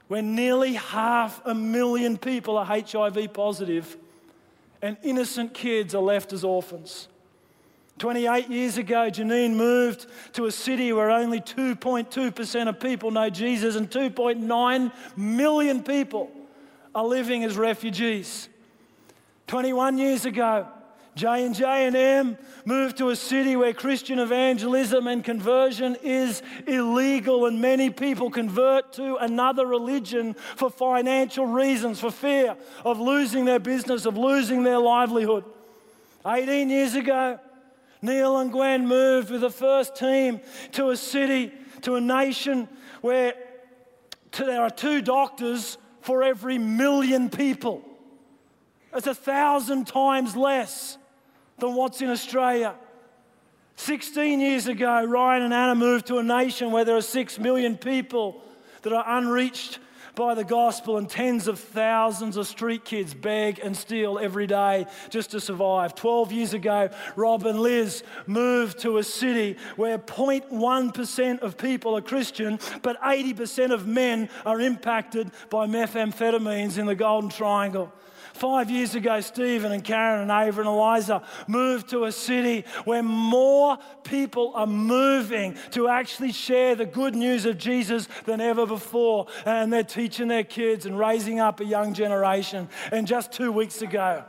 where 0.09 0.21
nearly 0.21 0.73
half 0.73 1.41
a 1.45 1.55
million 1.55 2.17
people 2.17 2.57
are 2.57 2.65
HIV 2.65 3.31
positive 3.31 3.95
and 4.81 4.97
innocent 5.03 5.53
kids 5.53 5.95
are 5.95 6.01
left 6.01 6.33
as 6.33 6.43
orphans. 6.43 7.07
28 7.97 8.49
years 8.49 8.77
ago, 8.77 9.09
Janine 9.09 9.55
moved 9.55 10.07
to 10.33 10.45
a 10.45 10.51
city 10.51 10.91
where 10.91 11.09
only 11.09 11.39
2.2% 11.39 12.67
of 12.67 12.79
people 12.79 13.09
know 13.09 13.29
Jesus 13.29 13.75
and 13.75 13.89
2.9 13.89 14.91
million 15.15 15.81
people 15.81 16.29
are 16.93 17.05
living 17.05 17.43
as 17.45 17.55
refugees. 17.55 18.49
21 19.47 19.97
years 19.97 20.25
ago, 20.25 20.67
J 21.15 21.45
and 21.45 21.55
J 21.55 21.87
and 21.87 21.95
M 21.95 22.37
moved 22.65 22.97
to 22.97 23.09
a 23.09 23.15
city 23.15 23.55
where 23.55 23.73
Christian 23.73 24.19
evangelism 24.19 25.07
and 25.07 25.23
conversion 25.23 25.95
is 26.03 26.43
illegal, 26.67 27.45
and 27.45 27.61
many 27.61 27.89
people 27.89 28.29
convert 28.29 28.91
to 28.93 29.15
another 29.15 29.65
religion 29.65 30.33
for 30.33 30.69
financial 30.69 31.45
reasons, 31.45 32.01
for 32.01 32.11
fear 32.11 32.57
of 32.83 32.99
losing 32.99 33.45
their 33.45 33.59
business, 33.59 34.05
of 34.05 34.17
losing 34.17 34.63
their 34.63 34.79
livelihood. 34.79 35.45
18 36.27 36.69
years 36.69 36.95
ago, 36.95 37.39
Neil 38.01 38.37
and 38.39 38.51
Gwen 38.51 38.85
moved 38.85 39.29
with 39.29 39.41
the 39.41 39.49
first 39.49 39.95
team 39.95 40.41
to 40.73 40.89
a 40.89 40.97
city, 40.97 41.53
to 41.83 41.95
a 41.95 42.01
nation 42.01 42.67
where 42.99 43.35
there 44.37 44.61
are 44.61 44.69
two 44.69 45.01
doctors 45.01 45.77
for 46.01 46.23
every 46.23 46.57
million 46.57 47.29
people. 47.29 47.83
It's 48.93 49.07
a 49.07 49.15
thousand 49.15 49.87
times 49.87 50.35
less 50.35 50.97
than 51.59 51.75
what's 51.75 52.01
in 52.01 52.09
Australia. 52.09 52.75
16 53.77 54.39
years 54.39 54.67
ago, 54.67 55.03
Ryan 55.03 55.43
and 55.43 55.53
Anna 55.53 55.75
moved 55.75 56.07
to 56.07 56.17
a 56.17 56.23
nation 56.23 56.71
where 56.71 56.85
there 56.85 56.95
are 56.95 57.01
6 57.01 57.39
million 57.39 57.77
people 57.77 58.41
that 58.83 58.93
are 58.93 59.17
unreached 59.17 59.79
by 60.15 60.33
the 60.33 60.43
gospel, 60.43 60.97
and 60.97 61.09
tens 61.09 61.47
of 61.47 61.59
thousands 61.59 62.37
of 62.37 62.47
street 62.47 62.85
kids 62.85 63.13
beg 63.13 63.59
and 63.59 63.75
steal 63.75 64.17
every 64.17 64.47
day 64.47 64.85
just 65.09 65.31
to 65.31 65.41
survive. 65.41 65.93
12 65.93 66.31
years 66.31 66.53
ago, 66.53 66.89
Rob 67.15 67.45
and 67.45 67.59
Liz 67.59 68.03
moved 68.25 68.79
to 68.79 68.97
a 68.97 69.03
city 69.03 69.57
where 69.75 69.97
0.1% 69.97 71.39
of 71.39 71.57
people 71.57 71.95
are 71.97 72.01
Christian, 72.01 72.59
but 72.81 73.01
80% 73.01 73.73
of 73.73 73.87
men 73.87 74.29
are 74.45 74.61
impacted 74.61 75.31
by 75.49 75.67
methamphetamines 75.67 76.77
in 76.77 76.85
the 76.85 76.95
Golden 76.95 77.29
Triangle. 77.29 77.91
Five 78.35 78.69
years 78.69 78.95
ago, 78.95 79.21
Stephen 79.21 79.71
and 79.71 79.81
Karen 79.81 80.29
and 80.29 80.29
Ava 80.29 80.59
and 80.59 80.67
Eliza 80.67 81.23
moved 81.47 81.91
to 81.91 82.03
a 82.03 82.11
city 82.11 82.65
where 82.83 83.01
more 83.01 83.77
people 84.03 84.51
are 84.55 84.67
moving 84.67 85.55
to 85.71 85.87
actually 85.87 86.33
share 86.33 86.75
the 86.75 86.85
good 86.85 87.15
news 87.15 87.45
of 87.45 87.57
Jesus 87.57 88.09
than 88.25 88.41
ever 88.41 88.65
before. 88.65 89.27
And 89.45 89.71
they're 89.71 89.85
teaching 89.85 90.27
their 90.27 90.43
kids 90.43 90.85
and 90.85 90.99
raising 90.99 91.39
up 91.39 91.61
a 91.61 91.65
young 91.65 91.93
generation. 91.93 92.67
And 92.91 93.07
just 93.07 93.31
two 93.31 93.53
weeks 93.53 93.81
ago, 93.81 94.25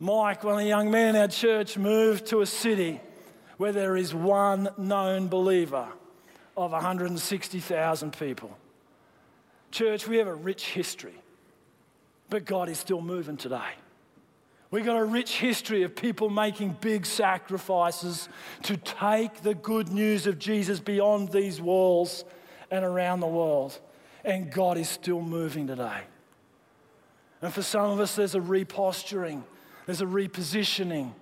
Mike, 0.00 0.42
one 0.42 0.54
of 0.54 0.60
the 0.60 0.66
young 0.66 0.90
men 0.90 1.14
in 1.14 1.22
our 1.22 1.28
church, 1.28 1.78
moved 1.78 2.26
to 2.26 2.40
a 2.40 2.46
city 2.46 3.00
where 3.56 3.70
there 3.70 3.96
is 3.96 4.12
one 4.12 4.68
known 4.76 5.28
believer 5.28 5.86
of 6.56 6.72
160,000 6.72 8.18
people. 8.18 8.58
Church, 9.70 10.08
we 10.08 10.16
have 10.16 10.26
a 10.26 10.34
rich 10.34 10.66
history, 10.70 11.14
but 12.32 12.46
God 12.46 12.70
is 12.70 12.78
still 12.78 13.02
moving 13.02 13.36
today. 13.36 13.74
We've 14.70 14.86
got 14.86 14.96
a 14.96 15.04
rich 15.04 15.36
history 15.36 15.82
of 15.82 15.94
people 15.94 16.30
making 16.30 16.78
big 16.80 17.04
sacrifices 17.04 18.26
to 18.62 18.78
take 18.78 19.42
the 19.42 19.54
good 19.54 19.90
news 19.90 20.26
of 20.26 20.38
Jesus 20.38 20.80
beyond 20.80 21.30
these 21.30 21.60
walls 21.60 22.24
and 22.70 22.86
around 22.86 23.20
the 23.20 23.26
world. 23.26 23.78
And 24.24 24.50
God 24.50 24.78
is 24.78 24.88
still 24.88 25.20
moving 25.20 25.66
today. 25.66 26.00
And 27.42 27.52
for 27.52 27.60
some 27.60 27.90
of 27.90 28.00
us, 28.00 28.16
there's 28.16 28.34
a 28.34 28.40
reposturing, 28.40 29.42
there's 29.84 30.00
a 30.00 30.06
repositioning 30.06 31.12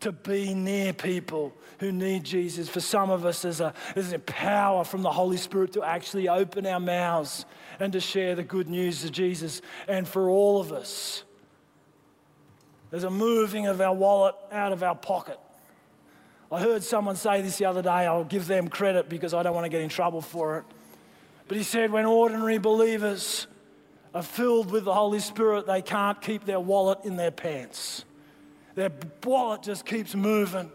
to 0.00 0.12
be 0.12 0.54
near 0.54 0.92
people 0.92 1.52
who 1.80 1.92
need 1.92 2.24
Jesus. 2.24 2.68
For 2.68 2.80
some 2.80 3.10
of 3.10 3.24
us, 3.24 3.42
there's 3.42 3.60
a, 3.60 3.74
there's 3.94 4.12
a 4.12 4.18
power 4.18 4.84
from 4.84 5.02
the 5.02 5.10
Holy 5.10 5.36
Spirit 5.36 5.72
to 5.72 5.82
actually 5.82 6.28
open 6.28 6.66
our 6.66 6.80
mouths 6.80 7.44
and 7.80 7.92
to 7.92 8.00
share 8.00 8.34
the 8.34 8.42
good 8.42 8.68
news 8.68 9.04
of 9.04 9.12
Jesus. 9.12 9.60
And 9.86 10.06
for 10.06 10.28
all 10.28 10.60
of 10.60 10.72
us, 10.72 11.24
there's 12.90 13.04
a 13.04 13.10
moving 13.10 13.66
of 13.66 13.80
our 13.80 13.94
wallet 13.94 14.34
out 14.50 14.72
of 14.72 14.82
our 14.82 14.94
pocket. 14.94 15.38
I 16.50 16.60
heard 16.60 16.82
someone 16.82 17.16
say 17.16 17.42
this 17.42 17.58
the 17.58 17.66
other 17.66 17.82
day. 17.82 17.90
I'll 17.90 18.24
give 18.24 18.46
them 18.46 18.68
credit 18.68 19.08
because 19.08 19.34
I 19.34 19.42
don't 19.42 19.54
want 19.54 19.66
to 19.66 19.68
get 19.68 19.82
in 19.82 19.90
trouble 19.90 20.22
for 20.22 20.58
it. 20.58 20.64
But 21.46 21.56
he 21.56 21.62
said, 21.62 21.90
when 21.90 22.06
ordinary 22.06 22.58
believers 22.58 23.46
are 24.14 24.22
filled 24.22 24.70
with 24.70 24.84
the 24.84 24.94
Holy 24.94 25.20
Spirit, 25.20 25.66
they 25.66 25.82
can't 25.82 26.20
keep 26.22 26.46
their 26.46 26.60
wallet 26.60 27.00
in 27.04 27.16
their 27.16 27.30
pants. 27.30 28.04
Their 28.78 28.92
wallet 29.24 29.62
just 29.62 29.84
keeps 29.84 30.14
moving. 30.14 30.70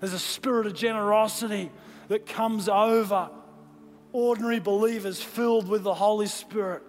There's 0.00 0.12
a 0.12 0.18
spirit 0.18 0.66
of 0.66 0.74
generosity 0.74 1.70
that 2.08 2.26
comes 2.26 2.68
over 2.68 3.30
ordinary 4.12 4.60
believers 4.60 5.22
filled 5.22 5.66
with 5.66 5.82
the 5.82 5.94
Holy 5.94 6.26
Spirit 6.26 6.82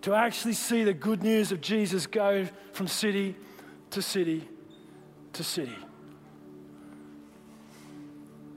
to 0.00 0.12
actually 0.14 0.54
see 0.54 0.82
the 0.82 0.92
good 0.92 1.22
news 1.22 1.52
of 1.52 1.60
Jesus 1.60 2.08
go 2.08 2.48
from 2.72 2.88
city 2.88 3.36
to 3.90 4.02
city 4.02 4.48
to 5.34 5.44
city. 5.44 5.78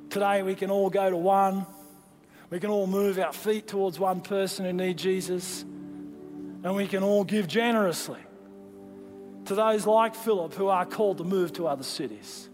Today, 0.10 0.42
we 0.42 0.56
can 0.56 0.72
all 0.72 0.90
go 0.90 1.12
to 1.12 1.18
one. 1.18 1.64
We 2.50 2.60
can 2.60 2.72
all 2.72 2.88
move 2.88 3.20
our 3.20 3.34
feet 3.34 3.68
towards 3.68 4.00
one 4.00 4.22
person 4.22 4.66
who 4.66 4.74
needs 4.74 5.04
Jesus. 5.04 5.62
And 5.62 6.76
we 6.76 6.88
can 6.88 7.04
all 7.04 7.24
give 7.24 7.48
generously 7.48 8.18
to 9.48 9.56
those 9.56 9.88
like 9.88 10.14
Philip 10.14 10.54
who 10.54 10.68
are 10.68 10.86
called 10.86 11.18
to 11.20 11.24
move 11.24 11.54
to 11.54 11.68
other 11.68 11.84
cities. 11.84 12.50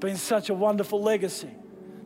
Been 0.00 0.16
such 0.16 0.50
a 0.50 0.54
wonderful 0.54 1.00
legacy 1.00 1.50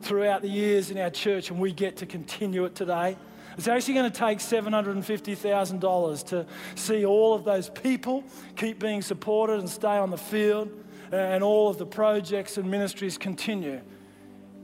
throughout 0.01 0.43
the 0.43 0.47
years 0.47 0.91
in 0.91 0.99
our 0.99 1.09
church, 1.09 1.49
and 1.49 1.59
we 1.59 1.71
get 1.71 1.97
to 1.97 2.05
continue 2.05 2.65
it 2.65 2.75
today. 2.75 3.17
It's 3.57 3.67
actually 3.67 3.95
going 3.95 4.11
to 4.11 4.17
take 4.17 4.37
$750,000 4.37 6.27
to 6.27 6.45
see 6.75 7.05
all 7.05 7.33
of 7.33 7.43
those 7.43 7.69
people 7.69 8.23
keep 8.55 8.79
being 8.79 9.01
supported 9.01 9.59
and 9.59 9.69
stay 9.69 9.97
on 9.97 10.11
the 10.11 10.17
field, 10.17 10.69
and 11.11 11.43
all 11.43 11.67
of 11.67 11.79
the 11.79 11.85
projects 11.85 12.57
and 12.57 12.69
ministries 12.69 13.17
continue 13.17 13.81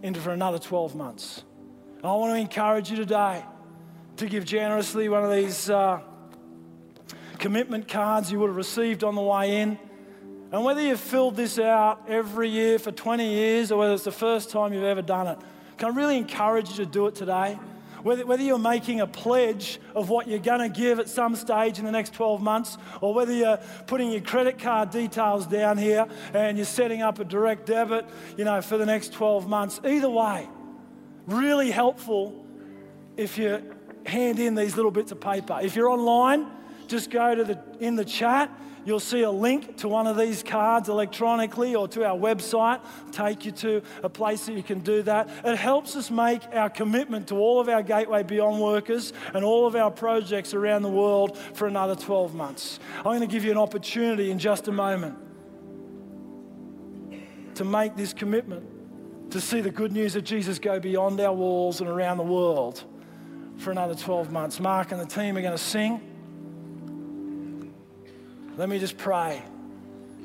into 0.03 0.19
for 0.19 0.31
another 0.31 0.59
12 0.59 0.95
months. 0.95 1.43
I 2.03 2.11
want 2.13 2.34
to 2.34 2.39
encourage 2.39 2.91
you 2.91 2.97
today 2.97 3.43
to 4.17 4.27
give 4.27 4.45
generously 4.45 5.09
one 5.09 5.23
of 5.23 5.31
these. 5.31 5.71
Uh, 5.71 6.01
commitment 7.43 7.89
cards 7.89 8.31
you 8.31 8.39
would 8.39 8.47
have 8.47 8.55
received 8.55 9.03
on 9.03 9.15
the 9.15 9.21
way 9.21 9.59
in. 9.59 9.77
And 10.53 10.63
whether 10.63 10.81
you've 10.81 10.97
filled 10.97 11.35
this 11.35 11.59
out 11.59 12.05
every 12.07 12.47
year 12.47 12.79
for 12.79 12.89
20 12.89 13.33
years 13.33 13.69
or 13.69 13.79
whether 13.79 13.93
it's 13.93 14.05
the 14.05 14.13
first 14.13 14.49
time 14.49 14.71
you've 14.71 14.85
ever 14.85 15.01
done 15.01 15.27
it, 15.27 15.37
can 15.77 15.91
I 15.91 15.93
really 15.93 16.15
encourage 16.15 16.69
you 16.69 16.75
to 16.77 16.85
do 16.85 17.05
it 17.07 17.15
today? 17.15 17.59
Whether, 18.01 18.25
whether 18.25 18.41
you're 18.41 18.57
making 18.57 19.01
a 19.01 19.07
pledge 19.07 19.81
of 19.93 20.07
what 20.09 20.29
you're 20.29 20.39
going 20.39 20.61
to 20.61 20.69
give 20.69 20.99
at 20.99 21.09
some 21.09 21.35
stage 21.35 21.79
in 21.79 21.85
the 21.85 21.91
next 21.91 22.13
12 22.13 22.41
months, 22.41 22.77
or 23.01 23.13
whether 23.13 23.33
you're 23.33 23.59
putting 23.87 24.11
your 24.11 24.21
credit 24.21 24.57
card 24.57 24.91
details 24.91 25.45
down 25.45 25.77
here 25.77 26.07
and 26.33 26.57
you're 26.57 26.65
setting 26.65 27.01
up 27.01 27.19
a 27.19 27.25
direct 27.25 27.65
debit, 27.65 28.05
you 28.37 28.45
know, 28.45 28.61
for 28.61 28.77
the 28.77 28.85
next 28.85 29.11
12 29.11 29.49
months. 29.49 29.81
Either 29.83 30.09
way, 30.09 30.47
really 31.27 31.71
helpful 31.71 32.45
if 33.17 33.37
you 33.37 33.61
hand 34.05 34.39
in 34.39 34.55
these 34.55 34.77
little 34.77 34.91
bits 34.91 35.11
of 35.11 35.19
paper. 35.19 35.59
If 35.61 35.75
you're 35.75 35.89
online, 35.89 36.62
just 36.93 37.09
go 37.09 37.33
to 37.33 37.43
the 37.43 37.59
in 37.79 37.95
the 37.95 38.05
chat. 38.05 38.51
You'll 38.85 38.99
see 38.99 39.21
a 39.21 39.31
link 39.31 39.77
to 39.77 39.87
one 39.87 40.07
of 40.07 40.17
these 40.17 40.43
cards 40.43 40.89
electronically 40.89 41.73
or 41.73 41.87
to 41.87 42.05
our 42.05 42.17
website, 42.17 42.81
take 43.11 43.45
you 43.45 43.51
to 43.53 43.81
a 44.03 44.09
place 44.09 44.45
that 44.45 44.53
you 44.53 44.61
can 44.61 44.81
do 44.81 45.01
that. 45.03 45.29
It 45.45 45.55
helps 45.55 45.95
us 45.95 46.11
make 46.11 46.41
our 46.51 46.69
commitment 46.69 47.29
to 47.29 47.35
all 47.35 47.61
of 47.61 47.69
our 47.69 47.81
Gateway 47.81 48.23
Beyond 48.23 48.61
workers 48.61 49.13
and 49.33 49.45
all 49.45 49.65
of 49.65 49.77
our 49.77 49.89
projects 49.89 50.53
around 50.53 50.81
the 50.81 50.89
world 50.89 51.37
for 51.53 51.65
another 51.65 51.95
12 51.95 52.35
months. 52.35 52.79
I'm 52.97 53.03
going 53.03 53.21
to 53.21 53.27
give 53.27 53.45
you 53.45 53.51
an 53.51 53.57
opportunity 53.57 54.29
in 54.29 54.37
just 54.37 54.67
a 54.67 54.73
moment 54.73 55.17
to 57.55 57.63
make 57.63 57.95
this 57.95 58.13
commitment 58.13 59.31
to 59.31 59.39
see 59.39 59.61
the 59.61 59.71
good 59.71 59.93
news 59.93 60.17
of 60.17 60.25
Jesus 60.25 60.59
go 60.59 60.79
beyond 60.79 61.21
our 61.21 61.33
walls 61.33 61.79
and 61.79 61.89
around 61.89 62.17
the 62.17 62.23
world 62.23 62.83
for 63.57 63.71
another 63.71 63.95
12 63.95 64.29
months. 64.29 64.59
Mark 64.59 64.91
and 64.91 64.99
the 64.99 65.05
team 65.05 65.37
are 65.37 65.41
going 65.41 65.53
to 65.53 65.57
sing. 65.57 66.01
Let 68.55 68.69
me 68.69 68.77
just 68.77 68.97
pray. 68.97 69.41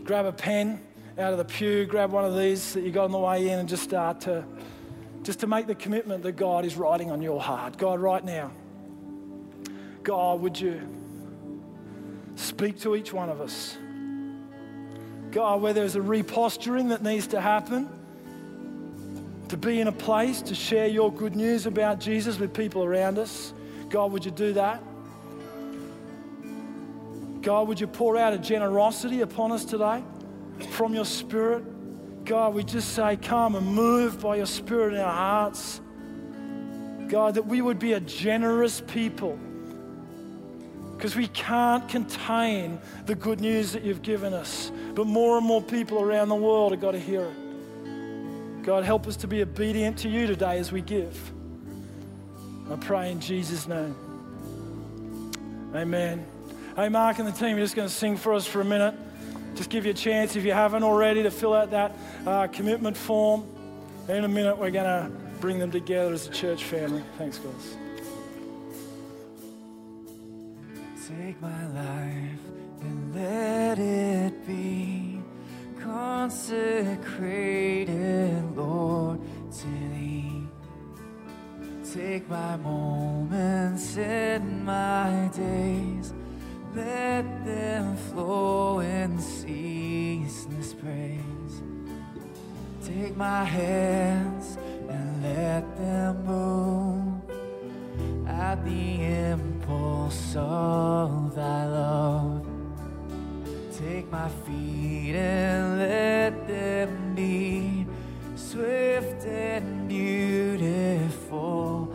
Grab 0.05 0.27
a 0.27 0.33
pen 0.33 0.81
out 1.17 1.33
of 1.33 1.39
the 1.39 1.47
pew, 1.47 1.87
grab 1.87 2.13
one 2.13 2.27
of 2.27 2.37
these 2.37 2.75
that 2.75 2.83
you 2.83 2.91
got 2.91 3.05
on 3.05 3.11
the 3.11 3.19
way 3.19 3.49
in, 3.49 3.59
and 3.59 3.69
just 3.69 3.83
start 3.83 4.21
to 4.23 4.45
just 5.23 5.41
to 5.41 5.47
make 5.47 5.67
the 5.67 5.75
commitment 5.75 6.23
that 6.23 6.33
God 6.33 6.65
is 6.65 6.77
writing 6.77 7.11
on 7.11 7.23
your 7.23 7.41
heart. 7.41 7.77
God, 7.77 8.01
right 8.01 8.25
now, 8.25 8.53
God, 10.03 10.41
would 10.41 10.61
you 10.61 10.81
speak 12.37 12.79
to 12.81 12.95
each 12.95 13.13
one 13.13 13.29
of 13.29 13.41
us? 13.41 13.77
God, 15.31 15.61
where 15.61 15.73
there's 15.73 15.97
a 15.97 16.01
reposturing 16.01 16.91
that 16.91 17.03
needs 17.03 17.27
to 17.29 17.41
happen, 17.41 17.89
to 19.49 19.57
be 19.57 19.81
in 19.81 19.89
a 19.89 19.93
place 19.93 20.41
to 20.43 20.55
share 20.55 20.87
your 20.87 21.13
good 21.13 21.35
news 21.35 21.67
about 21.67 21.99
Jesus 21.99 22.39
with 22.39 22.53
people 22.53 22.85
around 22.85 23.19
us. 23.19 23.53
God, 23.89 24.13
would 24.13 24.25
you 24.25 24.31
do 24.31 24.53
that? 24.53 24.83
God, 27.43 27.69
would 27.69 27.81
you 27.81 27.87
pour 27.87 28.17
out 28.17 28.33
a 28.33 28.39
generosity 28.39 29.21
upon 29.21 29.53
us 29.53 29.65
today 29.65 30.03
from 30.73 30.95
your 30.95 31.05
Spirit? 31.05 31.65
God, 32.25 32.55
we 32.55 32.65
just 32.65 32.95
say, 32.95 33.17
come 33.17 33.55
and 33.55 33.67
move 33.67 34.21
by 34.21 34.37
your 34.37 34.47
Spirit 34.47 34.95
in 34.95 35.01
our 35.01 35.13
hearts. 35.13 35.81
God, 37.09 37.35
that 37.35 37.47
we 37.47 37.63
would 37.63 37.79
be 37.79 37.95
a 37.95 38.01
generous 38.01 38.83
people 38.87 39.39
because 40.99 41.15
we 41.15 41.29
can't 41.29 41.89
contain 41.89 42.81
the 43.07 43.15
good 43.15 43.41
news 43.41 43.73
that 43.73 43.85
you've 43.85 44.03
given 44.03 44.35
us. 44.35 44.73
But 44.95 45.07
more 45.07 45.39
and 45.39 45.47
more 45.47 45.63
people 45.63 46.03
around 46.03 46.29
the 46.29 46.35
world 46.35 46.73
have 46.73 46.81
got 46.81 46.91
to 46.91 46.99
hear 46.99 47.25
it. 47.25 48.65
God, 48.65 48.83
help 48.85 49.07
us 49.07 49.17
to 49.19 49.29
be 49.29 49.41
obedient 49.41 49.99
to 49.99 50.09
you 50.09 50.27
today 50.27 50.59
as 50.59 50.73
we 50.73 50.83
give. 50.83 51.33
I 52.71 52.77
pray 52.77 53.13
in 53.13 53.21
Jesus' 53.21 53.69
name. 53.69 53.95
Amen. 55.75 56.27
Hey, 56.79 56.89
Mark 56.89 57.19
and 57.19 57.27
the 57.27 57.33
team 57.33 57.57
are 57.57 57.61
just 57.61 57.75
going 57.75 57.89
to 57.89 57.93
sing 57.93 58.17
for 58.17 58.33
us 58.35 58.47
for 58.47 58.61
a 58.61 58.65
minute. 58.65 58.95
Just 59.57 59.69
give 59.69 59.85
you 59.85 59.91
a 59.91 59.95
chance, 59.95 60.37
if 60.37 60.45
you 60.45 60.53
haven't 60.53 60.85
already, 60.85 61.25
to 61.25 61.31
fill 61.33 61.53
out 61.53 61.73
that 61.73 61.93
uh, 62.25 62.47
commitment 62.47 62.97
form. 62.97 63.45
In 64.07 64.23
a 64.23 64.29
minute, 64.29 64.57
we're 64.57 64.71
going 64.71 64.85
to 64.85 65.11
bring 65.41 65.59
them 65.59 65.73
together 65.73 66.13
as 66.13 66.29
a 66.29 66.31
church 66.31 66.63
family. 66.63 67.03
Thanks, 67.19 67.39
guys. 67.39 67.77
Take 71.09 71.43
my 71.43 71.67
life 71.67 72.39
and 72.83 73.13
let 73.13 73.81
it 73.81 74.47
be 74.47 75.21
consecrated, 75.81 76.97
Lord, 78.55 79.19
to 79.51 79.67
Thee. 79.67 80.47
Take 81.93 82.29
my 82.29 82.57
moments 82.57 83.97
and 83.99 84.65
my 84.65 85.29
days 85.35 86.15
let 86.75 87.45
them 87.45 87.97
flow 87.97 88.81
in 88.81 89.19
ceaseless 89.19 90.75
praise. 90.75 91.63
Take 92.85 93.17
my 93.17 93.45
hands 93.45 94.59
and 94.89 95.23
let 95.23 95.77
them 95.77 96.25
move 96.25 98.29
at 98.29 98.65
the 98.65 99.05
impulse 99.05 100.35
of 100.37 101.35
thy 101.35 101.67
love. 101.67 102.47
Take 103.79 104.11
my 104.11 104.29
feet 104.29 105.15
and 105.15 105.79
let 105.79 106.49
them 106.49 107.15
be 107.15 107.87
swift 108.35 109.25
and 109.27 109.89
beautiful 109.89 111.95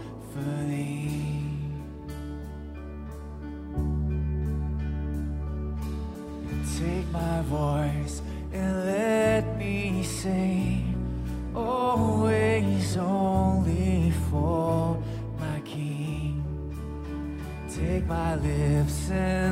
Take 6.80 7.08
my 7.12 7.42
voice 7.44 8.24
and 8.52 8.86
let 8.86 9.58
me 9.58 10.04
sing. 10.04 10.96
Always 11.56 12.98
only 12.98 14.12
for 14.32 14.98
my 15.40 15.60
King. 15.62 16.44
Take 17.70 18.06
my 18.08 18.36
lips 18.36 19.12
and 19.12 19.43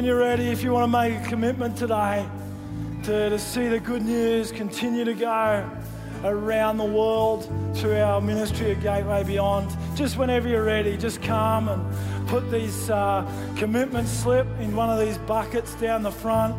When 0.00 0.06
you're 0.06 0.16
ready, 0.16 0.46
if 0.46 0.62
you 0.62 0.72
want 0.72 0.90
to 0.90 0.98
make 0.98 1.26
a 1.26 1.28
commitment 1.28 1.76
today 1.76 2.26
to, 3.02 3.28
to 3.28 3.38
see 3.38 3.68
the 3.68 3.78
good 3.78 4.00
news 4.00 4.50
continue 4.50 5.04
to 5.04 5.12
go 5.12 5.70
around 6.24 6.78
the 6.78 6.86
world 6.86 7.52
through 7.74 7.98
our 7.98 8.18
ministry 8.22 8.70
at 8.70 8.80
Gateway 8.80 9.24
Beyond, 9.24 9.76
just 9.94 10.16
whenever 10.16 10.48
you're 10.48 10.64
ready, 10.64 10.96
just 10.96 11.20
come 11.20 11.68
and 11.68 12.28
put 12.28 12.50
these 12.50 12.88
uh, 12.88 13.30
commitment 13.58 14.08
slip 14.08 14.46
in 14.58 14.74
one 14.74 14.88
of 14.88 14.98
these 14.98 15.18
buckets 15.18 15.74
down 15.74 16.02
the 16.02 16.10
front 16.10 16.56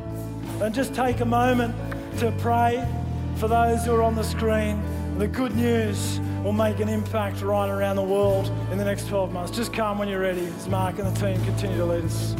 and 0.62 0.72
just 0.72 0.94
take 0.94 1.22
a 1.22 1.26
moment 1.26 1.74
to 2.20 2.32
pray 2.42 2.88
for 3.38 3.48
those 3.48 3.84
who 3.86 3.96
are 3.96 4.04
on 4.04 4.14
the 4.14 4.24
screen. 4.24 4.80
The 5.18 5.28
good 5.28 5.56
news 5.56 6.20
will 6.44 6.54
make 6.54 6.80
an 6.80 6.89
impact 6.89 7.42
right 7.42 7.72
around 7.72 7.96
the 7.96 8.04
world 8.04 8.52
in 8.72 8.78
the 8.78 8.86
next 8.86 9.08
12 9.08 9.34
months. 9.34 9.52
Just 9.52 9.74
come 9.74 9.98
when 9.98 10.08
you're 10.08 10.22
ready 10.22 10.46
as 10.46 10.68
Mark 10.68 11.00
and 11.00 11.08
the 11.08 11.20
team 11.20 11.44
continue 11.44 11.78
to 11.78 11.86
lead 11.86 12.06
us. 12.06 12.36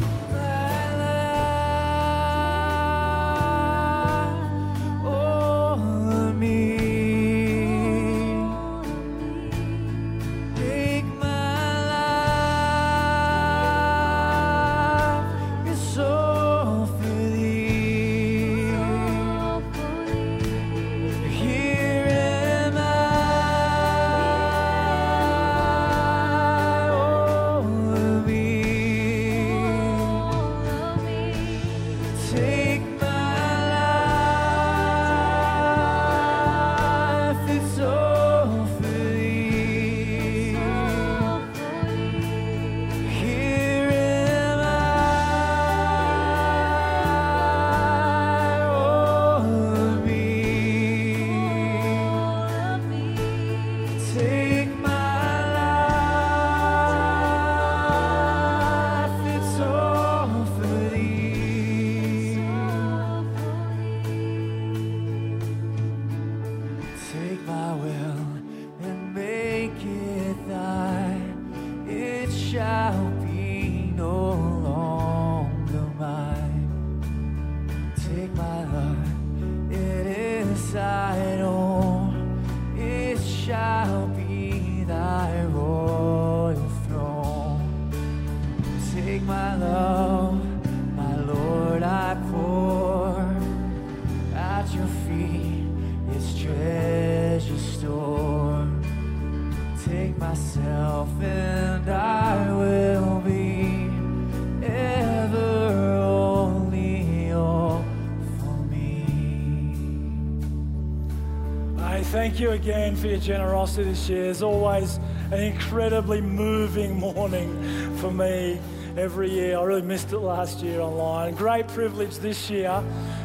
You 112.42 112.50
again 112.50 112.96
for 112.96 113.06
your 113.06 113.20
generosity 113.20 113.84
this 113.84 114.08
year. 114.08 114.24
It's 114.24 114.42
always 114.42 114.98
an 115.30 115.38
incredibly 115.38 116.20
moving 116.20 116.98
morning 116.98 117.96
for 117.98 118.10
me 118.10 118.60
every 118.96 119.30
year. 119.30 119.56
I 119.56 119.62
really 119.62 119.82
missed 119.82 120.12
it 120.12 120.18
last 120.18 120.58
year 120.58 120.80
online. 120.80 121.36
Great 121.36 121.68
privilege 121.68 122.18
this 122.18 122.50
year 122.50 122.82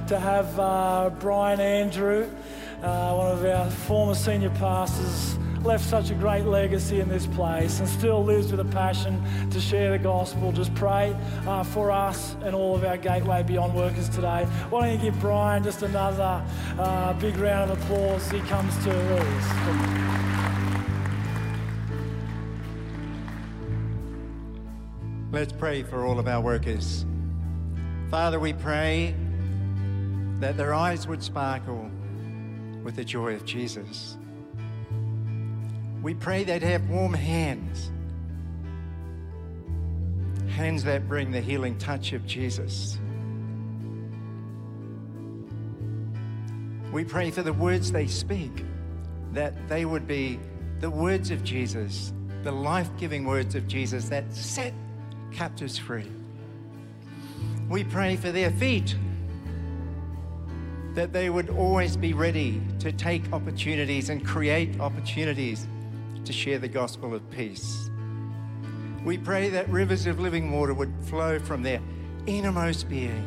to 0.07 0.19
have 0.19 0.59
uh, 0.59 1.09
Brian 1.19 1.59
Andrew, 1.59 2.29
uh, 2.83 3.15
one 3.15 3.31
of 3.31 3.43
our 3.43 3.71
former 3.71 4.13
senior 4.13 4.51
pastors, 4.51 5.35
left 5.63 5.83
such 5.83 6.11
a 6.11 6.13
great 6.13 6.45
legacy 6.45 6.99
in 6.99 7.09
this 7.09 7.25
place 7.25 7.79
and 7.79 7.89
still 7.89 8.23
lives 8.23 8.51
with 8.51 8.59
a 8.59 8.65
passion 8.65 9.19
to 9.57 9.63
share 9.63 9.89
the 9.89 9.97
gospel. 9.97 10.51
Just 10.51 10.73
pray 10.75 11.15
uh, 11.47 11.63
for 11.63 11.91
us 11.91 12.35
and 12.43 12.53
all 12.53 12.75
of 12.75 12.83
our 12.83 12.95
Gateway 12.95 13.41
Beyond 13.41 13.73
workers 13.73 14.07
today. 14.07 14.45
Why 14.69 14.85
don't 14.85 14.99
you 14.99 15.11
give 15.11 15.19
Brian 15.19 15.63
just 15.63 15.81
another 15.81 16.45
uh, 16.77 17.13
big 17.13 17.35
round 17.37 17.71
of 17.71 17.81
applause 17.81 18.29
he 18.29 18.39
comes 18.41 18.71
to 18.83 18.91
us. 18.91 19.97
Let's 25.31 25.53
pray 25.53 25.81
for 25.81 26.05
all 26.05 26.19
of 26.19 26.27
our 26.27 26.41
workers. 26.41 27.03
Father, 28.11 28.39
we 28.39 28.53
pray 28.53 29.15
that 30.39 30.55
their 30.55 30.75
eyes 30.75 31.07
would 31.07 31.23
sparkle 31.23 31.89
with 32.83 32.95
the 32.95 33.03
joy 33.03 33.33
of 33.33 33.43
Jesus. 33.43 34.17
We 36.03 36.13
pray 36.13 36.43
they'd 36.43 36.61
have 36.61 36.87
warm 36.89 37.15
hands, 37.15 37.91
hands 40.57 40.83
that 40.83 41.07
bring 41.07 41.29
the 41.29 41.39
healing 41.39 41.77
touch 41.77 42.13
of 42.13 42.25
Jesus. 42.25 42.97
We 46.91 47.05
pray 47.05 47.29
for 47.29 47.43
the 47.43 47.53
words 47.53 47.91
they 47.91 48.07
speak, 48.07 48.65
that 49.33 49.53
they 49.69 49.85
would 49.85 50.07
be 50.07 50.39
the 50.79 50.89
words 50.89 51.29
of 51.29 51.43
Jesus, 51.43 52.11
the 52.41 52.51
life 52.51 52.89
giving 52.97 53.25
words 53.25 53.53
of 53.53 53.67
Jesus 53.67 54.09
that 54.09 54.33
set 54.33 54.73
captives 55.31 55.77
free. 55.77 56.09
We 57.69 57.83
pray 57.83 58.15
for 58.15 58.31
their 58.31 58.49
feet, 58.49 58.95
that 60.95 61.13
they 61.13 61.29
would 61.29 61.51
always 61.51 61.95
be 61.95 62.13
ready 62.13 62.63
to 62.79 62.91
take 62.91 63.31
opportunities 63.31 64.09
and 64.09 64.25
create 64.25 64.79
opportunities 64.79 65.67
to 66.25 66.33
share 66.33 66.57
the 66.57 66.67
gospel 66.67 67.13
of 67.13 67.29
peace. 67.29 67.91
We 69.03 69.17
pray 69.17 69.49
that 69.49 69.69
rivers 69.69 70.05
of 70.05 70.19
living 70.19 70.51
water 70.51 70.73
would 70.73 70.93
flow 71.03 71.39
from 71.39 71.63
their 71.63 71.79
innermost 72.25 72.89
being, 72.89 73.23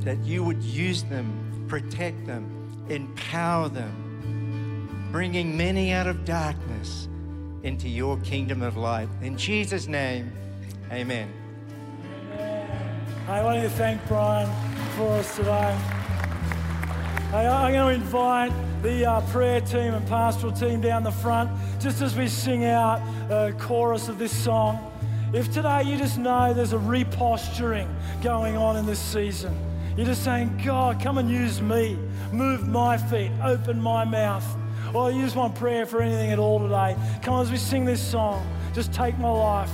that 0.00 0.18
you 0.24 0.42
would 0.44 0.62
use 0.62 1.04
them, 1.04 1.66
protect 1.68 2.26
them, 2.26 2.86
empower 2.88 3.68
them, 3.68 5.08
bringing 5.12 5.56
many 5.56 5.92
out 5.92 6.06
of 6.06 6.24
darkness 6.24 7.08
into 7.62 7.88
your 7.88 8.18
kingdom 8.18 8.62
of 8.62 8.76
light. 8.76 9.08
In 9.22 9.36
Jesus' 9.36 9.86
name, 9.86 10.32
amen. 10.90 11.32
I 13.28 13.42
why 13.42 13.60
don't 13.60 13.70
thank 13.70 14.06
Brian 14.08 14.48
for 14.96 15.12
us 15.12 15.36
today? 15.36 15.97
Hey, 17.30 17.46
I'm 17.46 17.74
going 17.74 17.98
to 17.98 18.02
invite 18.02 18.52
the 18.82 19.04
uh, 19.04 19.20
prayer 19.30 19.60
team 19.60 19.92
and 19.92 20.08
pastoral 20.08 20.50
team 20.50 20.80
down 20.80 21.02
the 21.02 21.10
front 21.10 21.50
just 21.78 22.00
as 22.00 22.16
we 22.16 22.26
sing 22.26 22.64
out 22.64 23.02
a 23.30 23.52
chorus 23.52 24.08
of 24.08 24.18
this 24.18 24.32
song. 24.32 24.90
If 25.34 25.52
today 25.52 25.82
you 25.82 25.98
just 25.98 26.16
know 26.16 26.54
there's 26.54 26.72
a 26.72 26.78
reposturing 26.78 27.86
going 28.22 28.56
on 28.56 28.78
in 28.78 28.86
this 28.86 28.98
season, 28.98 29.54
You're 29.94 30.06
just 30.06 30.24
saying, 30.24 30.62
God, 30.64 31.02
come 31.02 31.18
and 31.18 31.28
use 31.28 31.60
me. 31.60 31.98
Move 32.32 32.66
my 32.66 32.96
feet, 32.96 33.32
open 33.44 33.78
my 33.78 34.04
mouth. 34.04 34.46
Or 34.94 35.10
you 35.10 35.22
just 35.22 35.36
want 35.36 35.54
prayer 35.54 35.84
for 35.84 36.00
anything 36.00 36.30
at 36.30 36.38
all 36.38 36.60
today. 36.60 36.96
Come 37.22 37.34
on, 37.34 37.42
as 37.42 37.50
we 37.50 37.58
sing 37.58 37.84
this 37.84 38.00
song, 38.00 38.46
just 38.72 38.90
take 38.94 39.18
my 39.18 39.28
life. 39.28 39.72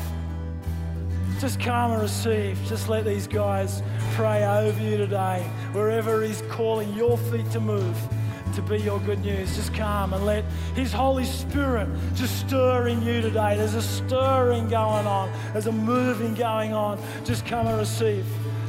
Just 1.44 1.60
come 1.60 1.92
and 1.92 2.00
receive. 2.00 2.58
Just 2.64 2.88
let 2.88 3.04
these 3.04 3.26
guys 3.26 3.82
pray 4.14 4.46
over 4.46 4.82
you 4.82 4.96
today. 4.96 5.42
Wherever 5.72 6.22
He's 6.22 6.40
calling 6.48 6.90
your 6.94 7.18
feet 7.18 7.50
to 7.50 7.60
move 7.60 7.94
to 8.54 8.62
be 8.62 8.78
your 8.78 8.98
good 9.00 9.22
news. 9.22 9.54
Just 9.54 9.74
come 9.74 10.14
and 10.14 10.24
let 10.24 10.42
His 10.74 10.90
Holy 10.90 11.26
Spirit 11.26 11.90
just 12.14 12.46
stir 12.46 12.88
in 12.88 13.02
you 13.02 13.20
today. 13.20 13.58
There's 13.58 13.74
a 13.74 13.82
stirring 13.82 14.70
going 14.70 15.06
on, 15.06 15.30
there's 15.52 15.66
a 15.66 15.72
moving 15.72 16.34
going 16.34 16.72
on. 16.72 16.98
Just 17.26 17.44
come 17.44 17.66
and 17.66 17.78
receive 17.78 18.24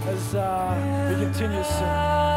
as 0.07 0.36
uh, 0.36 1.15
we 1.17 1.23
continue 1.23 1.63
sing. 1.63 2.34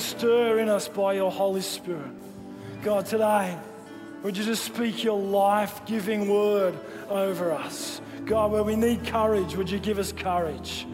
To 0.00 0.06
stir 0.06 0.58
in 0.58 0.68
us 0.68 0.88
by 0.88 1.12
your 1.14 1.30
Holy 1.30 1.60
Spirit? 1.60 2.10
God, 2.82 3.04
today, 3.04 3.56
would 4.22 4.36
you 4.36 4.44
just 4.44 4.64
speak 4.64 5.04
your 5.04 5.20
life 5.20 5.84
giving 5.84 6.28
word 6.28 6.74
over 7.08 7.52
us? 7.52 8.00
God, 8.24 8.52
where 8.52 8.62
we 8.62 8.76
need 8.76 9.04
courage, 9.06 9.56
would 9.56 9.68
you 9.68 9.78
give 9.78 9.98
us 9.98 10.12
courage? 10.12 10.86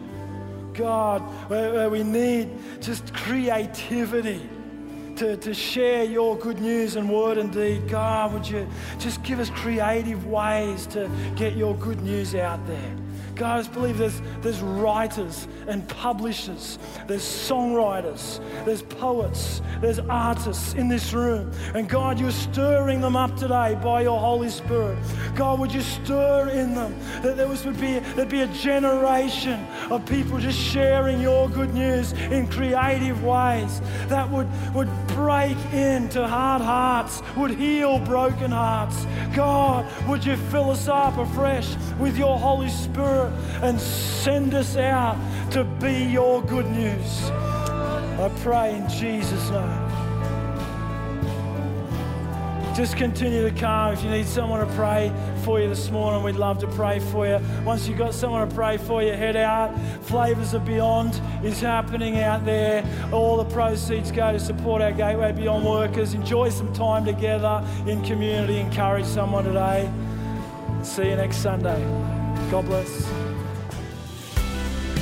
God, 0.73 1.21
where, 1.49 1.73
where 1.73 1.89
we 1.89 2.03
need 2.03 2.49
just 2.81 3.13
creativity 3.13 4.41
to, 5.15 5.37
to 5.37 5.53
share 5.53 6.03
your 6.03 6.37
good 6.37 6.59
news 6.59 6.95
and 6.95 7.09
word 7.09 7.37
and 7.37 7.51
deed, 7.51 7.87
God, 7.87 8.33
would 8.33 8.47
you 8.47 8.67
just 8.99 9.23
give 9.23 9.39
us 9.39 9.49
creative 9.51 10.27
ways 10.27 10.85
to 10.87 11.09
get 11.35 11.55
your 11.55 11.75
good 11.75 12.01
news 12.01 12.35
out 12.35 12.65
there? 12.67 12.95
God, 13.37 13.55
I 13.55 13.59
just 13.59 13.73
believe 13.73 13.97
there's, 13.97 14.19
there's 14.41 14.59
writers 14.61 15.47
and 15.67 15.87
publishers, 15.87 16.79
there's 17.05 17.21
songwriters, 17.21 18.39
there's 18.65 18.81
poets, 18.81 19.61
there's 19.79 19.99
artists 19.99 20.73
in 20.73 20.87
this 20.87 21.13
room. 21.13 21.51
And 21.75 21.87
God, 21.87 22.19
you're 22.19 22.31
stirring 22.31 22.99
them 22.99 23.15
up 23.15 23.35
today 23.37 23.77
by 23.83 24.01
your 24.01 24.19
Holy 24.19 24.49
Spirit. 24.49 24.97
God, 25.35 25.59
would 25.59 25.71
you 25.71 25.81
stir 25.81 26.49
in 26.49 26.73
them 26.73 26.97
that 27.21 27.37
there 27.37 27.47
was, 27.47 27.63
would 27.65 27.79
be, 27.79 27.99
there'd 27.99 28.29
be 28.29 28.41
a 28.41 28.47
generation 28.47 29.63
of 29.91 30.05
people 30.07 30.39
just 30.39 30.59
sharing 30.59 31.21
your 31.21 31.47
good 31.49 31.73
news 31.73 32.13
in 32.13 32.47
creative 32.47 33.23
ways 33.23 33.81
that 34.07 34.27
would, 34.31 34.47
would 34.73 34.89
break 35.09 35.57
into 35.73 36.25
hard 36.25 36.61
hearts, 36.61 37.21
would 37.35 37.51
heal 37.51 37.99
broken 37.99 38.49
hearts. 38.51 39.05
God, 39.35 39.85
would 40.07 40.25
you 40.25 40.37
fill 40.49 40.71
us 40.71 40.87
up 40.87 41.17
afresh 41.17 41.75
with 41.99 42.17
your 42.17 42.39
Holy 42.39 42.69
Spirit 43.27 43.63
and 43.63 43.79
send 43.79 44.53
us 44.53 44.75
out 44.75 45.17
to 45.51 45.63
be 45.63 46.03
your 46.03 46.41
good 46.43 46.69
news? 46.71 47.29
I 48.19 48.31
pray 48.41 48.75
in 48.75 48.89
Jesus' 48.89 49.49
name. 49.49 49.83
Just 52.75 52.95
continue 52.95 53.41
to 53.41 53.55
come. 53.59 53.93
If 53.93 54.03
you 54.03 54.11
need 54.11 54.27
someone 54.27 54.59
to 54.59 54.71
pray 54.75 55.11
for 55.43 55.59
you 55.59 55.67
this 55.67 55.89
morning, 55.89 56.21
we'd 56.21 56.35
love 56.35 56.59
to 56.59 56.67
pray 56.67 56.99
for 56.99 57.25
you. 57.25 57.39
Once 57.65 57.87
you've 57.87 57.97
got 57.97 58.13
someone 58.13 58.47
to 58.47 58.53
pray 58.53 58.77
for 58.77 59.01
you, 59.01 59.13
head 59.13 59.35
out. 59.35 59.75
Flavors 60.03 60.53
of 60.53 60.63
Beyond 60.63 61.19
is 61.43 61.59
happening 61.59 62.19
out 62.19 62.45
there. 62.45 62.85
All 63.11 63.37
the 63.37 63.45
proceeds 63.45 64.11
go 64.11 64.31
to 64.31 64.39
support 64.39 64.83
our 64.83 64.91
Gateway 64.91 65.31
Beyond 65.31 65.65
workers. 65.65 66.13
Enjoy 66.13 66.49
some 66.49 66.71
time 66.71 67.03
together 67.03 67.65
in 67.87 68.03
community. 68.03 68.59
Encourage 68.59 69.05
someone 69.05 69.45
today. 69.45 69.91
See 70.83 71.09
you 71.09 71.15
next 71.15 71.37
Sunday. 71.37 72.16
God 72.51 72.65
bless. 72.65 73.11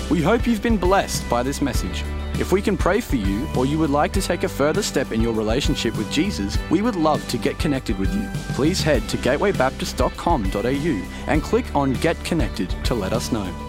We 0.09 0.21
hope 0.21 0.45
you've 0.45 0.61
been 0.61 0.77
blessed 0.77 1.27
by 1.29 1.43
this 1.43 1.61
message. 1.61 2.03
If 2.39 2.51
we 2.51 2.61
can 2.61 2.77
pray 2.77 2.99
for 2.99 3.15
you 3.15 3.47
or 3.55 3.65
you 3.65 3.79
would 3.79 3.89
like 3.89 4.11
to 4.13 4.21
take 4.21 4.43
a 4.43 4.49
further 4.49 4.83
step 4.83 5.11
in 5.11 5.21
your 5.21 5.33
relationship 5.33 5.97
with 5.97 6.11
Jesus, 6.11 6.57
we 6.69 6.81
would 6.81 6.95
love 6.95 7.27
to 7.29 7.37
get 7.37 7.57
connected 7.57 7.97
with 7.97 8.13
you. 8.13 8.29
Please 8.55 8.81
head 8.81 9.07
to 9.09 9.17
gatewaybaptist.com.au 9.17 11.25
and 11.27 11.41
click 11.41 11.75
on 11.75 11.93
Get 11.93 12.21
Connected 12.23 12.69
to 12.85 12.93
let 12.93 13.13
us 13.13 13.31
know. 13.31 13.64